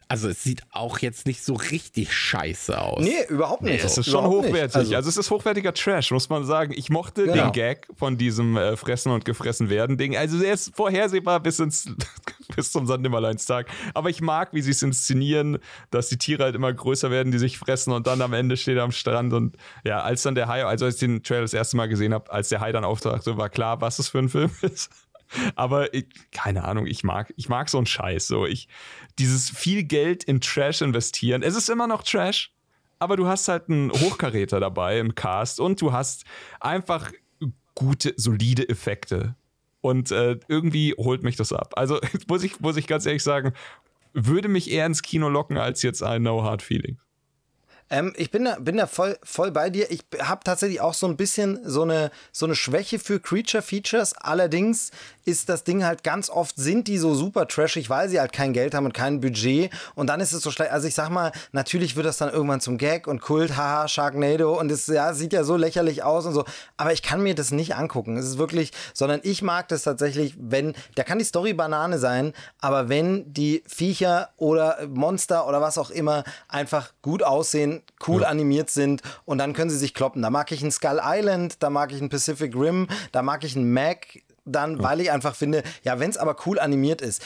[0.07, 3.03] also es sieht auch jetzt nicht so richtig scheiße aus.
[3.03, 3.83] Nee, überhaupt nicht.
[3.83, 4.75] Es ist schon hochwertig.
[4.75, 6.73] Also, Also, es ist hochwertiger Trash, muss man sagen.
[6.75, 7.45] Ich mochte Genau.
[7.45, 10.15] den Gag von diesem äh, Fressen und gefressen werden Ding.
[10.15, 11.87] Also er ist vorhersehbar bis ins
[12.55, 13.67] bis zum Sandnimmerleinstag.
[13.93, 15.57] Aber ich mag, wie sie es inszenieren,
[15.91, 18.77] dass die Tiere halt immer größer werden, die sich fressen und dann am Ende steht
[18.77, 21.53] er am Strand und ja, als dann der Hai, also als ich den Trailer das
[21.53, 24.29] erste Mal gesehen habe, als der Hai dann auftauchte, war klar, was es für ein
[24.29, 24.89] Film ist.
[25.55, 28.27] Aber ich, keine Ahnung, ich mag, ich mag so einen Scheiß.
[28.27, 28.67] So, ich,
[29.19, 31.43] dieses viel Geld in Trash investieren.
[31.43, 32.53] Es ist immer noch Trash,
[32.99, 36.25] aber du hast halt einen Hochkaräter dabei im Cast und du hast
[36.59, 37.11] einfach
[37.75, 39.35] gute, solide Effekte.
[39.81, 41.73] Und äh, irgendwie holt mich das ab.
[41.75, 43.53] Also muss ich, muss ich ganz ehrlich sagen,
[44.13, 46.97] würde mich eher ins Kino locken als jetzt ein No Hard Feeling.
[47.89, 49.91] Ähm, ich bin da, bin da voll, voll bei dir.
[49.91, 54.13] Ich habe tatsächlich auch so ein bisschen so eine, so eine Schwäche für Creature Features.
[54.13, 54.89] Allerdings
[55.25, 58.53] ist das Ding halt ganz oft, sind die so super trashig, weil sie halt kein
[58.53, 59.71] Geld haben und kein Budget.
[59.95, 60.71] Und dann ist es so schlecht.
[60.71, 64.57] Also ich sag mal, natürlich wird das dann irgendwann zum Gag und Kult, haha, Sharknado.
[64.57, 66.45] Und es ja, sieht ja so lächerlich aus und so.
[66.77, 68.17] Aber ich kann mir das nicht angucken.
[68.17, 72.33] Es ist wirklich, sondern ich mag das tatsächlich, wenn, da kann die Story Banane sein,
[72.61, 78.69] aber wenn die Viecher oder Monster oder was auch immer einfach gut aussehen, cool animiert
[78.69, 80.21] sind und dann können sie sich kloppen.
[80.21, 83.55] Da mag ich einen Skull Island, da mag ich einen Pacific Rim, da mag ich
[83.55, 87.23] einen Mac, dann, weil ich einfach finde, ja, wenn es aber cool animiert ist.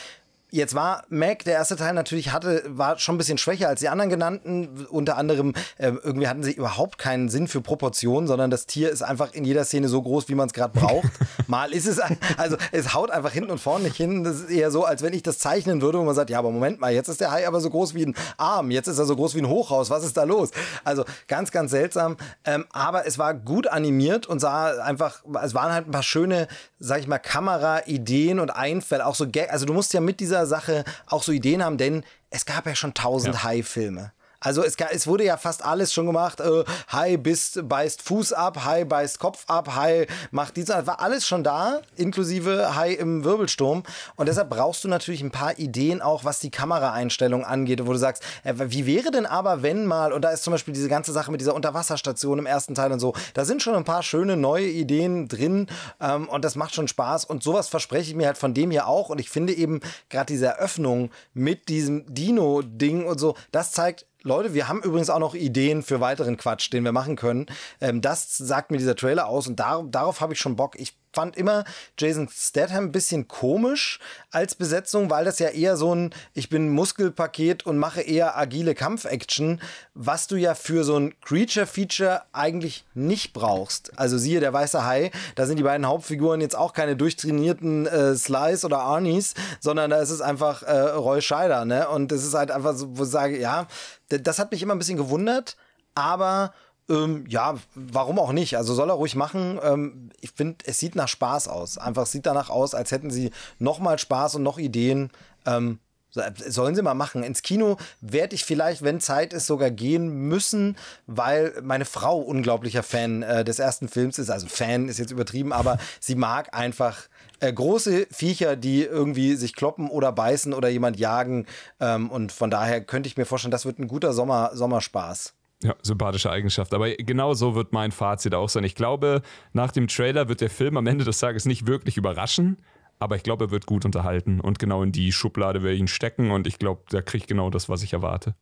[0.51, 3.89] Jetzt war Mac, der erste Teil natürlich hatte, war schon ein bisschen schwächer als die
[3.89, 4.87] anderen genannten.
[4.89, 9.03] Unter anderem, äh, irgendwie hatten sie überhaupt keinen Sinn für Proportionen, sondern das Tier ist
[9.03, 11.09] einfach in jeder Szene so groß, wie man es gerade braucht.
[11.47, 11.99] Mal ist es,
[12.37, 14.23] also es haut einfach hinten und vorne nicht hin.
[14.23, 16.49] Das ist eher so, als wenn ich das zeichnen würde, wo man sagt, ja, aber
[16.49, 19.05] Moment mal, jetzt ist der Hai aber so groß wie ein Arm, jetzt ist er
[19.05, 20.49] so groß wie ein Hochhaus, was ist da los?
[20.83, 22.17] Also ganz, ganz seltsam.
[22.43, 26.47] Ähm, aber es war gut animiert und sah einfach, es waren halt ein paar schöne,
[26.79, 29.51] sag ich mal, Kameraideen und Einfälle, auch so Gag.
[29.51, 32.75] Also du musst ja mit dieser Sache auch so Ideen haben, denn es gab ja
[32.75, 34.11] schon tausend Hai-Filme.
[34.39, 36.39] Also es, es, wurde ja fast alles schon gemacht.
[36.39, 40.69] Äh, Hai bist, beißt Fuß ab, Hai beißt Kopf ab, Hai macht dies.
[40.69, 43.83] War alles schon da, inklusive Hai im Wirbelsturm.
[44.15, 47.97] Und deshalb brauchst du natürlich ein paar Ideen auch, was die Kameraeinstellung angeht, wo du
[47.97, 51.11] sagst, äh, wie wäre denn aber, wenn mal, und da ist zum Beispiel diese ganze
[51.11, 54.37] Sache mit dieser Unterwasserstation im ersten Teil und so, da sind schon ein paar schöne
[54.37, 55.67] neue Ideen drin
[55.99, 57.25] ähm, und das macht schon Spaß.
[57.25, 59.09] Und sowas verspreche ich mir halt von dem hier auch.
[59.09, 64.53] Und ich finde eben gerade diese Eröffnung mit diesem Dino-Ding und so, das zeigt, Leute,
[64.53, 67.45] wir haben übrigens auch noch Ideen für weiteren Quatsch, den wir machen können.
[67.79, 70.77] Ähm, das sagt mir dieser Trailer aus und dar darauf habe ich schon Bock.
[70.77, 71.63] Ich fand immer
[71.97, 73.99] Jason Statham ein bisschen komisch
[74.31, 78.75] als Besetzung, weil das ja eher so ein ich bin Muskelpaket und mache eher agile
[78.75, 79.61] Kampfaction,
[79.93, 83.97] was du ja für so ein Creature Feature eigentlich nicht brauchst.
[83.97, 88.15] Also siehe der weiße Hai, da sind die beiden Hauptfiguren jetzt auch keine durchtrainierten äh,
[88.15, 91.89] Slice oder Arnies, sondern da ist es einfach äh, Roy Scheider, ne?
[91.89, 93.67] Und es ist halt einfach so, wo ich sage, ja,
[94.09, 95.57] das hat mich immer ein bisschen gewundert,
[95.95, 96.53] aber
[96.89, 98.57] ähm, ja, warum auch nicht?
[98.57, 99.59] Also soll er ruhig machen.
[99.63, 101.77] Ähm, ich finde, es sieht nach Spaß aus.
[101.77, 105.11] Einfach sieht danach aus, als hätten sie noch mal Spaß und noch Ideen.
[105.45, 105.79] Ähm,
[106.11, 107.23] sollen sie mal machen.
[107.23, 110.75] Ins Kino werde ich vielleicht, wenn Zeit ist, sogar gehen müssen,
[111.05, 114.31] weil meine Frau unglaublicher Fan äh, des ersten Films ist.
[114.31, 117.07] Also Fan ist jetzt übertrieben, aber sie mag einfach
[117.39, 121.45] äh, große Viecher, die irgendwie sich kloppen oder beißen oder jemand jagen.
[121.79, 125.33] Ähm, und von daher könnte ich mir vorstellen, das wird ein guter Sommer, Sommerspaß.
[125.61, 126.73] Ja, sympathische Eigenschaft.
[126.73, 128.63] Aber genau so wird mein Fazit auch sein.
[128.63, 132.57] Ich glaube, nach dem Trailer wird der Film am Ende des Tages nicht wirklich überraschen,
[132.97, 135.87] aber ich glaube, er wird gut unterhalten und genau in die Schublade werde ich ihn
[135.87, 138.35] stecken und ich glaube, kriege ich genau das, was ich erwarte.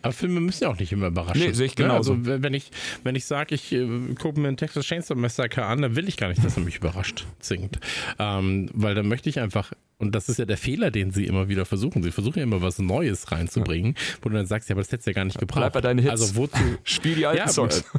[0.00, 1.40] Aber Filme müssen ja auch nicht immer überraschen.
[1.40, 1.96] Nee, sehe ich genau.
[1.96, 2.70] Also wenn ich,
[3.04, 3.86] wenn ich sage, ich äh,
[4.20, 6.76] gucke mir ein Texas Chainsaw Massacre an, dann will ich gar nicht, dass er mich
[6.76, 7.78] überrascht singt.
[8.18, 11.48] Ähm, weil dann möchte ich einfach, und das ist ja der Fehler, den sie immer
[11.48, 12.02] wieder versuchen.
[12.02, 15.06] Sie versuchen ja immer was Neues reinzubringen, wo du dann sagst, ja, aber das hättest
[15.06, 15.60] du ja gar nicht gebraucht.
[15.60, 16.10] Bleib bei deinen Hits.
[16.10, 16.58] Also wozu?
[16.84, 17.84] Spiel die alten ja, Songs.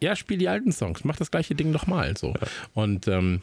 [0.00, 1.04] Ja, spiel die alten Songs.
[1.04, 2.28] Mach das gleiche Ding nochmal so.
[2.28, 2.48] Ja.
[2.72, 3.42] Und ähm,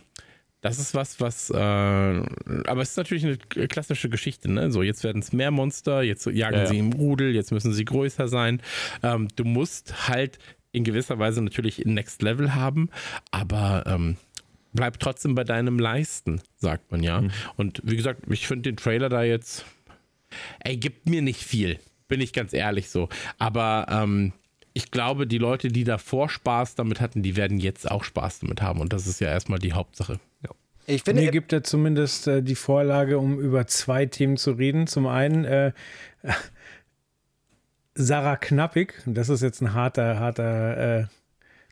[0.61, 4.71] das ist was, was, äh, aber es ist natürlich eine klassische Geschichte, ne?
[4.71, 7.83] So, jetzt werden es mehr Monster, jetzt jagen ja, sie im Rudel, jetzt müssen sie
[7.83, 8.61] größer sein.
[9.01, 10.37] Ähm, du musst halt
[10.71, 12.89] in gewisser Weise natürlich Next Level haben,
[13.31, 14.17] aber ähm,
[14.73, 17.21] bleib trotzdem bei deinem Leisten, sagt man ja.
[17.21, 17.31] Mhm.
[17.57, 19.65] Und wie gesagt, ich finde den Trailer da jetzt,
[20.59, 23.09] ey, gibt mir nicht viel, bin ich ganz ehrlich so.
[23.39, 24.33] Aber ähm,
[24.73, 28.61] ich glaube, die Leute, die davor Spaß damit hatten, die werden jetzt auch Spaß damit
[28.61, 28.79] haben.
[28.79, 30.19] Und das ist ja erstmal die Hauptsache.
[30.43, 30.51] Ja.
[30.87, 34.87] Ich finde, Mir gibt er zumindest äh, die Vorlage, um über zwei Themen zu reden.
[34.87, 35.71] Zum einen äh,
[37.95, 41.05] Sarah Knappig, das ist jetzt ein harter, harter äh,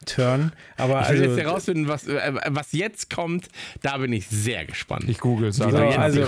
[0.05, 0.51] Turn.
[0.77, 3.49] Aber ich will also, jetzt herausfinden, was, äh, was jetzt kommt.
[3.81, 5.05] Da bin ich sehr gespannt.
[5.07, 5.61] Ich google es.
[5.61, 6.25] Also, also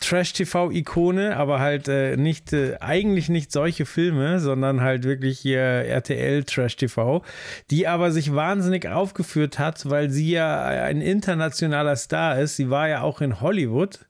[0.00, 6.44] Trash-TV-Ikone, aber halt äh, nicht, äh, eigentlich nicht solche Filme, sondern halt wirklich hier RTL
[6.44, 7.22] Trash-TV,
[7.70, 12.56] die aber sich wahnsinnig aufgeführt hat, weil sie ja ein internationaler Star ist.
[12.56, 14.00] Sie war ja auch in Hollywood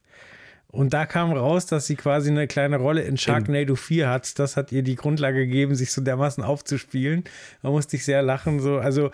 [0.70, 4.38] und da kam raus, dass sie quasi eine kleine Rolle in Sharknado 4 hat.
[4.38, 7.24] Das hat ihr die Grundlage gegeben, sich so dermaßen aufzuspielen.
[7.62, 8.60] Da musste ich sehr lachen.
[8.60, 8.76] So.
[8.76, 9.10] Also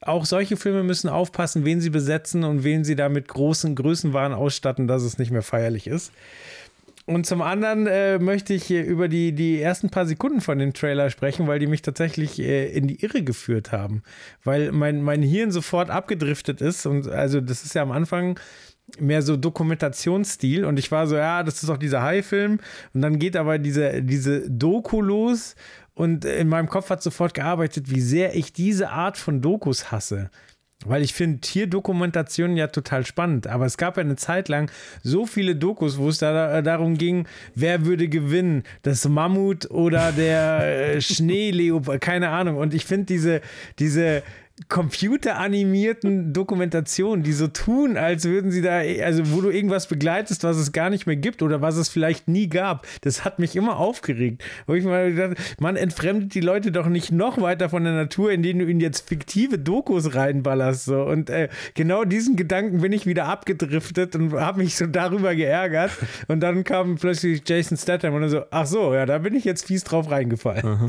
[0.00, 4.32] auch solche Filme müssen aufpassen, wen sie besetzen und wen sie da mit großen Größenwahn
[4.32, 6.12] ausstatten, dass es nicht mehr feierlich ist.
[7.04, 11.10] Und zum anderen äh, möchte ich über die, die ersten paar Sekunden von dem Trailer
[11.10, 14.04] sprechen, weil die mich tatsächlich äh, in die Irre geführt haben.
[14.44, 16.86] Weil mein, mein Hirn sofort abgedriftet ist.
[16.86, 18.38] Und also, das ist ja am Anfang
[18.98, 22.60] mehr so Dokumentationsstil und ich war so, ja, das ist doch dieser Hai-Film
[22.94, 25.54] und dann geht aber diese, diese Doku los
[25.94, 30.30] und in meinem Kopf hat sofort gearbeitet, wie sehr ich diese Art von Dokus hasse.
[30.86, 34.70] Weil ich finde Tierdokumentationen ja total spannend, aber es gab ja eine Zeit lang
[35.02, 40.94] so viele Dokus, wo es da darum ging, wer würde gewinnen, das Mammut oder der
[40.94, 42.56] äh, Schneeleopard, keine Ahnung.
[42.56, 43.42] Und ich finde diese,
[43.78, 44.22] diese
[44.68, 50.56] computeranimierten Dokumentationen, die so tun, als würden sie da, also wo du irgendwas begleitest, was
[50.56, 52.86] es gar nicht mehr gibt oder was es vielleicht nie gab.
[53.00, 54.42] Das hat mich immer aufgeregt.
[54.66, 58.32] Wo ich mal gedacht, man entfremdet die Leute doch nicht noch weiter von der Natur,
[58.32, 60.84] indem du ihnen jetzt fiktive Dokus reinballerst.
[60.84, 61.02] So.
[61.02, 65.90] Und äh, genau diesen Gedanken bin ich wieder abgedriftet und habe mich so darüber geärgert.
[66.28, 69.66] Und dann kam plötzlich Jason Statham und so, ach so, ja, da bin ich jetzt
[69.66, 70.80] fies drauf reingefallen.
[70.80, 70.86] Mhm.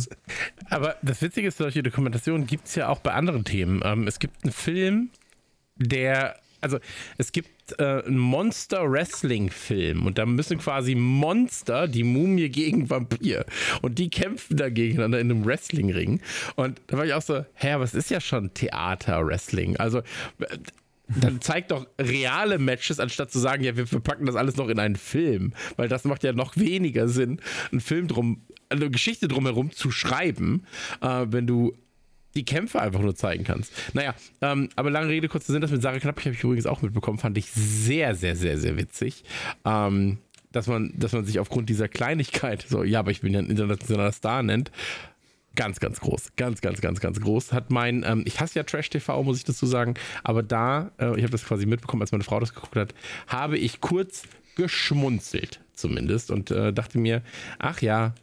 [0.70, 3.61] Aber das Witzige ist, solche Dokumentationen gibt es ja auch bei anderen Themen.
[3.62, 3.82] Themen.
[3.84, 5.10] Ähm, es gibt einen Film,
[5.76, 6.80] der, also
[7.18, 13.46] es gibt äh, einen Monster-Wrestling-Film und da müssen quasi Monster, die Mumie gegen Vampir
[13.82, 16.22] und die kämpfen da gegeneinander in einem Wrestling-Ring.
[16.56, 19.78] Und da war ich auch so, hä, was ist ja schon Theater-Wrestling?
[19.78, 20.02] Also
[21.20, 24.80] dann zeigt doch reale Matches, anstatt zu sagen, ja, wir verpacken das alles noch in
[24.80, 25.54] einen Film.
[25.76, 27.42] Weil das macht ja noch weniger Sinn,
[27.72, 30.64] einen Film drum, eine Geschichte drumherum zu schreiben,
[31.02, 31.76] äh, wenn du
[32.36, 33.74] die Kämpfe einfach nur zeigen kannst.
[33.94, 36.66] Naja, ähm, aber lange Rede, kurzer Sinn, das mit Sarah Knapp, ich habe ich übrigens
[36.66, 39.24] auch mitbekommen, fand ich sehr, sehr, sehr, sehr witzig.
[39.66, 40.20] Ähm,
[40.52, 43.50] dass man, dass man sich aufgrund dieser Kleinigkeit, so, ja, aber ich bin ja ein
[43.50, 44.72] internationaler Star, nennt.
[45.56, 46.34] Ganz, ganz groß.
[46.38, 47.52] Ganz, ganz, ganz, ganz groß.
[47.52, 51.24] Hat mein, ähm, ich hasse ja Trash-TV, muss ich dazu sagen, aber da, äh, ich
[51.24, 52.94] habe das quasi mitbekommen, als meine Frau das geguckt hat,
[53.28, 54.24] habe ich kurz
[54.56, 57.22] geschmunzelt, zumindest, und äh, dachte mir,
[57.60, 58.14] ach ja,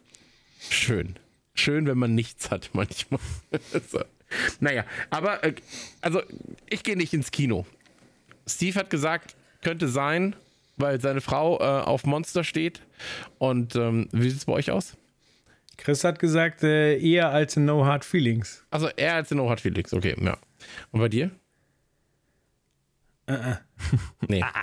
[0.69, 1.15] schön.
[1.59, 3.19] Schön, wenn man nichts hat manchmal.
[3.91, 4.01] so.
[4.59, 5.53] Naja, aber, äh,
[6.01, 6.21] also,
[6.69, 7.65] ich gehe nicht ins Kino.
[8.47, 10.35] Steve hat gesagt, könnte sein,
[10.77, 12.81] weil seine Frau äh, auf Monster steht.
[13.39, 14.95] Und ähm, wie sieht es bei euch aus?
[15.75, 18.65] Chris hat gesagt, äh, eher als in No Hard Feelings.
[18.69, 20.37] Also eher als in No Hard Feelings, okay, ja.
[20.91, 21.31] Und bei dir?
[23.29, 23.57] Uh -uh.
[24.27, 24.43] Nee.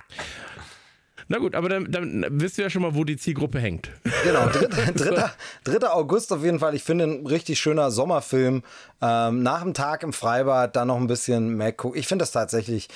[1.28, 3.90] Na gut, aber dann, dann wisst ihr ja schon mal, wo die Zielgruppe hängt.
[4.22, 4.92] Genau, 3.
[4.92, 5.30] 3.
[5.64, 5.88] 3.
[5.90, 6.74] August auf jeden Fall.
[6.74, 8.62] Ich finde ein richtig schöner Sommerfilm.
[9.02, 11.98] Ähm, nach dem Tag im Freibad dann noch ein bisschen Mac gucken.
[11.98, 12.88] Ich finde das tatsächlich.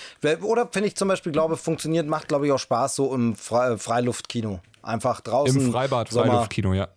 [0.43, 3.79] Oder finde ich zum Beispiel, glaube funktioniert, macht glaube ich auch Spaß so im Fre
[3.79, 4.61] Freiluftkino.
[4.83, 5.61] Einfach draußen.
[5.61, 6.89] Im Freibad, Freiluftkino, ja.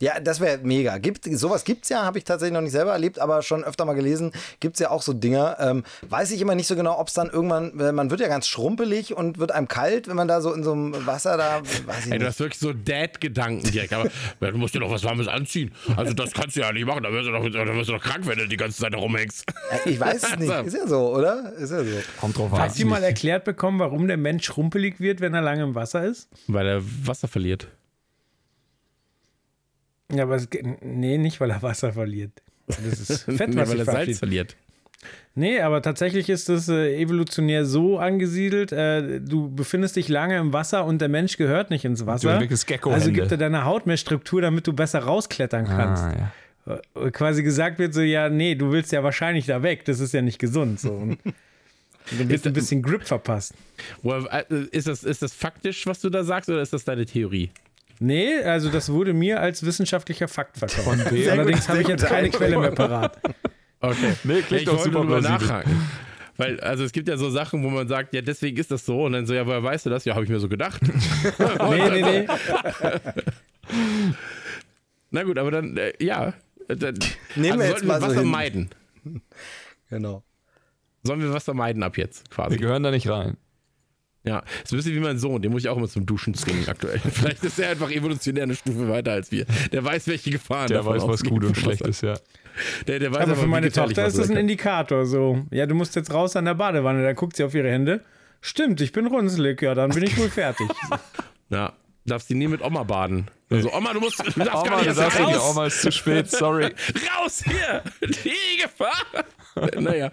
[0.00, 0.96] Ja, das wäre mega.
[0.98, 3.84] Gibt, sowas gibt es ja, habe ich tatsächlich noch nicht selber erlebt, aber schon öfter
[3.84, 4.32] mal gelesen.
[4.58, 5.56] Gibt es ja auch so Dinger.
[5.60, 8.48] Ähm, weiß ich immer nicht so genau, ob es dann irgendwann, man wird ja ganz
[8.48, 12.06] schrumpelig und wird einem kalt, wenn man da so in so einem Wasser da, weiß
[12.06, 13.92] ich Ey, du hast wirklich so Dad-Gedanken direkt.
[13.92, 14.08] Aber
[14.40, 15.72] du musst dir doch was Warmes anziehen.
[15.96, 17.02] Also das kannst du ja nicht machen.
[17.02, 19.44] Da wirst du doch, da wirst du doch krank, wenn du die ganze Zeit rumhängst.
[19.84, 20.50] Ich weiß es nicht.
[20.64, 21.52] Ist ja so, oder?
[21.54, 21.90] Ist ja so.
[22.18, 22.60] Kommt drauf an.
[22.60, 26.04] Hast du mal erklärt bekommen, warum der Mensch schrumpelig wird, wenn er lange im Wasser
[26.04, 26.28] ist?
[26.46, 27.68] Weil er Wasser verliert.
[30.12, 30.48] Ja, aber es,
[30.82, 32.32] nee, nicht, weil er Wasser verliert.
[32.66, 34.56] Das ist Fett, nee, was weil er Salz verliert.
[35.34, 40.52] Nee, aber tatsächlich ist es äh, evolutionär so angesiedelt, äh, du befindest dich lange im
[40.52, 42.32] Wasser und der Mensch gehört nicht ins Du Wasser.
[42.34, 46.02] entwickelst Gecko Also gibt er deiner Haut mehr Struktur, damit du besser rausklettern kannst.
[46.02, 46.32] Ah,
[46.66, 46.80] ja.
[47.06, 50.12] Äh, Quasi gesagt wird so, ja, nee, du willst ja wahrscheinlich da weg, das ist
[50.12, 50.80] ja nicht gesund.
[50.80, 50.90] So.
[50.92, 51.18] Und
[52.18, 53.54] dann wird ein bisschen Grip verpasst.
[54.02, 57.06] Woher- äh, Ist das, ist das faktisch, was du da sagst, oder ist das deine
[57.06, 57.50] Theorie?
[58.02, 60.82] Nee, also das wurde mir als wissenschaftlicher Fakt verkauft.
[60.84, 61.30] Von wem?
[61.30, 63.20] Allerdings habe ich jetzt keine Quelle mehr parat.
[63.80, 64.14] Okay.
[64.24, 65.86] Nee, klingt ich doch wollte super nur nachhaken.
[66.38, 69.04] Weil, also es gibt ja so Sachen, wo man sagt, ja, deswegen ist das so.
[69.04, 70.06] Und dann so, ja, woher weißt du das?
[70.06, 70.80] Ja, habe ich mir so gedacht.
[71.70, 72.26] Nee, nee, nee.
[75.10, 76.32] Na gut, aber dann, äh, ja.
[76.68, 76.98] Dann,
[77.36, 78.30] Nehmen wir jetzt sollten mal wir so Wasser hin.
[78.30, 78.70] meiden.
[79.90, 80.22] Genau.
[81.02, 82.56] Sollen wir Wasser meiden ab jetzt, Wir quasi.
[82.58, 83.36] gehören da nicht rein.
[84.22, 86.68] Ja, ist ein bisschen wie mein Sohn, den muss ich auch immer zum Duschen zwingen
[86.68, 86.98] aktuell.
[87.12, 89.46] Vielleicht ist er einfach evolutionär eine Stufe weiter als wir.
[89.72, 92.18] Der weiß, welche Gefahren Der davon weiß, was gut und schlecht ist, ja.
[92.86, 94.36] Der, der weiß Aber für meine Tochter ist das ein.
[94.36, 95.06] Indikator.
[95.06, 97.02] So, ja, du musst jetzt raus an der Badewanne.
[97.02, 98.04] Dann guckt sie auf ihre Hände.
[98.42, 99.62] Stimmt, ich bin runzelig.
[99.62, 100.68] Ja, dann bin ich wohl fertig.
[101.52, 101.72] Ja,
[102.06, 103.26] darfst die nie mit Oma baden.
[103.50, 105.50] Also, Oma, du musst du darfst gar Oma, nicht du nicht, raus.
[105.50, 106.66] Oma ist zu spät, sorry.
[107.18, 107.82] Raus hier!
[108.00, 109.24] Die Gefahr!
[109.80, 110.12] naja,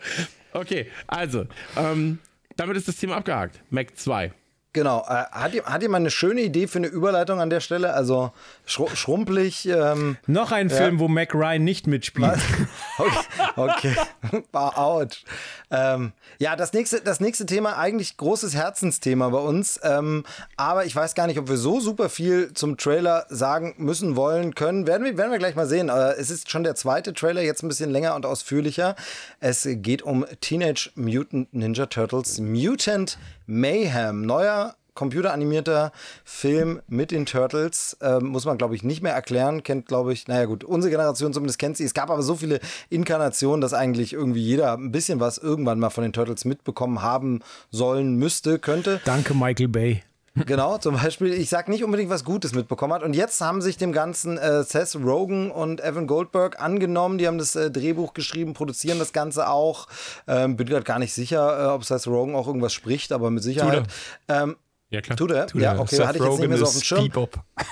[0.54, 1.46] okay, also,
[1.76, 2.18] ähm,
[2.58, 3.62] damit ist das Thema abgehakt.
[3.70, 4.34] Mac 2.
[4.78, 5.04] Genau.
[5.10, 7.96] Äh, hat, hat jemand eine schöne Idee für eine Überleitung an der Stelle?
[7.96, 8.32] Also
[8.68, 9.68] schru schrumpelig.
[9.68, 12.38] Ähm, Noch ein Film, wo Mac Ryan nicht mitspielt.
[13.00, 13.96] okay.
[13.96, 13.96] okay.
[14.52, 15.24] Autsch.
[15.72, 19.80] Ähm, ja, das nächste, das nächste Thema, eigentlich großes Herzensthema bei uns.
[19.82, 20.24] Ähm,
[20.58, 24.54] aber ich weiß gar nicht, ob wir so super viel zum Trailer sagen müssen, wollen,
[24.54, 24.86] können.
[24.86, 25.90] Werden wir, werden wir gleich mal sehen.
[25.90, 28.96] Äh, es ist schon der zweite Trailer, jetzt ein bisschen länger und ausführlicher.
[29.40, 33.18] Es geht um Teenage Mutant Ninja Turtles Mutant
[33.48, 34.22] Mayhem.
[34.22, 34.67] Neuer
[34.98, 35.94] computeranimierter
[36.26, 37.96] Film mit den Turtles.
[38.02, 39.64] Ähm, muss man, glaube ich, nicht mehr erklären.
[39.64, 41.86] Kennt, glaube ich, naja gut, unsere Generation zumindest kennt sie.
[41.86, 45.92] Es gab aber so viele Inkarnationen, dass eigentlich irgendwie jeder ein bisschen was irgendwann mal
[45.92, 47.40] von den Turtles mitbekommen haben
[47.72, 49.00] sollen, müsste, könnte.
[49.06, 50.04] Danke, Michael Bay.
[50.46, 53.04] Genau, zum Beispiel, ich sag nicht unbedingt was Gutes mitbekommen hat.
[53.04, 57.18] Und jetzt haben sich dem Ganzen äh, Seth Rogen und Evan Goldberg angenommen.
[57.18, 59.88] Die haben das äh, Drehbuch geschrieben, produzieren das Ganze auch.
[60.28, 63.44] Ähm, bin gerade gar nicht sicher, äh, ob Seth Rogen auch irgendwas spricht, aber mit
[63.44, 63.88] Sicherheit.
[64.28, 64.58] Ähm,
[64.90, 65.18] Ja, klar.
[65.18, 65.48] tut er?
[65.56, 67.04] ja, okay, Seth hatte ich jetzt nicht Rogen mehr so auf dem Schirm.
[67.06, 67.40] Bebop.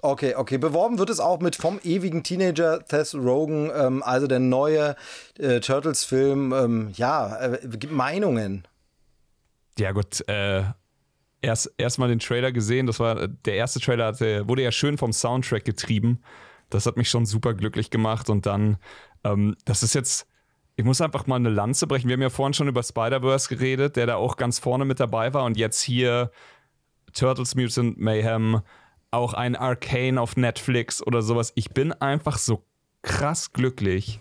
[0.00, 0.58] Okay, okay.
[0.58, 4.94] Beworben wird es auch mit vom ewigen Teenager Seth Rogen, ähm, also der neue
[5.38, 6.52] äh, Turtles-Film.
[6.52, 8.68] Ähm, ja, äh, gibt Meinungen.
[9.76, 10.62] Ja, gut, äh,
[11.42, 12.86] erst erstmal den Trailer gesehen.
[12.86, 16.22] Das war der erste Trailer, hatte, wurde ja schön vom Soundtrack getrieben.
[16.70, 18.30] Das hat mich schon super glücklich gemacht.
[18.30, 18.78] Und dann,
[19.24, 20.27] ähm, das ist jetzt,
[20.78, 22.06] ich muss einfach mal eine Lanze brechen.
[22.06, 25.34] Wir haben ja vorhin schon über Spider-Verse geredet, der da auch ganz vorne mit dabei
[25.34, 25.44] war.
[25.44, 26.30] Und jetzt hier
[27.12, 28.60] Turtles Mutant Mayhem,
[29.10, 31.50] auch ein Arcane auf Netflix oder sowas.
[31.56, 32.62] Ich bin einfach so
[33.02, 34.20] krass glücklich,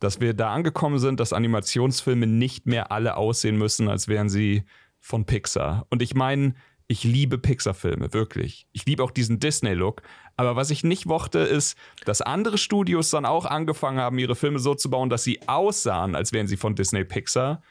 [0.00, 4.64] dass wir da angekommen sind, dass Animationsfilme nicht mehr alle aussehen müssen, als wären sie
[4.98, 5.86] von Pixar.
[5.88, 6.54] Und ich meine,
[6.92, 8.66] ich liebe Pixar-Filme, wirklich.
[8.72, 10.02] Ich liebe auch diesen Disney-Look.
[10.36, 11.74] Aber was ich nicht mochte, ist,
[12.04, 16.14] dass andere Studios dann auch angefangen haben, ihre Filme so zu bauen, dass sie aussahen,
[16.14, 17.62] als wären sie von Disney Pixar.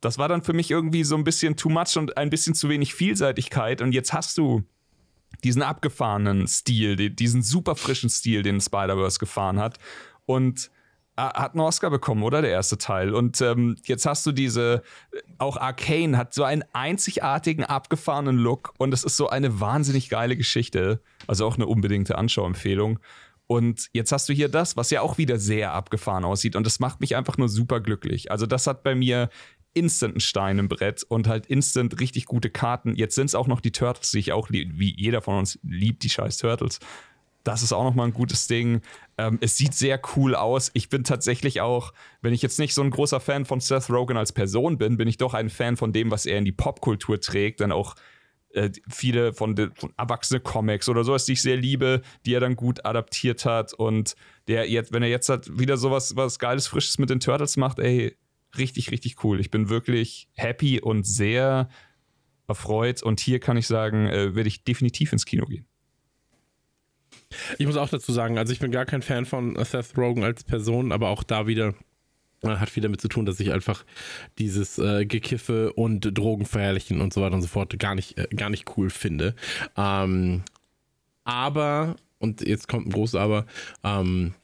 [0.00, 2.68] Das war dann für mich irgendwie so ein bisschen too much und ein bisschen zu
[2.68, 3.82] wenig Vielseitigkeit.
[3.82, 4.64] Und jetzt hast du
[5.44, 9.78] diesen abgefahrenen Stil, diesen super frischen Stil, den Spider-Verse gefahren hat.
[10.24, 10.72] Und
[11.16, 12.42] hat einen Oscar bekommen, oder?
[12.42, 13.14] Der erste Teil.
[13.14, 14.82] Und ähm, jetzt hast du diese,
[15.38, 20.36] auch Arcane hat so einen einzigartigen, abgefahrenen Look und es ist so eine wahnsinnig geile
[20.36, 21.00] Geschichte.
[21.26, 22.98] Also auch eine unbedingte Anschauempfehlung.
[23.46, 26.56] Und jetzt hast du hier das, was ja auch wieder sehr abgefahren aussieht.
[26.56, 28.30] Und das macht mich einfach nur super glücklich.
[28.30, 29.28] Also, das hat bei mir
[29.72, 32.96] instant einen Stein im Brett und halt instant richtig gute Karten.
[32.96, 35.58] Jetzt sind es auch noch die Turtles, die ich auch liebe, wie jeder von uns
[35.62, 36.80] liebt, die scheiß Turtles.
[37.46, 38.80] Das ist auch nochmal ein gutes Ding.
[39.18, 40.72] Ähm, es sieht sehr cool aus.
[40.74, 44.16] Ich bin tatsächlich auch, wenn ich jetzt nicht so ein großer Fan von Seth Rogen
[44.16, 47.20] als Person bin, bin ich doch ein Fan von dem, was er in die Popkultur
[47.20, 47.60] trägt.
[47.60, 47.94] Dann auch
[48.52, 52.40] äh, viele von, de, von erwachsene Comics oder sowas, die ich sehr liebe, die er
[52.40, 53.72] dann gut adaptiert hat.
[53.72, 54.16] Und
[54.48, 57.78] der jetzt, wenn er jetzt halt wieder sowas was Geiles, Frisches mit den Turtles macht,
[57.78, 58.16] ey,
[58.58, 59.38] richtig, richtig cool.
[59.38, 61.68] Ich bin wirklich happy und sehr
[62.48, 63.04] erfreut.
[63.04, 65.68] Und hier kann ich sagen, äh, werde ich definitiv ins Kino gehen.
[67.58, 70.44] Ich muss auch dazu sagen, also ich bin gar kein Fan von Seth Rogen als
[70.44, 71.74] Person, aber auch da wieder
[72.42, 73.84] äh, hat viel damit zu tun, dass ich einfach
[74.38, 78.50] dieses äh, Gekiffe und Drogenverherrlichen und so weiter und so fort gar nicht, äh, gar
[78.50, 79.34] nicht cool finde.
[79.76, 80.42] Ähm,
[81.24, 83.46] aber, und jetzt kommt ein großes Aber,
[83.82, 84.34] ähm,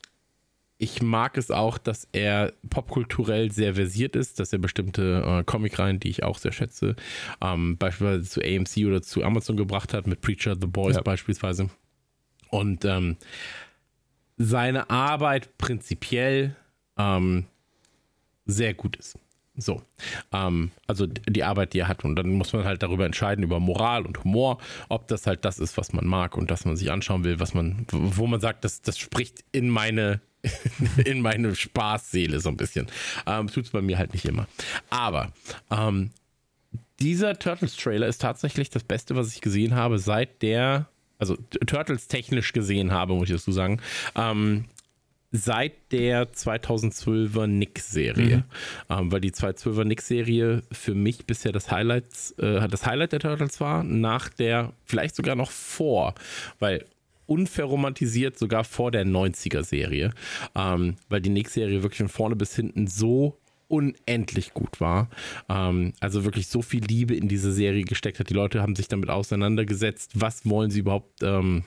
[0.78, 6.00] ich mag es auch, dass er popkulturell sehr versiert ist, dass er bestimmte äh, Comicreihen,
[6.00, 6.96] die ich auch sehr schätze,
[7.40, 11.02] ähm, beispielsweise zu AMC oder zu Amazon gebracht hat, mit Preacher The Boys ja.
[11.02, 11.70] beispielsweise.
[12.52, 13.16] Und ähm,
[14.36, 16.54] seine Arbeit prinzipiell
[16.98, 17.46] ähm,
[18.44, 19.18] sehr gut ist.
[19.56, 19.80] So,
[20.32, 22.04] ähm, also die Arbeit, die er hat.
[22.04, 24.58] Und dann muss man halt darüber entscheiden, über Moral und Humor,
[24.90, 27.54] ob das halt das ist, was man mag und dass man sich anschauen will, was
[27.54, 30.20] man, wo man sagt, das, das spricht in meine,
[31.06, 32.86] in meine Spaßseele so ein bisschen.
[33.26, 34.46] Ähm, Tut es bei mir halt nicht immer.
[34.90, 35.32] Aber
[35.70, 36.10] ähm,
[37.00, 40.88] dieser Turtles-Trailer ist tatsächlich das Beste, was ich gesehen habe, seit der
[41.22, 43.80] also Turtles technisch gesehen habe, muss ich dazu sagen,
[44.16, 44.64] ähm,
[45.30, 48.38] seit der 2012er Nick-Serie.
[48.38, 48.44] Mhm.
[48.90, 52.06] Ähm, weil die 2012er Nick-Serie für mich bisher das Highlight,
[52.38, 56.16] äh, das Highlight der Turtles war, nach der, vielleicht sogar noch vor,
[56.58, 56.84] weil
[57.26, 60.12] unverromantisiert sogar vor der 90er-Serie,
[60.56, 63.38] ähm, weil die Nick-Serie wirklich von vorne bis hinten so
[63.72, 65.08] unendlich gut war.
[65.48, 68.28] Ähm, also wirklich so viel Liebe in diese Serie gesteckt hat.
[68.28, 71.64] Die Leute haben sich damit auseinandergesetzt, was wollen sie überhaupt ähm,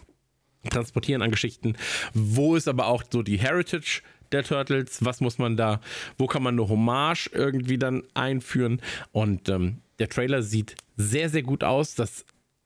[0.69, 1.75] transportieren an Geschichten.
[2.13, 5.03] Wo ist aber auch so die Heritage der Turtles?
[5.03, 5.81] Was muss man da,
[6.19, 8.81] wo kann man eine Hommage irgendwie dann einführen?
[9.11, 11.95] Und ähm, der Trailer sieht sehr, sehr gut aus.
[11.95, 12.23] Das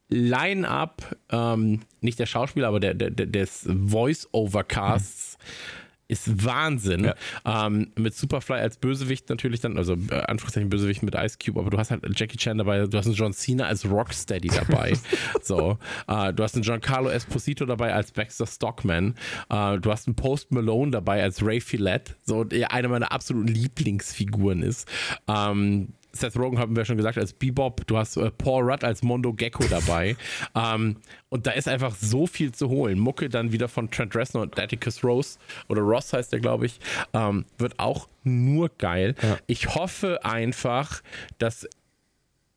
[0.10, 5.38] Line-up, ähm, nicht der Schauspieler, aber der, der, des Voice-Over-Casts.
[5.38, 5.79] Mhm
[6.10, 7.06] ist Wahnsinn.
[7.06, 7.68] Ja.
[7.68, 11.70] Ähm, mit Superfly als Bösewicht natürlich dann, also äh, Anführungszeichen Bösewicht mit Ice Cube, aber
[11.70, 14.94] du hast halt Jackie Chan dabei, du hast einen John Cena als Rocksteady dabei.
[15.42, 19.16] so, äh, du hast einen Giancarlo Esposito dabei als Baxter Stockman.
[19.50, 23.48] Äh, du hast einen Post Malone dabei als Ray Fillet, so der eine meiner absoluten
[23.48, 24.88] Lieblingsfiguren ist.
[25.28, 29.04] Ähm, Seth Rogen haben wir schon gesagt als Bebop, du hast äh, Paul Rudd als
[29.04, 30.16] Mondo Gecko dabei.
[30.56, 30.98] ähm,
[31.30, 33.00] und da ist einfach so viel zu holen.
[33.00, 35.38] Mucke dann wieder von Trent Reznor und Atticus Rose
[35.68, 36.80] oder Ross heißt der, glaube ich,
[37.14, 39.16] ähm, wird auch nur geil.
[39.22, 39.38] Ja.
[39.48, 41.02] Ich hoffe einfach,
[41.38, 41.68] dass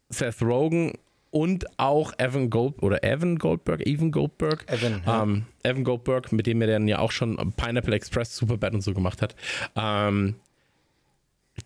[0.09, 0.93] Seth Rogen
[1.31, 5.23] und auch Evan Gold oder Evan Goldberg, Evan Goldberg, Evan, ja.
[5.23, 8.93] ähm, Evan Goldberg, mit dem er dann ja auch schon Pineapple Express, Superbad und so
[8.93, 9.35] gemacht hat,
[9.75, 10.37] ähm,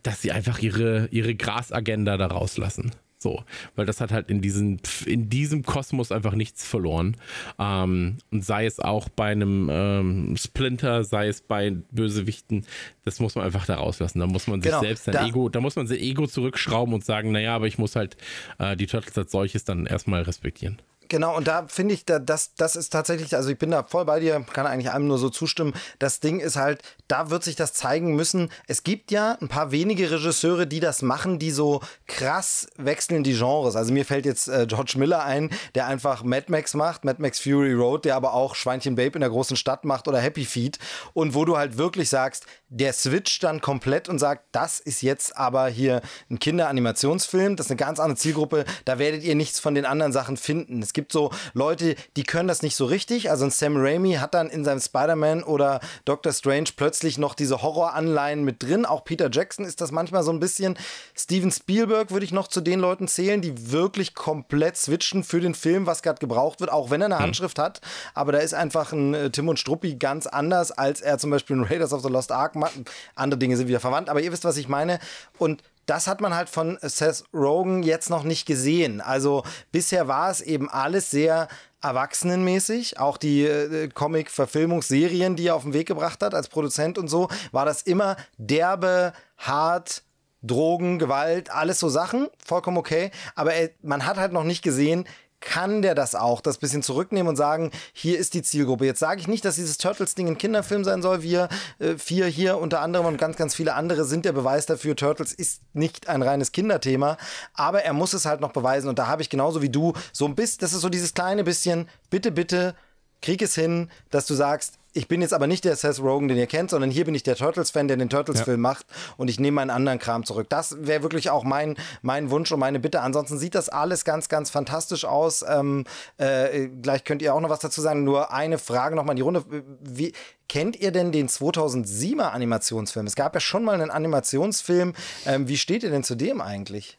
[0.03, 2.93] dass sie einfach ihre, ihre Grasagenda da rauslassen.
[3.19, 3.43] So,
[3.75, 7.17] weil das hat halt in, diesen, in diesem Kosmos einfach nichts verloren.
[7.59, 12.67] Ähm, und sei es auch bei einem ähm, Splinter, sei es bei Bösewichten,
[13.05, 14.21] das muss man einfach da rauslassen.
[14.21, 16.95] Da muss man sich genau, selbst sein da, Ego, da muss man sein Ego zurückschrauben
[16.95, 18.19] und sagen, naja, aber ich muss halt
[18.59, 20.79] äh, die Turtles als solches dann erstmal respektieren.
[21.09, 24.05] Genau, und da finde ich, da, das, das ist tatsächlich, also ich bin da voll
[24.05, 25.75] bei dir, kann eigentlich einem nur so zustimmen.
[25.99, 28.51] Das Ding ist halt, da wird sich das zeigen müssen.
[28.67, 33.35] Es gibt ja ein paar wenige Regisseure, die das machen, die so krass wechseln die
[33.35, 33.77] Genres.
[33.77, 37.39] Also mir fällt jetzt äh, George Miller ein, der einfach Mad Max macht, Mad Max
[37.39, 40.79] Fury Road, der aber auch Schweinchen Babe in der großen Stadt macht oder Happy Feet.
[41.13, 45.37] Und wo du halt wirklich sagst, der switcht dann komplett und sagt, das ist jetzt
[45.37, 46.01] aber hier
[46.31, 50.13] ein Kinderanimationsfilm, das ist eine ganz andere Zielgruppe, da werdet ihr nichts von den anderen
[50.13, 50.83] Sachen finden.
[50.83, 53.31] Es gibt so Leute, die können das nicht so richtig.
[53.31, 57.63] Also ein Sam Raimi hat dann in seinem Spider-Man oder Doctor Strange plötzlich noch diese
[57.63, 58.85] Horroranleihen mit drin.
[58.85, 60.77] Auch Peter Jackson ist das manchmal so ein bisschen.
[61.15, 65.55] Steven Spielberg würde ich noch zu den Leuten zählen, die wirklich komplett switchen für den
[65.55, 67.81] Film, was gerade gebraucht wird, auch wenn er eine Handschrift hat.
[68.15, 71.57] Aber da ist einfach ein äh, Tim und Struppi ganz anders, als er zum Beispiel
[71.57, 72.73] in Raiders of the Lost Ark macht.
[73.15, 74.99] Andere Dinge sind wieder verwandt, aber ihr wisst, was ich meine.
[75.39, 79.01] Und das hat man halt von Seth Rogen jetzt noch nicht gesehen.
[79.01, 81.49] Also bisher war es eben alles sehr
[81.81, 82.99] erwachsenenmäßig.
[82.99, 87.29] Auch die äh, Comic-Verfilmungsserien, die er auf den Weg gebracht hat als Produzent und so,
[87.53, 90.03] war das immer derbe, hart,
[90.43, 93.11] Drogen, Gewalt, alles so Sachen, vollkommen okay.
[93.35, 95.07] Aber er, man hat halt noch nicht gesehen,
[95.41, 98.87] kann der das auch, das bisschen zurücknehmen und sagen, hier ist die Zielgruppe.
[98.87, 101.23] Jetzt sage ich nicht, dass dieses Turtles-Ding ein Kinderfilm sein soll.
[101.23, 104.97] Wir äh, vier hier unter anderem und ganz, ganz viele andere sind der Beweis dafür,
[104.97, 107.17] Turtles ist nicht ein reines Kinderthema,
[107.55, 110.27] aber er muss es halt noch beweisen und da habe ich genauso wie du so
[110.27, 112.75] ein bisschen, das ist so dieses kleine bisschen, bitte, bitte,
[113.23, 116.39] krieg es hin, dass du sagst, ich bin jetzt aber nicht der Seth Rogen, den
[116.39, 118.71] ihr kennt, sondern hier bin ich der Turtles-Fan, der den Turtles-Film ja.
[118.71, 118.87] macht
[119.17, 120.49] und ich nehme meinen anderen Kram zurück.
[120.49, 123.03] Das wäre wirklich auch mein, mein Wunsch und meine Bitte.
[123.03, 125.45] Ansonsten sieht das alles ganz, ganz fantastisch aus.
[125.47, 125.85] Ähm,
[126.17, 128.05] äh, gleich könnt ihr auch noch was dazu sagen.
[128.05, 129.45] Nur eine Frage nochmal in die Runde.
[129.81, 130.13] Wie,
[130.49, 133.07] kennt ihr denn den 2007er Animationsfilm?
[133.07, 134.95] Es gab ja schon mal einen Animationsfilm.
[135.27, 136.99] Ähm, wie steht ihr denn zu dem eigentlich?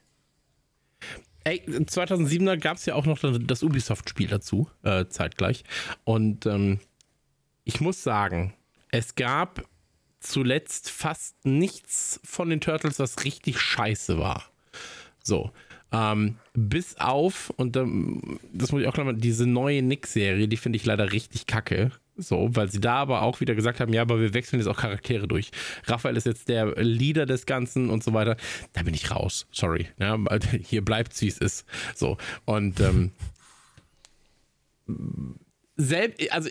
[1.44, 5.64] Ey, 2007er gab es ja auch noch das Ubisoft-Spiel dazu, äh, zeitgleich.
[6.04, 6.80] Und ähm,
[7.68, 8.54] ich muss sagen,
[8.92, 9.68] es gab
[10.22, 14.46] zuletzt fast nichts von den Turtles, was richtig scheiße war.
[15.22, 15.52] So.
[15.92, 20.56] Ähm, bis auf, und ähm, das muss ich auch klar machen, diese neue Nick-Serie, die
[20.56, 21.92] finde ich leider richtig kacke.
[22.16, 24.80] So, weil sie da aber auch wieder gesagt haben, ja, aber wir wechseln jetzt auch
[24.80, 25.52] Charaktere durch.
[25.86, 28.38] Raphael ist jetzt der Leader des Ganzen und so weiter.
[28.74, 29.46] Da bin ich raus.
[29.52, 29.88] Sorry.
[30.00, 30.18] Ja,
[30.64, 31.66] hier bleibt wie es ist.
[31.96, 32.18] So.
[32.46, 33.12] Und ähm,
[35.76, 36.50] selbst, also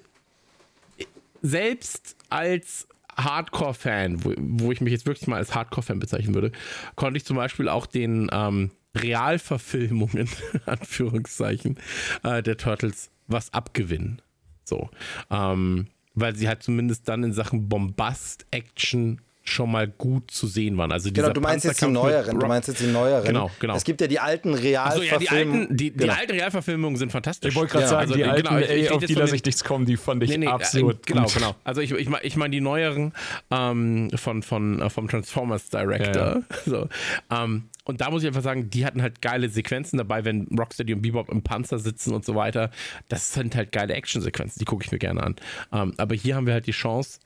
[1.47, 6.53] selbst als Hardcore-Fan, wo, wo, ich mich jetzt wirklich mal als Hardcore-Fan bezeichnen würde,
[6.97, 10.29] konnte ich zum Beispiel auch den ähm, Realverfilmungen,
[10.67, 11.79] Anführungszeichen,
[12.23, 14.23] äh, der Turtles was abgewinnen.
[14.65, 14.91] So.
[15.31, 20.77] Ähm, weil sie halt zumindest dann in Sachen Bombast, Action schon mal gut zu sehen
[20.77, 20.93] waren.
[20.93, 22.39] Also genau, du meinst jetzt die neueren.
[22.39, 23.25] Du meinst jetzt die neueren.
[23.25, 23.77] Genau, genau.
[23.77, 25.09] Es gibt ja die alten Realverfilmungen.
[25.09, 26.05] So, ja, die alten, die, genau.
[26.05, 27.51] die alten Realverfilmungen sind fantastisch.
[27.51, 29.45] Ich wollte gerade ja, sagen, also, die alten, genau, ich, ey, auf die lasse ich
[29.45, 31.35] nichts kommen, die fand ich nee, nee, absolut äh, Genau, gut.
[31.35, 31.55] genau.
[31.65, 33.13] Also ich, ich, ich meine die neueren
[33.51, 36.37] ähm, von, von, äh, vom Transformers Director.
[36.37, 36.89] Ja, so,
[37.31, 40.93] ähm, und da muss ich einfach sagen, die hatten halt geile Sequenzen dabei, wenn Rocksteady
[40.93, 42.71] und Bebop im Panzer sitzen und so weiter.
[43.09, 45.37] Das sind halt geile Actionsequenzen, die gucke ich mir gerne an.
[45.73, 47.21] Ähm, aber hier haben wir halt die Chance,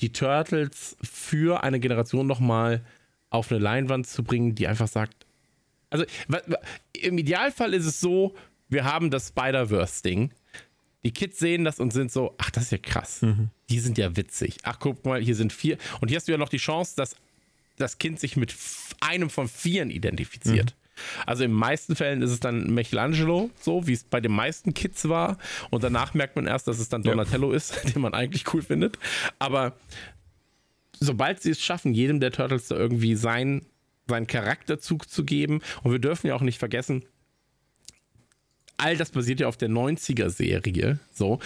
[0.00, 2.84] die Turtles für eine Generation nochmal
[3.28, 5.26] auf eine Leinwand zu bringen, die einfach sagt,
[5.90, 6.04] also
[6.92, 8.34] im Idealfall ist es so,
[8.68, 10.30] wir haben das Spider-Verse-Ding.
[11.04, 13.22] Die Kids sehen das und sind so, ach, das ist ja krass.
[13.22, 13.48] Mhm.
[13.70, 14.58] Die sind ja witzig.
[14.62, 15.78] Ach, guck mal, hier sind vier.
[16.00, 17.16] Und hier hast du ja noch die Chance, dass
[17.76, 18.54] das Kind sich mit
[19.00, 20.70] einem von vieren identifiziert.
[20.70, 20.79] Mhm.
[21.26, 24.74] Also in den meisten Fällen ist es dann Michelangelo, so wie es bei den meisten
[24.74, 25.38] Kids war.
[25.70, 27.56] Und danach merkt man erst, dass es dann Donatello ja.
[27.56, 28.98] ist, den man eigentlich cool findet.
[29.38, 29.74] Aber
[31.00, 33.66] sobald sie es schaffen, jedem der Turtles da irgendwie sein,
[34.06, 37.04] seinen Charakterzug zu geben, und wir dürfen ja auch nicht vergessen,
[38.76, 40.98] all das basiert ja auf der 90er-Serie.
[41.12, 41.38] So.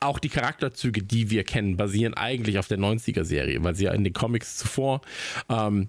[0.00, 4.04] Auch die Charakterzüge, die wir kennen, basieren eigentlich auf der 90er-Serie, weil sie ja in
[4.04, 5.00] den Comics zuvor
[5.48, 5.88] ähm,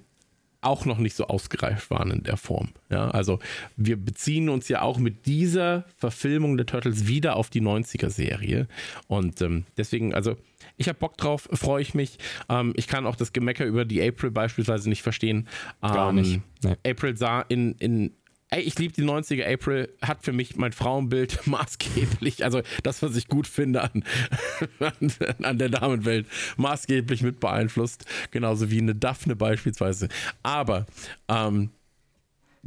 [0.67, 2.69] auch noch nicht so ausgereift waren in der Form.
[2.89, 3.39] Ja, also
[3.75, 8.67] wir beziehen uns ja auch mit dieser Verfilmung der Turtles wieder auf die 90er-Serie.
[9.07, 10.35] Und ähm, deswegen, also
[10.75, 12.17] ich habe Bock drauf, freue ich mich.
[12.49, 15.47] Ähm, ich kann auch das Gemecker über die April beispielsweise nicht verstehen.
[15.81, 16.41] Ähm, Gar nicht.
[16.63, 16.75] Nee.
[16.85, 18.11] April sah in, in
[18.49, 19.51] Ey, ich liebe die 90er.
[19.51, 24.03] April hat für mich mein Frauenbild maßgeblich, also das, was ich gut finde an,
[24.79, 25.11] an,
[25.43, 28.05] an, der Damenwelt, maßgeblich mit beeinflusst.
[28.31, 30.07] Genauso wie eine Daphne beispielsweise.
[30.43, 30.85] Aber
[31.27, 31.71] ähm,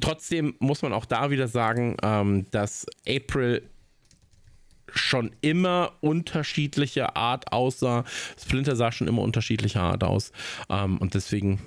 [0.00, 3.62] trotzdem muss man auch da wieder sagen, ähm, dass April
[4.92, 8.04] schon immer unterschiedliche Art aussah.
[8.38, 10.32] Splinter sah schon immer unterschiedlicher Art aus.
[10.68, 11.60] Ähm, und deswegen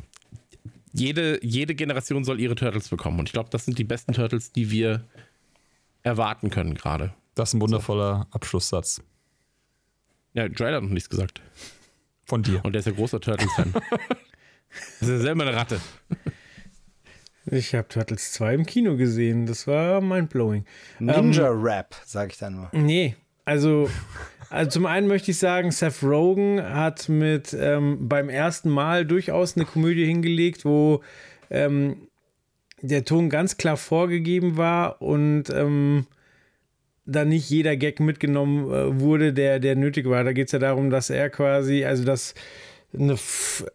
[0.94, 3.20] jede, jede Generation soll ihre Turtles bekommen.
[3.20, 5.06] Und ich glaube, das sind die besten Turtles, die wir
[6.04, 7.14] erwarten können gerade.
[7.36, 8.36] Das ist ein wundervoller so.
[8.36, 9.02] Abschlusssatz.
[10.34, 11.42] Ja, Joel hat noch nichts gesagt.
[12.26, 12.64] Von dir.
[12.64, 13.74] Und der ist ja großer Turtles-Fan.
[15.00, 15.82] das ist ja selber eine Ratte.
[17.46, 19.46] Ich habe Turtles 2 im Kino gesehen.
[19.46, 20.66] Das war mindblowing.
[21.00, 22.70] Ninja-Rap, ähm, sage ich dann nur.
[22.72, 23.16] Nee,
[23.46, 23.90] also
[24.54, 29.58] also zum einen möchte ich sagen, Seth Rogen hat mit ähm, beim ersten Mal durchaus
[29.58, 31.02] eine Komödie hingelegt, wo
[31.50, 32.08] ähm,
[32.80, 36.06] der Ton ganz klar vorgegeben war und ähm,
[37.06, 40.24] da nicht jeder Gag mitgenommen äh, wurde, der, der nötig war.
[40.24, 42.36] Da geht es ja darum, dass er quasi, also dass
[42.98, 43.66] eine F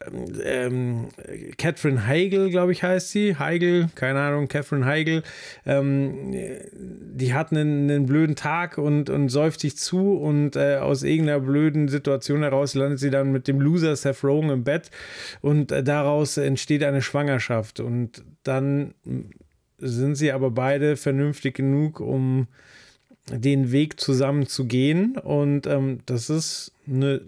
[0.45, 1.09] ähm,
[1.57, 3.37] Catherine Heigl, glaube ich, heißt sie.
[3.37, 5.23] Heigl, keine Ahnung, Catherine Heigl.
[5.67, 6.33] Ähm,
[6.73, 11.41] die hat einen, einen, blöden Tag und, und säuft sich zu und äh, aus irgendeiner
[11.41, 14.91] blöden Situation heraus landet sie dann mit dem Loser Seth Rogen im Bett
[15.41, 17.81] und äh, daraus entsteht eine Schwangerschaft.
[17.81, 18.95] Und dann
[19.79, 22.47] sind sie aber beide vernünftig genug, um
[23.31, 25.17] den Weg zusammen zu gehen.
[25.17, 27.23] Und ähm, das ist eine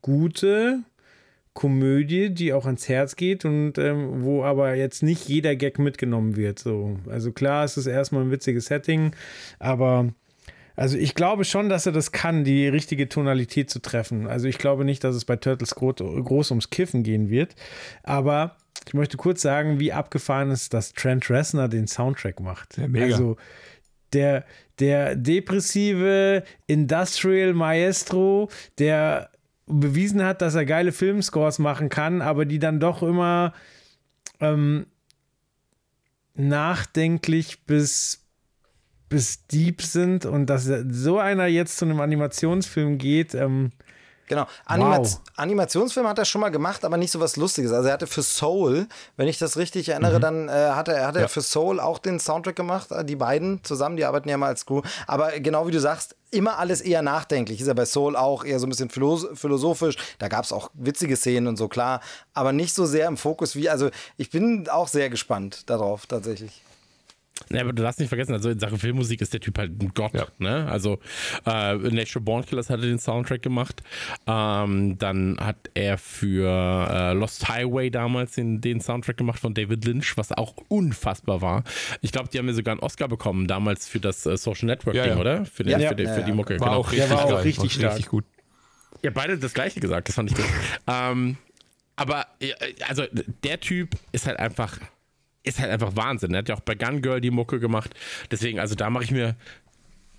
[0.00, 0.82] gute
[1.54, 6.36] Komödie, die auch ans Herz geht und ähm, wo aber jetzt nicht jeder Gag mitgenommen
[6.36, 6.58] wird.
[6.58, 6.98] So.
[7.08, 9.14] Also klar, es ist erstmal ein witziges Setting,
[9.58, 10.08] aber
[10.76, 14.26] also ich glaube schon, dass er das kann, die richtige Tonalität zu treffen.
[14.26, 17.54] Also ich glaube nicht, dass es bei Turtles groß, groß ums Kiffen gehen wird,
[18.02, 18.56] aber
[18.86, 22.78] ich möchte kurz sagen, wie abgefahren ist, dass Trent Reznor den Soundtrack macht.
[22.78, 23.04] Ja, mega.
[23.04, 23.36] Also
[24.12, 24.44] der,
[24.78, 29.30] der depressive Industrial Maestro, der
[29.72, 33.52] bewiesen hat, dass er geile Filmscores machen kann, aber die dann doch immer
[34.40, 34.86] ähm,
[36.34, 38.24] nachdenklich bis,
[39.08, 43.72] bis deep sind und dass so einer jetzt zu einem Animationsfilm geht, ähm,
[44.28, 44.46] Genau.
[44.64, 45.20] Anima wow.
[45.36, 47.72] Animationsfilm hat er schon mal gemacht, aber nicht so was Lustiges.
[47.72, 48.86] Also er hatte für Soul,
[49.16, 50.22] wenn ich das richtig erinnere, mhm.
[50.22, 51.28] dann äh, hat er, hat er ja.
[51.28, 52.90] für Soul auch den Soundtrack gemacht.
[52.90, 54.82] Äh, die beiden zusammen, die arbeiten ja mal als Crew.
[55.06, 57.60] Aber genau wie du sagst, immer alles eher nachdenklich.
[57.60, 59.96] Ist ja bei Soul auch eher so ein bisschen philosophisch.
[60.18, 62.00] Da gab es auch witzige Szenen und so, klar.
[62.32, 66.62] Aber nicht so sehr im Fokus wie, also ich bin auch sehr gespannt darauf tatsächlich.
[67.50, 69.92] Ja, aber du darfst nicht vergessen, also in Sachen Filmmusik ist der Typ halt ein
[69.94, 70.14] Gott.
[70.14, 70.26] Ja.
[70.38, 70.66] Ne?
[70.68, 70.98] Also
[71.46, 73.82] äh, Natural Born Killers hat er den Soundtrack gemacht.
[74.26, 79.84] Ähm, dann hat er für äh, Lost Highway damals den, den, Soundtrack gemacht von David
[79.84, 81.64] Lynch, was auch unfassbar war.
[82.00, 84.94] Ich glaube, die haben ja sogar einen Oscar bekommen damals für das äh, Social Network
[84.94, 85.20] ja, Ding, ja.
[85.20, 85.44] oder?
[85.44, 86.60] Für, den, für, den, für, die Mucke.
[86.60, 86.80] War genau.
[86.80, 87.92] auch richtig, war auch richtig, stark.
[87.92, 88.24] richtig gut.
[89.02, 90.46] Ja, beide das gleiche gesagt, das fand ich gut.
[90.86, 91.36] ähm,
[91.96, 92.26] aber
[92.88, 93.04] also
[93.44, 94.78] der Typ ist halt einfach
[95.42, 96.32] ist halt einfach Wahnsinn.
[96.34, 97.94] Er hat ja auch bei Gun Girl die Mucke gemacht.
[98.30, 99.36] Deswegen, also da mache ich mir.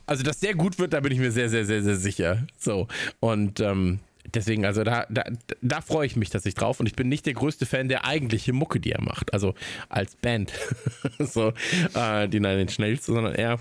[0.05, 2.45] Also, dass der gut wird, da bin ich mir sehr, sehr, sehr, sehr sicher.
[2.57, 2.87] So.
[3.21, 3.99] Und ähm,
[4.33, 5.23] deswegen, also da, da,
[5.61, 6.79] da freue ich mich tatsächlich drauf.
[6.79, 9.33] Und ich bin nicht der größte Fan der eigentliche Mucke, die er macht.
[9.33, 9.55] Also
[9.87, 10.51] als Band.
[11.19, 11.53] so,
[11.93, 13.59] äh, die Nein schnellste, sondern eher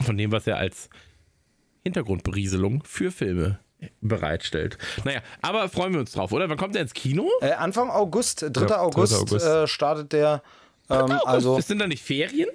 [0.00, 0.90] von dem, was er als
[1.84, 3.60] Hintergrundberieselung für Filme
[4.00, 4.78] bereitstellt.
[5.04, 6.48] Naja, aber freuen wir uns drauf, oder?
[6.48, 7.28] Wann kommt der ins Kino?
[7.40, 8.66] Äh, Anfang August, 3.
[8.66, 9.18] Ja, August, 3.
[9.18, 9.46] August.
[9.46, 10.42] Äh, startet der
[10.92, 12.48] ähm, also, sind da nicht Ferien?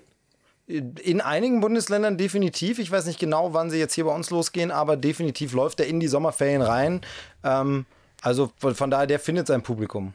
[0.68, 2.80] In einigen Bundesländern definitiv.
[2.80, 5.88] Ich weiß nicht genau, wann sie jetzt hier bei uns losgehen, aber definitiv läuft er
[5.88, 7.02] in die Sommerferien rein.
[7.44, 7.86] Ähm,
[8.22, 10.14] also von, von daher, der findet sein Publikum.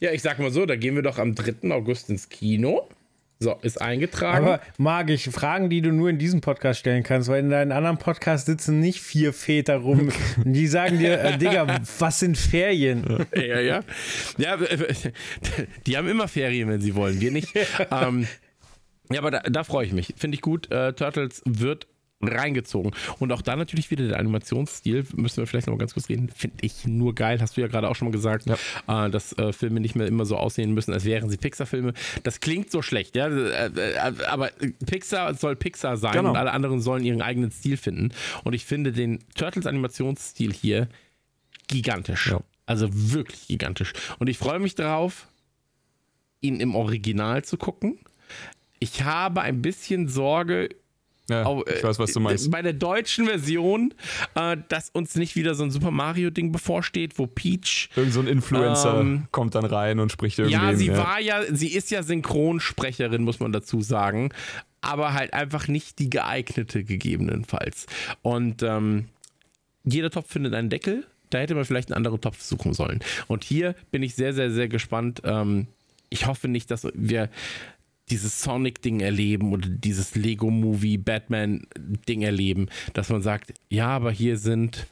[0.00, 1.70] Ja, ich sag mal so, da gehen wir doch am 3.
[1.72, 2.88] August ins Kino.
[3.38, 4.46] So, ist eingetragen.
[4.46, 7.70] Aber mag ich Fragen, die du nur in diesem Podcast stellen kannst, weil in deinen
[7.70, 10.10] anderen Podcasts sitzen nicht vier Väter rum.
[10.44, 13.26] die sagen dir, äh, Digga, was sind Ferien?
[13.34, 13.80] Ja, ja.
[14.38, 14.56] Ja,
[15.86, 17.20] die haben immer Ferien, wenn sie wollen.
[17.20, 17.54] Wir nicht.
[17.90, 18.26] ähm,
[19.10, 20.14] ja, aber da, da freue ich mich.
[20.16, 20.70] Finde ich gut.
[20.70, 21.86] Äh, Turtles wird
[22.28, 22.92] reingezogen.
[23.18, 26.28] Und auch da natürlich wieder der Animationsstil, müssen wir vielleicht noch mal ganz kurz reden,
[26.34, 27.40] finde ich nur geil.
[27.40, 29.06] Hast du ja gerade auch schon mal gesagt, ja.
[29.06, 31.92] äh, dass äh, Filme nicht mehr immer so aussehen müssen, als wären sie Pixar-Filme.
[32.22, 33.28] Das klingt so schlecht, ja.
[33.28, 34.50] Äh, äh, aber
[34.86, 36.30] Pixar soll Pixar sein genau.
[36.30, 38.10] und alle anderen sollen ihren eigenen Stil finden.
[38.44, 40.88] Und ich finde den Turtles-Animationsstil hier
[41.68, 42.30] gigantisch.
[42.30, 42.40] Ja.
[42.66, 43.92] Also wirklich gigantisch.
[44.18, 45.28] Und ich freue mich darauf,
[46.40, 47.98] ihn im Original zu gucken.
[48.78, 50.68] Ich habe ein bisschen Sorge
[51.28, 52.50] ja, ich weiß, was du meinst.
[52.50, 53.92] Bei der deutschen Version,
[54.34, 57.88] äh, dass uns nicht wieder so ein Super Mario-Ding bevorsteht, wo Peach.
[57.96, 60.54] Irgend so ein Influencer ähm, kommt dann rein und spricht irgendwie.
[60.54, 60.98] Ja, sie ja.
[60.98, 64.30] war ja, sie ist ja Synchronsprecherin, muss man dazu sagen.
[64.82, 67.86] Aber halt einfach nicht die geeignete, gegebenenfalls.
[68.22, 69.06] Und ähm,
[69.82, 71.04] jeder Topf findet einen Deckel.
[71.30, 73.00] Da hätte man vielleicht einen anderen Topf suchen sollen.
[73.26, 75.22] Und hier bin ich sehr, sehr, sehr gespannt.
[75.24, 75.66] Ähm,
[76.08, 77.30] ich hoffe nicht, dass wir
[78.10, 84.86] dieses Sonic-Ding erleben oder dieses Lego-Movie, Batman-Ding erleben, dass man sagt, ja, aber hier sind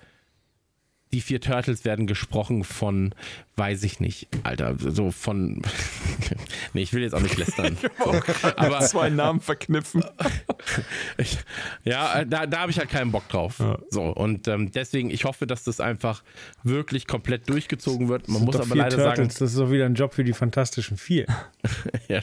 [1.15, 3.15] die vier Turtles werden gesprochen von,
[3.57, 5.63] weiß ich nicht, Alter, so von.
[6.73, 7.77] nee, ich will jetzt auch nicht lästern.
[8.05, 8.13] So.
[8.57, 10.05] aber zwei Namen verknüpfen.
[11.17, 11.39] ich,
[11.85, 13.61] ja, da, da habe ich halt keinen Bock drauf.
[13.61, 13.79] Ja.
[13.89, 16.23] So, und ähm, deswegen, ich hoffe, dass das einfach
[16.63, 18.29] wirklich komplett durchgezogen wird.
[18.29, 19.29] Man muss aber leider Turtles, sagen.
[19.29, 21.27] Das ist doch wieder ein Job für die Fantastischen Vier.
[22.09, 22.19] ja,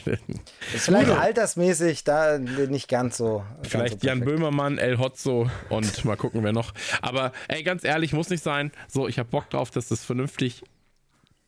[0.74, 3.44] ist vielleicht altersmäßig da nicht ganz so.
[3.62, 6.74] Vielleicht ganz so Jan Böhmermann, El Hotzo und mal gucken, wer noch.
[7.00, 8.70] Aber ey, ganz ehrlich, muss nicht sein.
[8.88, 10.62] So, ich habe Bock drauf, dass das vernünftig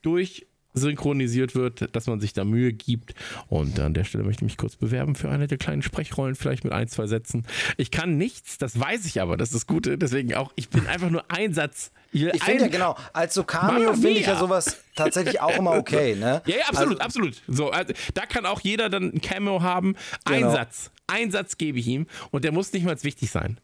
[0.05, 3.15] durch synchronisiert wird, dass man sich da Mühe gibt.
[3.49, 6.65] Und an der Stelle möchte ich mich kurz bewerben für eine der kleinen Sprechrollen, vielleicht
[6.65, 7.47] mit ein, zwei Sätzen.
[7.77, 9.97] Ich kann nichts, das weiß ich aber, das ist das Gute.
[9.97, 11.93] Deswegen auch, ich bin einfach nur ein Satz.
[12.13, 15.73] Ich, ich finde ja genau, als so Cameo finde ich ja sowas tatsächlich auch immer
[15.73, 16.43] okay, ne?
[16.47, 17.43] Ja, ja absolut, also, absolut.
[17.49, 19.97] So, also, da kann auch jeder dann ein Cameo haben.
[20.25, 20.53] Ein genau.
[20.53, 23.59] Satz, ein Satz gebe ich ihm und der muss nicht mal wichtig sein.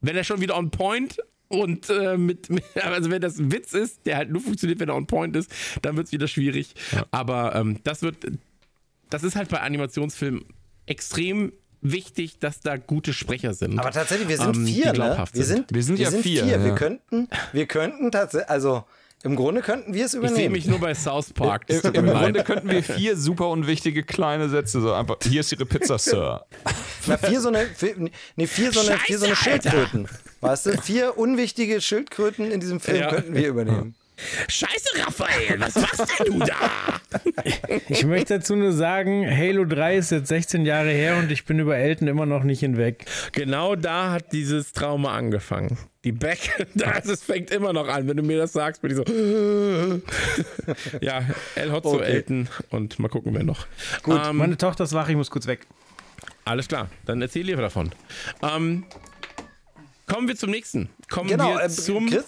[0.00, 1.16] Wenn er schon wieder on point
[1.48, 4.96] und äh, mit, also wenn das ein Witz ist, der halt nur funktioniert, wenn er
[4.96, 5.50] on point ist,
[5.82, 6.74] dann wird es wieder schwierig.
[6.92, 7.06] Ja.
[7.10, 8.16] Aber ähm, das wird,
[9.10, 10.44] das ist halt bei Animationsfilmen
[10.86, 13.78] extrem wichtig, dass da gute Sprecher sind.
[13.78, 15.24] Aber tatsächlich, wir sind ähm, vier, ne?
[15.32, 16.44] Wir sind, wir sind, wir ja sind vier.
[16.44, 16.52] vier.
[16.58, 16.64] Ja.
[16.64, 18.84] Wir könnten, wir könnten tatsächlich, also
[19.24, 20.36] im Grunde könnten wir es übernehmen.
[20.36, 21.64] Ich sehe mich nur bei South Park.
[21.68, 25.16] Im, Im Grunde könnten wir vier super unwichtige kleine Sätze so einfach.
[25.22, 26.44] Hier ist Ihre Pizza, Sir.
[27.06, 27.96] Na, vier so eine, vier,
[28.36, 30.08] nee, vier so eine, Scheiße, vier so eine Schildkröten.
[30.42, 30.76] Weißt du?
[30.82, 33.08] Vier unwichtige Schildkröten in diesem Film ja.
[33.08, 33.94] könnten wir übernehmen.
[34.48, 37.00] Scheiße, Raphael, was machst denn du da?
[37.88, 41.58] Ich möchte dazu nur sagen, Halo 3 ist jetzt 16 Jahre her und ich bin
[41.58, 43.06] über Elton immer noch nicht hinweg.
[43.32, 45.78] Genau da hat dieses Trauma angefangen.
[46.04, 48.06] Die Back, das es fängt immer noch an.
[48.06, 49.04] Wenn du mir das sagst, bin ich so.
[51.00, 51.24] ja,
[51.56, 52.04] El Hotzo, okay.
[52.04, 53.66] Elton und mal gucken, wer noch.
[54.02, 55.66] Gut, ähm, meine Tochter ist wach, ich muss kurz weg.
[56.44, 57.90] Alles klar, dann erzähl dir davon.
[58.42, 58.84] Ähm,
[60.06, 60.90] Kommen wir zum nächsten.
[61.10, 62.08] Kommen genau, wir äh, zum.
[62.08, 62.24] Chris,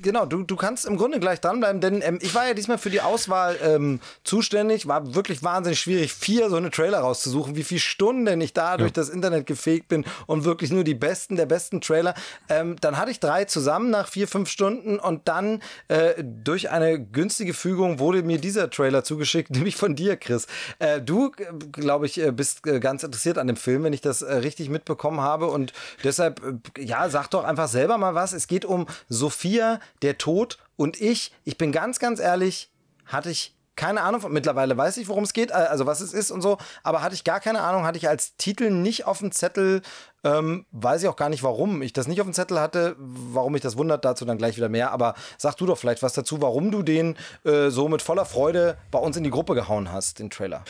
[0.00, 2.90] genau, du, du kannst im Grunde gleich dranbleiben, denn ähm, ich war ja diesmal für
[2.90, 4.86] die Auswahl ähm, zuständig.
[4.86, 7.56] War wirklich wahnsinnig schwierig, vier so eine Trailer rauszusuchen.
[7.56, 8.76] Wie viele Stunden ich da ja.
[8.76, 12.14] durch das Internet gefegt bin und wirklich nur die besten der besten Trailer.
[12.48, 17.00] Ähm, dann hatte ich drei zusammen nach vier, fünf Stunden und dann äh, durch eine
[17.00, 20.46] günstige Fügung wurde mir dieser Trailer zugeschickt, nämlich von dir, Chris.
[20.78, 21.32] Äh, du,
[21.72, 24.68] glaube ich, äh, bist äh, ganz interessiert an dem Film, wenn ich das äh, richtig
[24.68, 25.72] mitbekommen habe und
[26.04, 26.40] deshalb,
[26.78, 28.19] ja, sag doch einfach selber mal was.
[28.20, 31.32] Es geht um Sophia, der Tod und ich.
[31.44, 32.70] Ich bin ganz, ganz ehrlich,
[33.06, 34.20] hatte ich keine Ahnung.
[34.28, 36.58] Mittlerweile weiß ich, worum es geht, äh, also was es ist und so.
[36.82, 39.80] Aber hatte ich gar keine Ahnung, hatte ich als Titel nicht auf dem Zettel.
[40.22, 42.94] Ähm, weiß ich auch gar nicht, warum ich das nicht auf dem Zettel hatte.
[42.98, 44.92] Warum mich das wundert, dazu dann gleich wieder mehr.
[44.92, 48.76] Aber sag du doch vielleicht was dazu, warum du den äh, so mit voller Freude
[48.90, 50.62] bei uns in die Gruppe gehauen hast, den Trailer.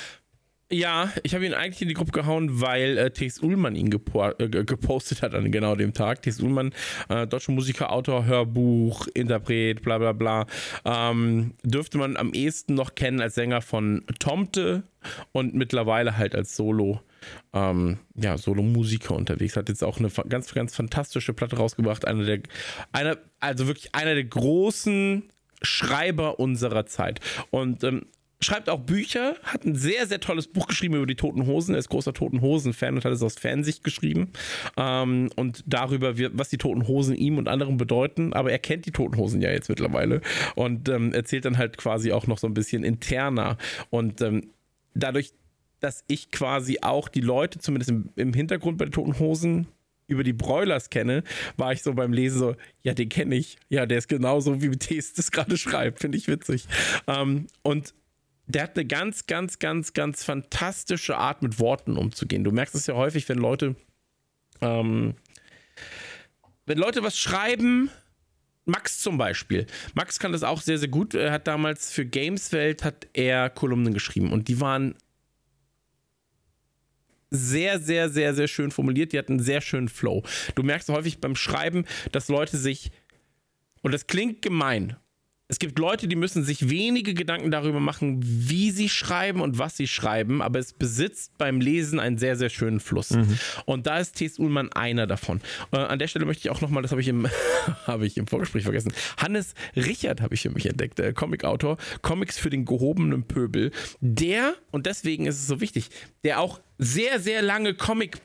[0.73, 4.31] Ja, ich habe ihn eigentlich in die Gruppe gehauen, weil äh, Tex Ullmann ihn gepo
[4.39, 6.23] äh, gepostet hat an genau dem Tag.
[6.23, 6.73] Tex Ullmann,
[7.09, 10.47] äh, deutscher Musiker, Autor, Hörbuch, Interpret, bla bla bla.
[10.85, 14.85] Ähm, dürfte man am ehesten noch kennen als Sänger von Tomte
[15.33, 17.01] und mittlerweile halt als Solo.
[17.53, 19.57] Ähm, ja, Solo-Musiker unterwegs.
[19.57, 22.05] Hat jetzt auch eine ganz, ganz fantastische Platte rausgebracht.
[22.05, 22.41] Einer der,
[22.93, 25.25] einer, also wirklich einer der großen
[25.63, 27.19] Schreiber unserer Zeit.
[27.51, 28.07] Und ähm,
[28.43, 31.75] schreibt auch Bücher, hat ein sehr, sehr tolles Buch geschrieben über die Toten Hosen.
[31.75, 34.31] Er ist großer Toten Hosen-Fan und hat es aus Fansicht geschrieben.
[34.77, 38.33] Ähm, und darüber, was die Toten Hosen ihm und anderen bedeuten.
[38.33, 40.23] Aber er kennt die Toten Hosen ja jetzt mittlerweile
[40.55, 43.59] und ähm, erzählt dann halt quasi auch noch so ein bisschen interner.
[43.91, 44.51] Und ähm,
[44.95, 45.33] dadurch,
[45.81, 49.67] dass ich quasi auch die Leute, zumindest im, im Hintergrund bei den Toten Hosen,
[50.07, 51.23] über die Broilers kenne,
[51.57, 53.59] war ich so beim Lesen so, ja, den kenne ich.
[53.69, 56.01] Ja, der ist genauso, wie Tees das gerade schreibt.
[56.01, 56.67] Finde ich witzig.
[57.07, 57.95] Ähm, und
[58.51, 62.44] der hat eine ganz, ganz, ganz, ganz fantastische Art, mit Worten umzugehen.
[62.44, 63.77] Du merkst es ja häufig, wenn Leute,
[64.60, 65.14] ähm,
[66.66, 67.90] wenn Leute was schreiben,
[68.64, 69.66] Max zum Beispiel.
[69.94, 71.14] Max kann das auch sehr, sehr gut.
[71.14, 74.94] Er hat damals für Gameswelt hat er Kolumnen geschrieben und die waren
[77.31, 79.12] sehr, sehr, sehr, sehr schön formuliert.
[79.12, 80.24] Die hatten einen sehr schönen Flow.
[80.55, 82.90] Du merkst häufig beim Schreiben, dass Leute sich,
[83.82, 84.97] und das klingt gemein,
[85.51, 89.77] es gibt Leute, die müssen sich wenige Gedanken darüber machen, wie sie schreiben und was
[89.77, 93.10] sie schreiben, aber es besitzt beim Lesen einen sehr, sehr schönen Fluss.
[93.10, 93.36] Mhm.
[93.66, 94.39] Und da ist T.S.
[94.39, 95.40] Ullmann einer davon.
[95.72, 97.27] Äh, an der Stelle möchte ich auch nochmal, das habe ich, im,
[97.86, 102.39] hab ich im Vorgespräch vergessen, Hannes Richard habe ich für mich entdeckt, der Comicautor, Comics
[102.39, 105.90] für den gehobenen Pöbel, der, und deswegen ist es so wichtig,
[106.22, 108.20] der auch sehr, sehr lange Comic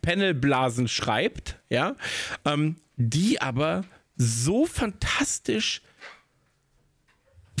[0.00, 1.96] Panelblasen schreibt, ja,
[2.46, 3.84] ähm, die aber
[4.22, 5.82] so fantastisch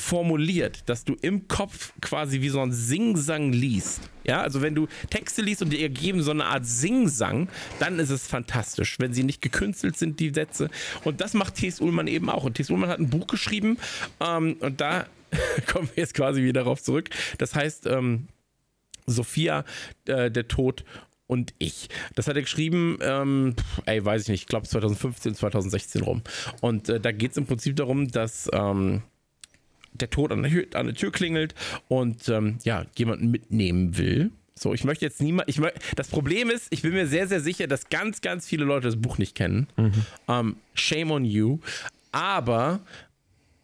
[0.00, 4.02] formuliert, dass du im Kopf quasi wie so ein Singsang liest.
[4.24, 7.48] Ja, also wenn du Texte liest und die ergeben so eine Art Singsang,
[7.78, 10.70] dann ist es fantastisch, wenn sie nicht gekünstelt sind, die Sätze.
[11.04, 11.80] Und das macht T.S.
[11.80, 12.44] Ullmann eben auch.
[12.44, 12.70] Und T.S.
[12.70, 13.78] Ullmann hat ein Buch geschrieben
[14.20, 15.06] ähm, und da
[15.66, 17.10] kommen wir jetzt quasi wieder darauf zurück.
[17.38, 18.28] Das heißt, ähm,
[19.06, 19.64] Sophia,
[20.06, 20.84] äh, der Tod
[21.32, 21.88] und ich.
[22.14, 23.56] Das hat er geschrieben, ähm,
[23.86, 26.22] ey, weiß ich nicht, ich glaube 2015, 2016 rum.
[26.60, 29.02] Und äh, da geht es im Prinzip darum, dass ähm,
[29.94, 31.54] der Tod an der, an der, Tür klingelt
[31.88, 34.30] und ähm, ja, jemanden mitnehmen will.
[34.54, 35.48] So, ich möchte jetzt niemand.
[35.48, 38.66] Ich möcht, das Problem ist, ich bin mir sehr, sehr sicher, dass ganz, ganz viele
[38.66, 39.68] Leute das Buch nicht kennen.
[39.76, 39.84] Mhm.
[39.84, 39.94] Um,
[40.28, 41.60] ähm, shame on you.
[42.12, 42.80] Aber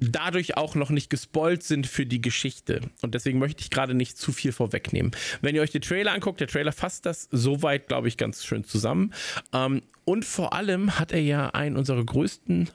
[0.00, 2.80] dadurch auch noch nicht gespoilt sind für die Geschichte.
[3.02, 5.12] Und deswegen möchte ich gerade nicht zu viel vorwegnehmen.
[5.40, 8.64] Wenn ihr euch den Trailer anguckt, der Trailer fasst das soweit, glaube ich, ganz schön
[8.64, 9.12] zusammen.
[9.52, 12.70] Ähm, und vor allem hat er ja einen unserer größten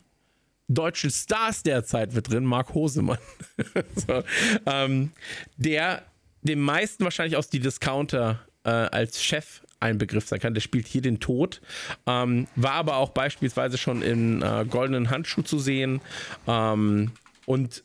[0.67, 3.17] deutschen Stars derzeit mit drin, Marc Hosemann.
[4.07, 4.23] so,
[4.65, 5.11] ähm,
[5.57, 6.03] der
[6.41, 10.53] dem meisten wahrscheinlich aus die Discounter äh, als Chef ein Begriff sein kann.
[10.53, 11.61] Der spielt hier den Tod,
[12.07, 16.01] ähm, war aber auch beispielsweise schon in äh, Goldenen Handschuh zu sehen.
[16.47, 17.11] Ähm,
[17.45, 17.83] und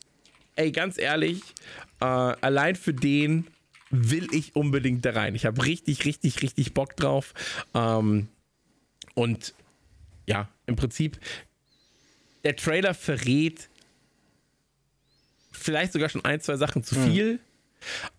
[0.56, 1.42] ey, ganz ehrlich,
[2.00, 3.46] äh, allein für den
[3.90, 5.34] will ich unbedingt da rein.
[5.34, 7.34] Ich habe richtig, richtig, richtig Bock drauf.
[7.74, 8.28] Ähm,
[9.14, 9.54] und
[10.26, 11.18] ja, im Prinzip,
[12.44, 13.68] der Trailer verrät
[15.50, 17.10] vielleicht sogar schon ein, zwei Sachen zu hm.
[17.10, 17.32] viel.
[17.34, 17.38] Mhm.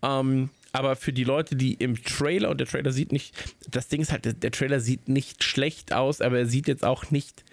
[0.02, 3.34] Ähm, aber für die Leute, die im Trailer, und der Trailer sieht nicht,
[3.68, 7.10] das Ding ist halt, der Trailer sieht nicht schlecht aus, aber er sieht jetzt auch
[7.10, 7.44] nicht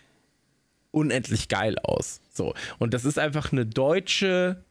[0.91, 2.22] unendlich geil aus.
[2.31, 2.53] So.
[2.80, 4.64] Und das ist einfach eine deutsche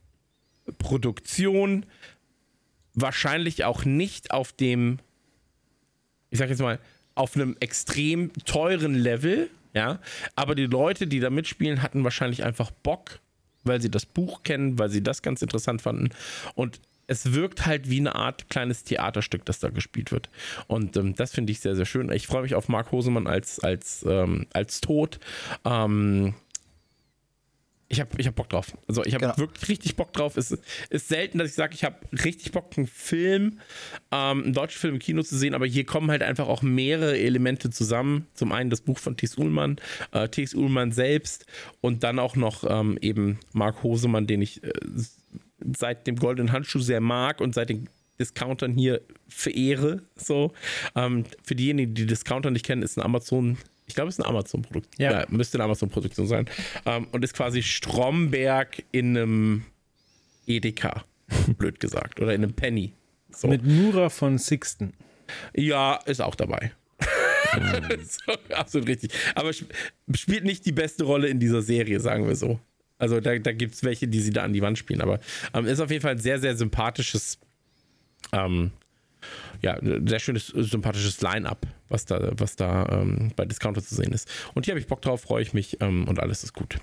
[0.77, 1.85] Produktion,
[2.93, 4.99] wahrscheinlich auch nicht auf dem,
[6.29, 6.79] ich sag jetzt mal,
[7.15, 9.99] auf einem extrem teuren Level, ja.
[10.35, 13.19] Aber die Leute, die da mitspielen, hatten wahrscheinlich einfach Bock,
[13.63, 16.09] weil sie das Buch kennen, weil sie das ganz interessant fanden.
[16.55, 20.29] Und es wirkt halt wie eine Art kleines Theaterstück, das da gespielt wird.
[20.67, 22.11] Und ähm, das finde ich sehr, sehr schön.
[22.11, 25.19] Ich freue mich auf Marc Hosemann als, als, ähm, als Tod.
[25.65, 26.35] Ähm,
[27.89, 28.77] ich habe ich hab Bock drauf.
[28.87, 29.37] Also ich habe genau.
[29.37, 30.35] wirklich richtig Bock drauf.
[30.35, 30.57] Es
[30.89, 33.59] ist selten, dass ich sage, ich habe richtig Bock, einen Film,
[34.11, 37.17] ähm, einen deutschen Film im Kino zu sehen, aber hier kommen halt einfach auch mehrere
[37.17, 38.27] Elemente zusammen.
[38.33, 39.77] Zum einen das Buch von Thies Ullmann,
[40.11, 41.45] äh, Thies Ullmann selbst
[41.79, 44.73] und dann auch noch ähm, eben Marc Hosemann, den ich äh,
[45.77, 47.89] seit dem Goldenen Handschuh sehr mag und seit den
[48.19, 50.01] Discountern hier verehre.
[50.15, 50.53] So.
[50.95, 54.29] Ähm, für diejenigen, die Discounter nicht kennen, ist ein Amazon, ich glaube, es ist ein
[54.29, 54.87] Amazon-Produkt.
[54.97, 55.11] Ja.
[55.11, 55.25] ja.
[55.29, 56.49] Müsste eine Amazon-Produktion sein.
[56.85, 59.63] Ähm, und ist quasi Stromberg in einem
[60.45, 61.03] Edeka,
[61.57, 62.19] blöd gesagt.
[62.19, 62.93] Oder in einem Penny.
[63.29, 63.47] So.
[63.47, 64.93] Mit Nura von Sixten.
[65.53, 66.71] Ja, ist auch dabei.
[68.03, 69.11] so, absolut richtig.
[69.35, 69.69] Aber sp
[70.15, 72.59] spielt nicht die beste Rolle in dieser Serie, sagen wir so.
[72.97, 75.01] Also da, da gibt es welche, die sie da an die Wand spielen.
[75.01, 75.19] Aber
[75.53, 77.39] ähm, ist auf jeden Fall ein sehr, sehr sympathisches,
[78.31, 78.71] ähm,
[79.61, 84.29] ja, sehr schönes, sympathisches Line-up, was da, was da ähm, bei Discounter zu sehen ist.
[84.53, 86.79] Und hier habe ich Bock drauf, freue ich mich ähm, und alles ist gut.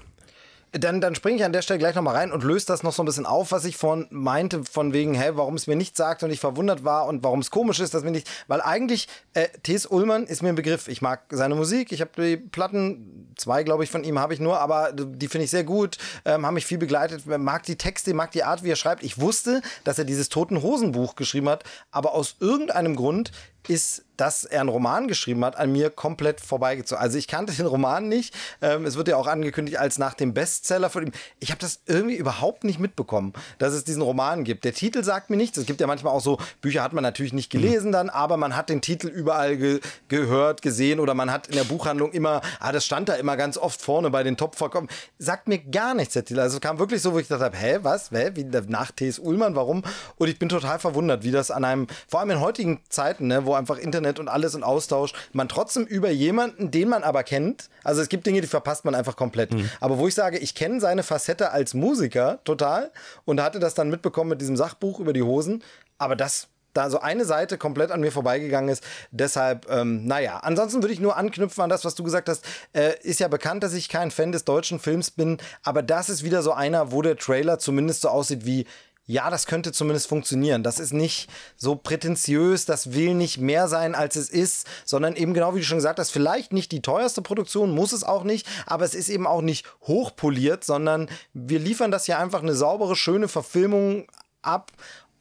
[0.76, 3.02] Dann, dann springe ich an der Stelle gleich nochmal rein und löse das noch so
[3.04, 6.24] ein bisschen auf, was ich von meinte, von wegen, hä, warum es mir nicht sagt
[6.24, 8.28] und ich verwundert war und warum es komisch ist, dass mir nicht.
[8.48, 9.86] Weil eigentlich, äh, T.S.
[9.86, 10.88] Ullmann ist mir ein Begriff.
[10.88, 14.40] Ich mag seine Musik, ich habe die Platten, zwei, glaube ich, von ihm habe ich
[14.40, 18.12] nur, aber die finde ich sehr gut, ähm, haben mich viel begleitet, mag die Texte,
[18.12, 19.04] mag die Art, wie er schreibt.
[19.04, 23.30] Ich wusste, dass er dieses Toten Hosen Buch geschrieben hat, aber aus irgendeinem Grund
[23.68, 27.02] ist, dass er einen Roman geschrieben hat, an mir komplett vorbeigezogen.
[27.02, 28.34] Also ich kannte den Roman nicht.
[28.62, 31.12] Ähm, es wird ja auch angekündigt als nach dem Bestseller von ihm.
[31.40, 34.64] Ich habe das irgendwie überhaupt nicht mitbekommen, dass es diesen Roman gibt.
[34.64, 35.58] Der Titel sagt mir nichts.
[35.58, 38.56] Es gibt ja manchmal auch so, Bücher hat man natürlich nicht gelesen dann, aber man
[38.56, 42.72] hat den Titel überall ge gehört, gesehen oder man hat in der Buchhandlung immer, ah,
[42.72, 44.88] das stand da immer ganz oft vorne bei den Top-Verkäufen.
[45.18, 46.40] Sagt mir gar nichts, der Titel.
[46.40, 49.18] Also es kam wirklich so, wo ich dachte, hä, was, hä, wie, nach T.S.
[49.18, 49.82] Ullmann, warum?
[50.16, 53.44] Und ich bin total verwundert, wie das an einem, vor allem in heutigen Zeiten, ne,
[53.46, 57.68] wo einfach Internet und alles und Austausch, man trotzdem über jemanden, den man aber kennt,
[57.82, 59.52] also es gibt Dinge, die verpasst man einfach komplett.
[59.52, 59.70] Mhm.
[59.80, 62.90] Aber wo ich sage, ich kenne seine Facette als Musiker total
[63.24, 65.62] und hatte das dann mitbekommen mit diesem Sachbuch über die Hosen,
[65.98, 68.84] aber das da so eine Seite komplett an mir vorbeigegangen ist.
[69.12, 72.44] Deshalb, ähm, naja, ansonsten würde ich nur anknüpfen an das, was du gesagt hast.
[72.72, 76.24] Äh, ist ja bekannt, dass ich kein Fan des deutschen Films bin, aber das ist
[76.24, 78.66] wieder so einer, wo der Trailer zumindest so aussieht wie,
[79.06, 80.62] ja, das könnte zumindest funktionieren.
[80.62, 85.34] Das ist nicht so prätentiös, das will nicht mehr sein, als es ist, sondern eben
[85.34, 88.46] genau wie du schon gesagt hast, vielleicht nicht die teuerste Produktion, muss es auch nicht,
[88.66, 92.96] aber es ist eben auch nicht hochpoliert, sondern wir liefern das ja einfach eine saubere,
[92.96, 94.06] schöne Verfilmung
[94.40, 94.72] ab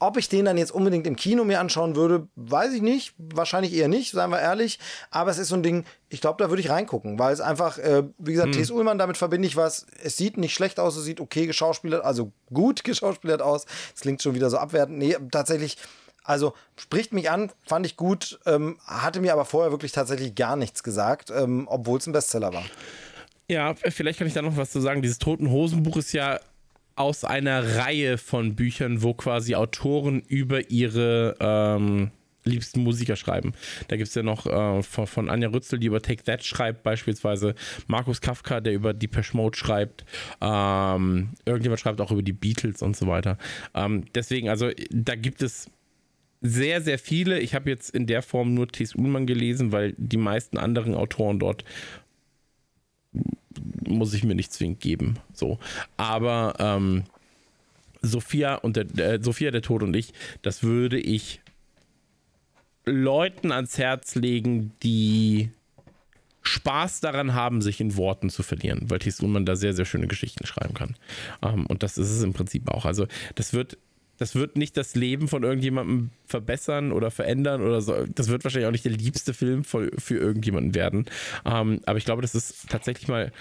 [0.03, 3.13] ob ich den dann jetzt unbedingt im Kino mir anschauen würde, weiß ich nicht.
[3.17, 4.80] Wahrscheinlich eher nicht, seien wir ehrlich.
[5.11, 7.77] Aber es ist so ein Ding, ich glaube, da würde ich reingucken, weil es einfach,
[7.77, 8.53] äh, wie gesagt, hm.
[8.53, 8.69] T.S.
[8.69, 9.85] Ullmann, damit verbinde ich was.
[10.03, 13.65] Es sieht nicht schlecht aus, es sieht okay geschauspielert, also gut geschauspielert aus.
[13.95, 14.97] Es klingt schon wieder so abwertend.
[14.97, 15.77] Nee, tatsächlich.
[16.25, 20.55] Also spricht mich an, fand ich gut, ähm, hatte mir aber vorher wirklich tatsächlich gar
[20.55, 22.63] nichts gesagt, ähm, obwohl es ein Bestseller war.
[23.49, 25.01] Ja, vielleicht kann ich da noch was zu sagen.
[25.01, 26.39] Dieses Toten Hosenbuch ist ja
[26.95, 32.11] aus einer Reihe von Büchern, wo quasi Autoren über ihre ähm,
[32.45, 33.53] liebsten Musiker schreiben.
[33.88, 36.84] Da gibt es ja noch äh, von, von, Anja Rützel, die über Take That schreibt,
[36.84, 37.56] beispielsweise
[37.88, 40.06] Markus Kafka, der über Depeche Mode schreibt.
[40.41, 43.38] Ähm, irgendjemand schreibt auch über die Beatles und so weiter.
[43.74, 45.70] Ähm, deswegen, also da gibt es
[46.41, 47.40] sehr, sehr viele.
[47.40, 48.95] Ich habe jetzt in der Form nur T.S.
[48.95, 51.64] Ullmann gelesen, weil die meisten anderen Autoren dort
[53.88, 55.19] muss ich mir nicht zwingend geben.
[55.34, 55.60] So.
[55.98, 57.03] Aber ähm,
[58.02, 61.41] Sophia und der, äh, Sophia, der Tod und ich, das würde ich
[62.85, 65.49] Leuten ans Herz legen, die
[66.41, 70.07] Spaß daran haben, sich in Worten zu verlieren, weil Thies Ullmann da sehr, sehr schöne
[70.07, 70.95] Geschichten schreiben kann.
[71.41, 72.85] Ähm, und das ist es im Prinzip auch.
[72.85, 73.77] Also, das wird,
[74.18, 78.06] das wird nicht das Leben von irgendjemandem verbessern oder verändern oder so.
[78.14, 81.06] Das wird wahrscheinlich auch nicht der liebste Film für, für irgendjemanden werden.
[81.45, 83.31] Ähm, aber ich glaube, das ist tatsächlich mal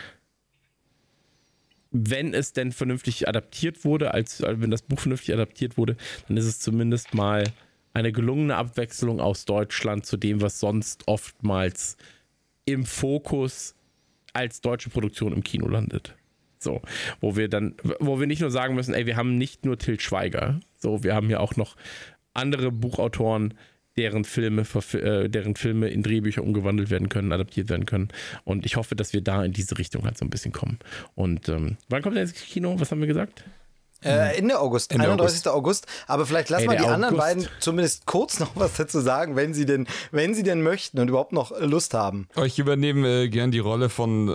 [1.93, 5.97] wenn es denn vernünftig adaptiert wurde, als wenn das Buch vernünftig adaptiert wurde,
[6.27, 7.45] dann ist es zumindest mal
[7.93, 11.99] eine gelungene Abwechslung aus Deutschland zu dem, was sonst oftmals
[12.65, 13.75] im Fokus
[14.33, 16.15] als deutsche Produktion im Kino landet.
[16.63, 16.81] So,
[17.21, 19.99] wo wir dann, wo wir nicht nur sagen müssen, ey, wir haben nicht nur Til
[20.01, 21.77] Schweiger, so, wir haben ja auch noch
[22.35, 23.55] andere Buchautoren,
[23.97, 24.63] deren Filme,
[24.95, 28.09] äh, deren Filme in Drehbücher umgewandelt werden können, adaptiert werden können.
[28.45, 30.79] Und ich hoffe, dass wir da in diese Richtung halt so ein bisschen kommen.
[31.15, 32.75] Und ähm, wann kommt der ins Kino?
[32.79, 33.45] Was haben wir gesagt?
[34.05, 35.47] Äh, Ende August, Ende 31.
[35.47, 35.87] August.
[35.87, 35.87] August.
[36.09, 36.95] Aber vielleicht lassen wir die August.
[36.95, 40.99] anderen beiden zumindest kurz noch was dazu sagen, wenn sie denn, wenn sie denn möchten
[40.99, 42.29] und überhaupt noch Lust haben.
[42.45, 44.35] Ich übernehme äh, gern die Rolle von,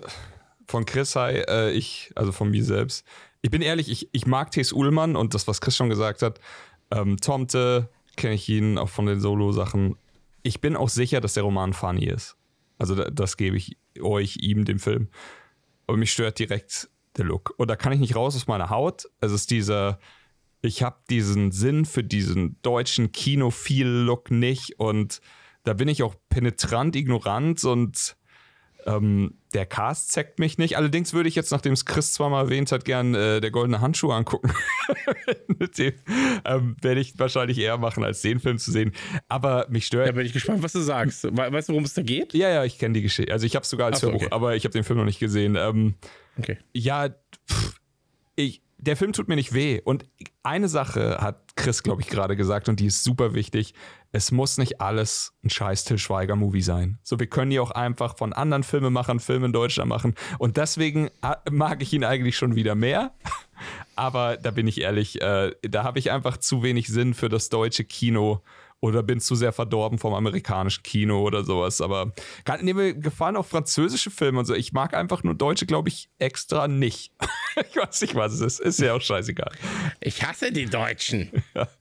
[0.68, 3.06] von Chris Hai, äh, ich, also von mir selbst.
[3.42, 4.74] Ich bin ehrlich, ich, ich mag T.S.
[4.74, 6.40] Ullmann und das, was Chris schon gesagt hat.
[6.92, 9.96] Ähm, Tomte kenne ich ihn auch von den Solo-Sachen.
[10.44, 12.36] Ich bin auch sicher, dass der Roman funny ist.
[12.78, 15.10] Also das, das gebe ich euch, ihm, dem Film.
[15.88, 17.54] Aber mich stört direkt der Look.
[17.58, 19.10] Und da kann ich nicht raus aus meiner Haut.
[19.22, 20.00] Es ist dieser,
[20.62, 25.22] ich habe diesen Sinn für diesen deutschen Kino-Feel-Look nicht und
[25.64, 28.16] da bin ich auch penetrant ignorant und
[28.88, 30.78] ähm, der Cast zeigt mich nicht.
[30.78, 34.12] Allerdings würde ich jetzt, nachdem es Chris zweimal erwähnt hat, gern äh, der goldene Handschuh
[34.12, 34.52] angucken.
[35.78, 35.94] Dem
[36.46, 38.94] ähm, werde ich wahrscheinlich eher machen, als den Film zu sehen.
[39.28, 40.08] Aber mich stört.
[40.08, 41.24] Da bin ich gespannt, was du sagst.
[41.36, 42.34] Weißt du, worum es da geht?
[42.34, 43.32] Ja, ja, ich kenne die Geschichte.
[43.32, 44.32] Also ich habe es sogar als so, Hörbuch, okay.
[44.34, 45.56] aber ich habe den Film noch nicht gesehen.
[45.58, 45.96] Ähm,
[46.38, 46.58] okay.
[46.74, 47.10] Ja,
[47.50, 47.80] pff,
[48.36, 49.82] ich, der Film tut mir nicht weh.
[49.84, 50.06] Und
[50.44, 53.74] eine Sache hat Chris, glaube ich, gerade gesagt und die ist super wichtig.
[54.18, 56.98] Es muss nicht alles ein scheiß Till Schweiger-Movie sein.
[57.04, 60.16] So, wir können ja auch einfach von anderen Filmemachern Filme in Deutschland machen.
[60.40, 63.12] Und deswegen äh, mag ich ihn eigentlich schon wieder mehr.
[63.96, 67.50] Aber da bin ich ehrlich, äh, da habe ich einfach zu wenig Sinn für das
[67.50, 68.42] deutsche Kino
[68.80, 71.80] oder bin zu sehr verdorben vom amerikanischen Kino oder sowas.
[71.80, 72.12] Aber
[72.44, 74.56] kann, nee, mir gefallen auch französische Filme und so.
[74.56, 77.14] Ich mag einfach nur Deutsche, glaube ich, extra nicht.
[77.70, 78.60] ich weiß nicht, was es ist.
[78.62, 79.52] Ist ja auch scheißegal.
[80.00, 81.44] Ich hasse die Deutschen.
[81.54, 81.68] Ja.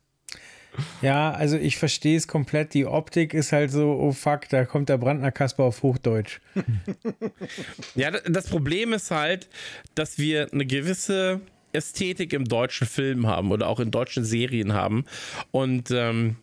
[1.03, 2.75] Ja, also ich verstehe es komplett.
[2.75, 6.41] Die Optik ist halt so, oh fuck, da kommt der Brandner Kasper auf Hochdeutsch.
[7.95, 9.49] ja, das Problem ist halt,
[9.95, 11.41] dass wir eine gewisse
[11.73, 15.05] Ästhetik im deutschen Film haben oder auch in deutschen Serien haben.
[15.51, 16.37] Und ähm,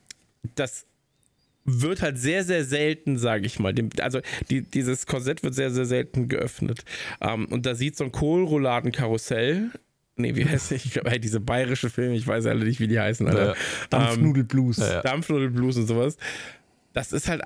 [0.55, 0.85] das
[1.65, 3.73] wird halt sehr, sehr selten, sage ich mal.
[3.99, 4.19] also
[4.49, 6.83] die, dieses Korsett wird sehr, sehr selten geöffnet.
[7.21, 9.71] Ähm, und da sieht so ein Kohlrouladenkarussell.
[10.15, 10.91] Nee, wie heißt ich?
[10.91, 13.47] Glaube, hey, diese bayerische Filme, ich weiß alle nicht, wie die heißen, Alter.
[13.47, 13.55] Ja.
[13.89, 14.77] Dampfnudelblues.
[14.77, 15.01] Ähm, ja, ja.
[15.01, 16.17] Dampfnudelblues und sowas.
[16.93, 17.41] Das ist halt.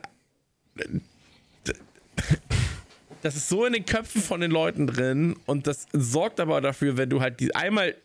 [3.22, 6.98] Das ist so in den Köpfen von den Leuten drin und das sorgt aber dafür,
[6.98, 7.96] wenn du halt die einmal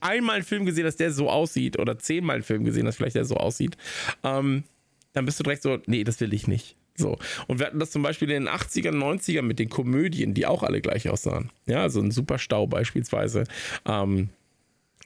[0.00, 3.16] einmal einen Film gesehen hast, der so aussieht, oder zehnmal einen Film gesehen hast, vielleicht
[3.16, 3.76] der so aussieht,
[4.24, 4.64] ähm,
[5.12, 6.76] dann bist du direkt so, nee, das will ich nicht.
[6.96, 7.18] So.
[7.46, 10.62] Und wir hatten das zum Beispiel in den 80ern, 90ern mit den Komödien, die auch
[10.62, 11.50] alle gleich aussahen.
[11.66, 13.44] Ja, also ein Superstau beispielsweise.
[13.84, 14.30] Ähm,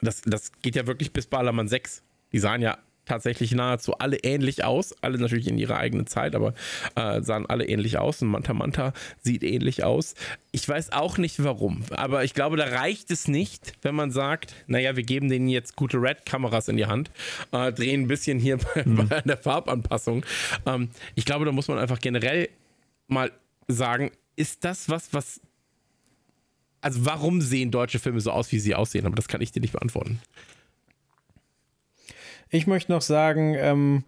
[0.01, 2.03] das, das geht ja wirklich bis Ballermann 6.
[2.31, 4.95] Die sahen ja tatsächlich nahezu alle ähnlich aus.
[5.01, 6.53] Alle natürlich in ihrer eigenen Zeit, aber
[6.95, 8.21] äh, sahen alle ähnlich aus.
[8.21, 10.15] Und Manta Manta sieht ähnlich aus.
[10.51, 14.53] Ich weiß auch nicht warum, aber ich glaube, da reicht es nicht, wenn man sagt,
[14.67, 17.11] naja, wir geben denen jetzt gute Red-Kameras in die Hand,
[17.51, 19.07] äh, drehen ein bisschen hier bei, mhm.
[19.07, 20.25] bei der Farbanpassung.
[20.65, 22.49] Ähm, ich glaube, da muss man einfach generell
[23.07, 23.31] mal
[23.67, 25.41] sagen, ist das was, was
[26.81, 29.05] also warum sehen deutsche Filme so aus, wie sie aussehen?
[29.05, 30.19] Aber das kann ich dir nicht beantworten.
[32.53, 34.03] Ich möchte noch sagen, ähm,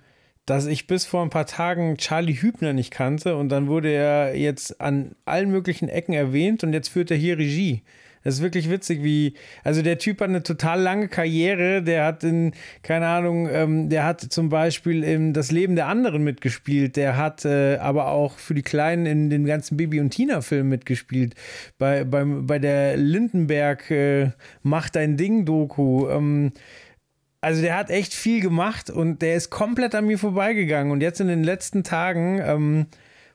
[0.45, 4.37] dass ich bis vor ein paar Tagen Charlie Hübner nicht kannte und dann wurde er
[4.37, 7.83] jetzt an allen möglichen Ecken erwähnt und jetzt führt er hier Regie.
[8.25, 9.33] Das ist wirklich witzig, wie,
[9.63, 14.05] also der Typ hat eine total lange Karriere, der hat in, keine Ahnung, ähm, der
[14.05, 18.53] hat zum Beispiel in Das Leben der anderen mitgespielt, der hat äh, aber auch für
[18.53, 21.35] die Kleinen in den ganzen Bibi und Tina-Filmen mitgespielt,
[21.77, 24.31] bei, beim, bei der Lindenberg äh,
[24.63, 26.51] Mach dein Ding-Doku, ähm,
[27.43, 30.91] also der hat echt viel gemacht und der ist komplett an mir vorbeigegangen.
[30.93, 32.85] Und jetzt in den letzten Tagen ähm,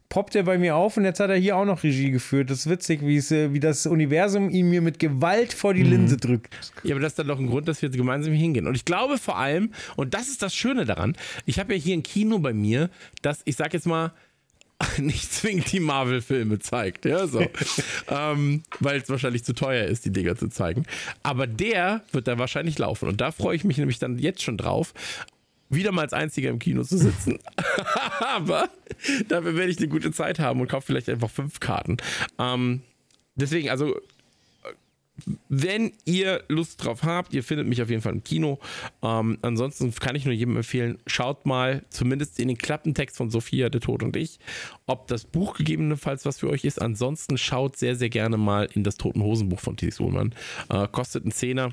[0.08, 2.48] poppt er bei mir auf und jetzt hat er hier auch noch Regie geführt.
[2.48, 5.90] Das ist witzig, wie, äh, das Universum ihn mir mit Gewalt vor die mhm.
[5.90, 6.72] Linse drückt.
[6.82, 8.66] Ja, aber das ist dann doch ein Grund, dass wir jetzt gemeinsam hingehen.
[8.66, 11.14] Und ich glaube vor allem, und das ist das Schöne daran,
[11.44, 12.88] ich habe ja hier ein Kino bei mir,
[13.20, 14.12] das, ich sag jetzt mal,
[14.98, 17.40] nicht zwingend die Marvel-Filme zeigt, ja, so.
[18.08, 20.84] ähm, Weil es wahrscheinlich zu teuer ist, die Dinger zu zeigen.
[21.22, 23.08] Aber der wird da wahrscheinlich laufen.
[23.08, 24.94] Und da freue ich mich nämlich dann jetzt schon drauf,
[25.68, 27.38] wieder mal als einziger im Kino zu sitzen.
[28.20, 28.68] Aber
[29.28, 31.98] dafür werde ich eine gute Zeit haben und kaufe vielleicht einfach fünf Karten.
[32.38, 32.82] Ähm,
[33.34, 34.00] deswegen, also
[35.48, 38.58] wenn ihr Lust drauf habt, ihr findet mich auf jeden Fall im Kino.
[39.02, 43.68] Ähm, ansonsten kann ich nur jedem empfehlen, schaut mal zumindest in den Klappentext von Sophia,
[43.68, 44.38] der Tod und ich,
[44.86, 46.80] ob das Buch gegebenenfalls was für euch ist.
[46.80, 49.90] Ansonsten schaut sehr, sehr gerne mal in das Toten Hosenbuch von T.
[49.90, 50.34] Sohlmann.
[50.68, 51.72] Äh, kostet einen Zehner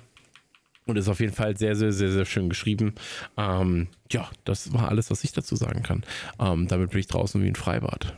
[0.85, 2.95] und ist auf jeden Fall sehr, sehr, sehr, sehr schön geschrieben.
[3.37, 6.03] Ähm, ja, das war alles, was ich dazu sagen kann.
[6.39, 8.15] Ähm, damit bin ich draußen wie ein Freibad.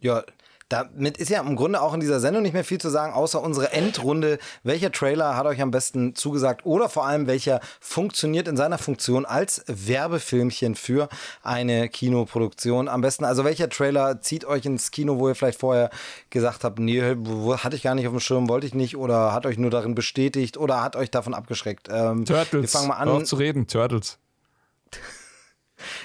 [0.00, 0.22] Ja,
[0.68, 3.40] damit ist ja im Grunde auch in dieser Sendung nicht mehr viel zu sagen, außer
[3.40, 4.38] unsere Endrunde.
[4.62, 9.24] Welcher Trailer hat euch am besten zugesagt oder vor allem welcher funktioniert in seiner Funktion
[9.24, 11.08] als Werbefilmchen für
[11.42, 13.24] eine Kinoproduktion am besten?
[13.24, 15.90] Also welcher Trailer zieht euch ins Kino, wo ihr vielleicht vorher
[16.30, 19.46] gesagt habt, nee, hatte ich gar nicht auf dem Schirm, wollte ich nicht oder hat
[19.46, 21.88] euch nur darin bestätigt oder hat euch davon abgeschreckt?
[21.90, 22.62] Ähm, Turtles.
[22.62, 23.08] Wir fangen mal an.
[23.08, 24.18] Hör auf zu reden, Turtles.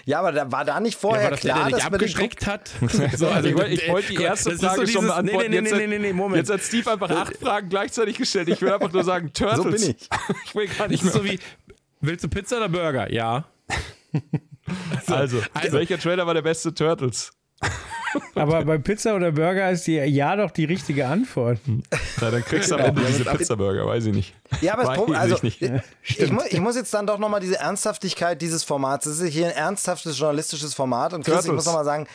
[0.05, 2.71] Ja, aber da war da nicht vorher ja, das klar, der, der man abgeschreckt hat.
[3.17, 5.51] so, also ich, ich wollte die erste Frage so schon beantworten.
[5.51, 6.37] Nee, nee, nee, nee, nee, Moment.
[6.37, 8.49] Jetzt hat Steve einfach acht Fragen gleichzeitig gestellt.
[8.49, 9.53] Ich will einfach nur sagen, Turtles.
[9.63, 10.09] So bin ich.
[10.45, 11.13] ich will gar nicht mehr.
[11.13, 11.39] So wie,
[12.01, 13.11] willst du Pizza oder Burger?
[13.11, 13.45] Ja.
[15.07, 17.31] also, also, welcher Trailer war der beste Turtles?
[18.35, 21.59] Aber bei Pizza oder Burger ist die ja doch die richtige Antwort.
[22.21, 24.35] Na, dann kriegst du am Ende diese Pizza-Burger, weiß ich nicht.
[24.61, 27.59] Ja, aber das Problem, also, ich, ich, muss, ich muss jetzt dann doch nochmal diese
[27.59, 31.47] Ernsthaftigkeit dieses Formats, das ist hier ein ernsthaftes journalistisches Format und Chris, Turtles.
[31.47, 32.07] ich muss nochmal sagen,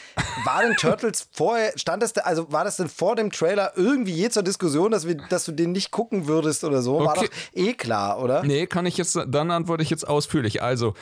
[0.45, 4.29] war denn Turtles vorher, stand das, also war das denn vor dem Trailer irgendwie je
[4.31, 7.05] zur Diskussion, dass, wir, dass du den nicht gucken würdest oder so?
[7.05, 8.43] War doch eh klar, oder?
[8.45, 10.63] Nee, kann ich jetzt, dann antworte ich jetzt ausführlich.
[10.63, 10.95] Also,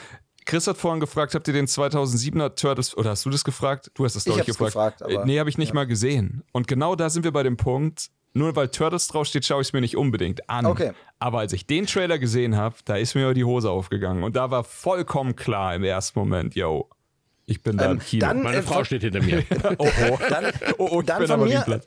[0.46, 3.90] Chris hat vorhin gefragt, habt ihr den 2007er Turtles, oder hast du das gefragt?
[3.94, 4.72] Du hast das, glaube ich, gefragt.
[4.72, 5.74] gefragt aber, nee, habe ich nicht ja.
[5.74, 6.44] mal gesehen.
[6.52, 9.72] Und genau da sind wir bei dem Punkt, nur weil Turtles draufsteht, schaue ich es
[9.72, 10.66] mir nicht unbedingt an.
[10.66, 10.92] Okay.
[11.18, 14.22] Aber als ich den Trailer gesehen habe, da ist mir die Hose aufgegangen.
[14.22, 16.88] Und da war vollkommen klar im ersten Moment, yo,
[17.48, 18.26] ich bin da ähm, im Kino.
[18.26, 19.44] Dann, Meine äh, Frau steht hinter mir.
[19.78, 20.18] oh, oh.
[20.28, 21.80] Dann, oh, oh, dann von, mir,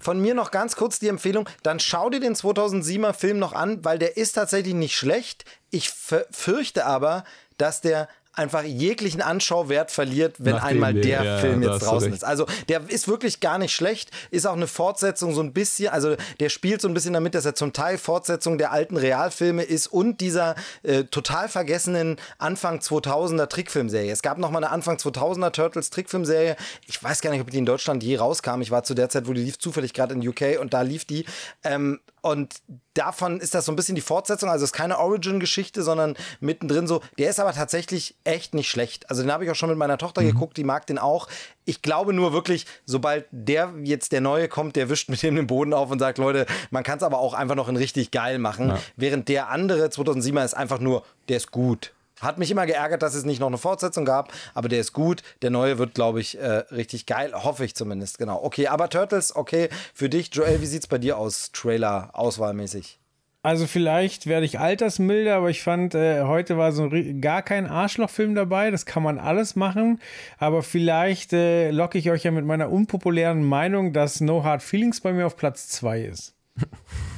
[0.00, 3.84] von mir noch ganz kurz die Empfehlung, dann schau dir den 2007er Film noch an,
[3.84, 5.44] weil der ist tatsächlich nicht schlecht.
[5.70, 7.24] Ich fürchte aber,
[7.58, 8.08] dass der
[8.38, 12.24] einfach jeglichen Anschauwert verliert, wenn Nachdem einmal der ja, Film jetzt draußen ist.
[12.24, 16.14] Also der ist wirklich gar nicht schlecht, ist auch eine Fortsetzung so ein bisschen, also
[16.38, 19.88] der spielt so ein bisschen damit, dass er zum Teil Fortsetzung der alten Realfilme ist
[19.88, 20.54] und dieser
[20.84, 24.12] äh, total vergessenen Anfang 2000er Trickfilmserie.
[24.12, 26.56] Es gab noch mal eine Anfang 2000er Turtles Trickfilmserie.
[26.86, 28.60] Ich weiß gar nicht, ob die in Deutschland je rauskam.
[28.60, 31.04] Ich war zu der Zeit, wo die lief, zufällig gerade in UK und da lief
[31.04, 31.24] die.
[31.64, 32.54] Ähm, und
[32.98, 34.50] davon ist das so ein bisschen die Fortsetzung.
[34.50, 37.00] Also es ist keine Origin-Geschichte, sondern mittendrin so.
[37.18, 39.08] Der ist aber tatsächlich echt nicht schlecht.
[39.08, 40.26] Also den habe ich auch schon mit meiner Tochter mhm.
[40.26, 41.28] geguckt, die mag den auch.
[41.64, 45.46] Ich glaube nur wirklich, sobald der jetzt der neue kommt, der wischt mit dem den
[45.46, 48.38] Boden auf und sagt, Leute, man kann es aber auch einfach noch in richtig geil
[48.38, 48.68] machen.
[48.68, 48.78] Ja.
[48.96, 51.92] Während der andere 2007er ist einfach nur, der ist gut.
[52.20, 55.22] Hat mich immer geärgert, dass es nicht noch eine Fortsetzung gab, aber der ist gut.
[55.42, 57.32] Der neue wird, glaube ich, äh, richtig geil.
[57.34, 58.42] Hoffe ich zumindest, genau.
[58.42, 59.68] Okay, aber Turtles, okay.
[59.94, 62.98] Für dich, Joel, wie sieht es bei dir aus, Trailer, auswahlmäßig?
[63.42, 66.90] Also vielleicht werde ich altersmilder, aber ich fand, äh, heute war so
[67.20, 68.70] gar kein Arschlochfilm dabei.
[68.70, 70.00] Das kann man alles machen.
[70.38, 75.00] Aber vielleicht äh, locke ich euch ja mit meiner unpopulären Meinung, dass No Hard Feelings
[75.00, 76.34] bei mir auf Platz 2 ist.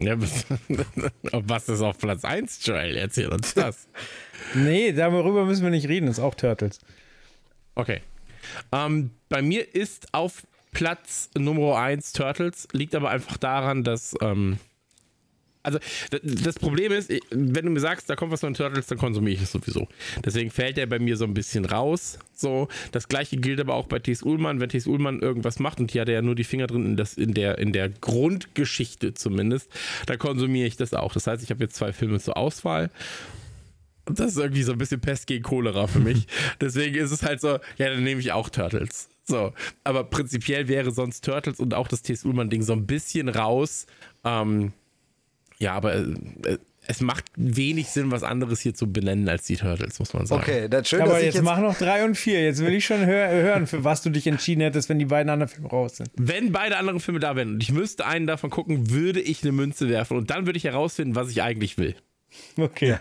[0.00, 0.16] Ja,
[1.32, 2.96] was ist auf Platz 1, Joel?
[2.96, 3.86] Erzähl uns das.
[4.54, 6.78] nee, darüber müssen wir nicht reden, ist auch Turtles.
[7.74, 8.00] Okay.
[8.72, 14.58] Ähm, bei mir ist auf Platz Nummer 1 Turtles, liegt aber einfach daran, dass ähm,
[15.62, 15.78] also
[16.22, 19.42] das Problem ist, wenn du mir sagst, da kommt was von Turtles, dann konsumiere ich
[19.42, 19.88] es sowieso.
[20.24, 22.18] Deswegen fällt er bei mir so ein bisschen raus.
[22.34, 24.22] So, das gleiche gilt aber auch bei T.S.
[24.22, 24.60] Ullmann.
[24.60, 24.86] Wenn T.S.
[24.86, 27.34] Ullmann irgendwas macht und hier hat er ja nur die Finger drin in, das, in,
[27.34, 29.70] der, in der Grundgeschichte zumindest,
[30.06, 31.12] dann konsumiere ich das auch.
[31.12, 32.90] Das heißt, ich habe jetzt zwei Filme zur Auswahl.
[34.06, 36.26] Und das ist irgendwie so ein bisschen Pest gegen Cholera für mich.
[36.60, 39.08] Deswegen ist es halt so, ja, dann nehme ich auch Turtles.
[39.24, 39.52] So,
[39.84, 42.24] aber prinzipiell wäre sonst Turtles und auch das T.S.
[42.24, 43.86] Ullmann-Ding so ein bisschen raus.
[44.24, 44.72] Ähm,
[45.60, 49.98] ja, aber äh, es macht wenig Sinn, was anderes hier zu benennen als die Turtles,
[49.98, 50.42] muss man sagen.
[50.42, 52.42] Okay, das schön, Aber jetzt, jetzt mach noch drei und vier.
[52.42, 55.30] Jetzt will ich schon hör hören, für was du dich entschieden hättest, wenn die beiden
[55.30, 56.10] anderen Filme raus sind.
[56.16, 59.52] Wenn beide anderen Filme da wären und ich müsste einen davon gucken, würde ich eine
[59.52, 61.94] Münze werfen und dann würde ich herausfinden, was ich eigentlich will.
[62.56, 62.90] Okay.
[62.90, 63.00] Ja.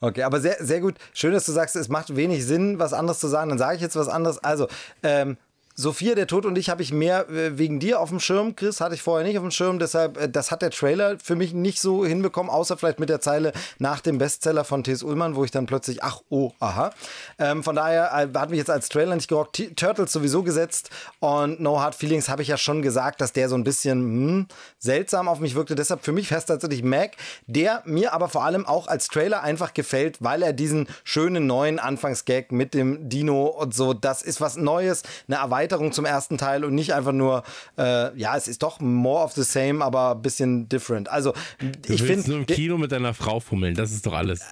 [0.00, 0.96] Okay, aber sehr, sehr gut.
[1.12, 3.50] Schön, dass du sagst, es macht wenig Sinn, was anderes zu sagen.
[3.50, 4.38] Dann sage ich jetzt was anderes.
[4.38, 4.68] Also,
[5.02, 5.36] ähm,
[5.76, 8.80] Sophia, der Tod und ich habe ich mehr äh, wegen dir auf dem Schirm, Chris,
[8.80, 11.52] hatte ich vorher nicht auf dem Schirm, deshalb, äh, das hat der Trailer für mich
[11.52, 15.02] nicht so hinbekommen, außer vielleicht mit der Zeile nach dem Bestseller von T.S.
[15.02, 16.92] Ullmann, wo ich dann plötzlich, ach, oh, aha.
[17.40, 19.60] Ähm, von daher äh, hat mich jetzt als Trailer nicht gerockt.
[19.74, 23.56] Turtles sowieso gesetzt und No Hard Feelings habe ich ja schon gesagt, dass der so
[23.56, 24.46] ein bisschen hm,
[24.78, 25.74] seltsam auf mich wirkte.
[25.74, 27.16] Deshalb für mich fest tatsächlich Mac,
[27.48, 31.80] der mir aber vor allem auch als Trailer einfach gefällt, weil er diesen schönen neuen
[31.80, 36.38] Anfangsgag mit dem Dino und so, das ist was Neues, eine Erweiterung Erweiterung zum ersten
[36.38, 37.42] Teil und nicht einfach nur,
[37.78, 41.08] äh, ja, es ist doch more of the same, aber ein bisschen different.
[41.08, 42.28] Also, du ich finde.
[42.28, 44.42] nur im Kino mit deiner Frau fummeln, das ist doch alles.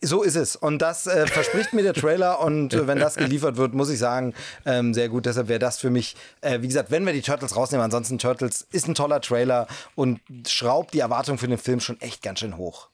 [0.00, 0.54] So ist es.
[0.54, 2.40] Und das äh, verspricht mir der Trailer.
[2.40, 4.32] Und äh, wenn das geliefert wird, muss ich sagen,
[4.64, 5.26] ähm, sehr gut.
[5.26, 8.66] Deshalb wäre das für mich, äh, wie gesagt, wenn wir die Turtles rausnehmen, ansonsten Turtles
[8.70, 9.66] ist ein toller Trailer
[9.96, 12.88] und schraubt die Erwartung für den Film schon echt ganz schön hoch.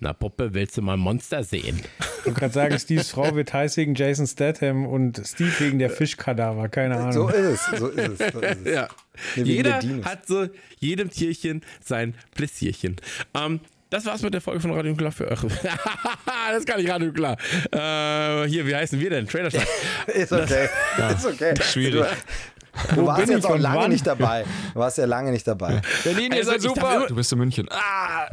[0.00, 1.82] Na, Poppe, willst du mal Monster sehen?
[2.24, 6.68] Ich gerade sagen, Steves Frau wird heiß wegen Jason Statham und Steve wegen der Fischkadaver,
[6.68, 7.12] keine Ahnung.
[7.12, 8.32] So ist es, so ist es.
[8.32, 8.72] So ist es.
[8.72, 8.88] ja.
[9.36, 12.96] Jeder hat so jedem Tierchen sein Pläsierchen.
[13.34, 15.40] Ähm, das war's mit der Folge von Radio Klar für euch.
[15.42, 17.36] das ist gar nicht Radio Klar.
[17.70, 19.28] Äh, hier, wie heißen wir denn?
[19.28, 19.48] Trailer
[20.06, 20.68] Ist okay.
[20.96, 21.10] Ja.
[21.10, 21.54] Ist okay.
[21.60, 22.06] Schwierig.
[22.94, 23.90] Du warst jetzt auch lange wann?
[23.90, 24.44] nicht dabei.
[24.72, 25.82] Du warst ja lange nicht dabei.
[26.04, 27.04] Berlin, ihr seid super.
[27.06, 27.68] Du bist in München.
[27.70, 28.28] Ah.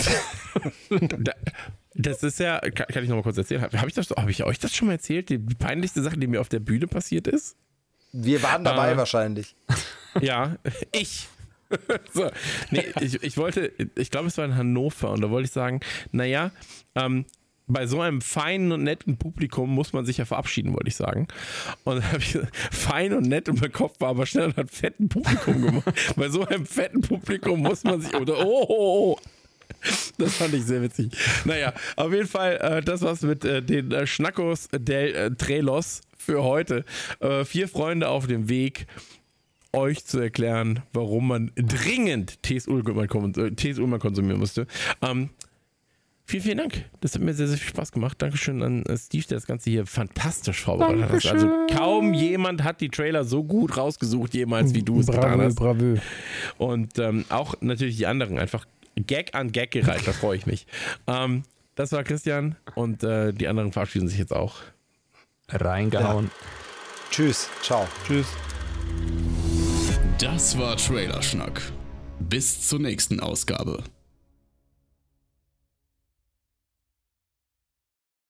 [2.02, 3.62] Das ist ja, kann, kann ich noch mal kurz erzählen?
[3.62, 5.28] Habe hab ich, hab ich euch das schon mal erzählt?
[5.28, 7.58] Die peinlichste Sache, die mir auf der Bühne passiert ist?
[8.14, 9.56] Wir waren dabei äh, wahrscheinlich.
[10.22, 10.56] Ja,
[10.92, 11.28] ich.
[12.14, 12.32] so,
[12.72, 15.82] nee, ich, ich wollte, ich glaube, es war in Hannover und da wollte ich sagen,
[16.12, 16.50] naja,
[16.96, 17.26] ähm,
[17.68, 21.28] bei so einem feinen und netten Publikum muss man sich ja verabschieden, wollte ich sagen.
[21.84, 22.40] Und dann habe ich
[22.72, 25.94] fein und nett und mein Kopf war aber schnell und hat fetten Publikum gemacht.
[26.16, 29.20] bei so einem fetten Publikum muss man sich oder oh, oh, oh.
[30.18, 31.12] Das fand ich sehr witzig.
[31.46, 36.02] Naja, auf jeden Fall, äh, das war's mit äh, den äh, Schnackos del äh, Trelos
[36.18, 36.84] für heute.
[37.20, 38.88] Äh, vier Freunde auf dem Weg,
[39.72, 44.68] euch zu erklären, warum man dringend Tees Ullmann, äh, konsumieren musste.
[45.02, 45.30] Ähm,
[46.30, 46.86] Vielen, vielen Dank.
[47.02, 48.22] Das hat mir sehr, sehr viel Spaß gemacht.
[48.22, 51.26] Dankeschön an äh, Steve, der das Ganze hier fantastisch vorbereitet hat.
[51.26, 55.42] Also kaum jemand hat die Trailer so gut rausgesucht jemals, wie du es bravo, getan
[55.42, 55.56] hast.
[55.56, 55.96] Bravo.
[56.60, 58.68] Und ähm, auch natürlich die anderen einfach
[59.06, 60.08] Gag an Gag gereicht.
[60.08, 60.68] Da freue ich mich.
[61.08, 61.44] Ähm,
[61.76, 64.58] das war Christian und äh, die anderen verabschieden sich jetzt auch.
[65.50, 66.26] Reingehauen.
[66.26, 66.32] Ja.
[67.12, 67.50] Tschüss.
[67.62, 67.88] Ciao.
[68.06, 68.28] Tschüss.
[70.20, 71.62] Das war Trailerschnack.
[72.20, 73.84] Bis zur nächsten Ausgabe.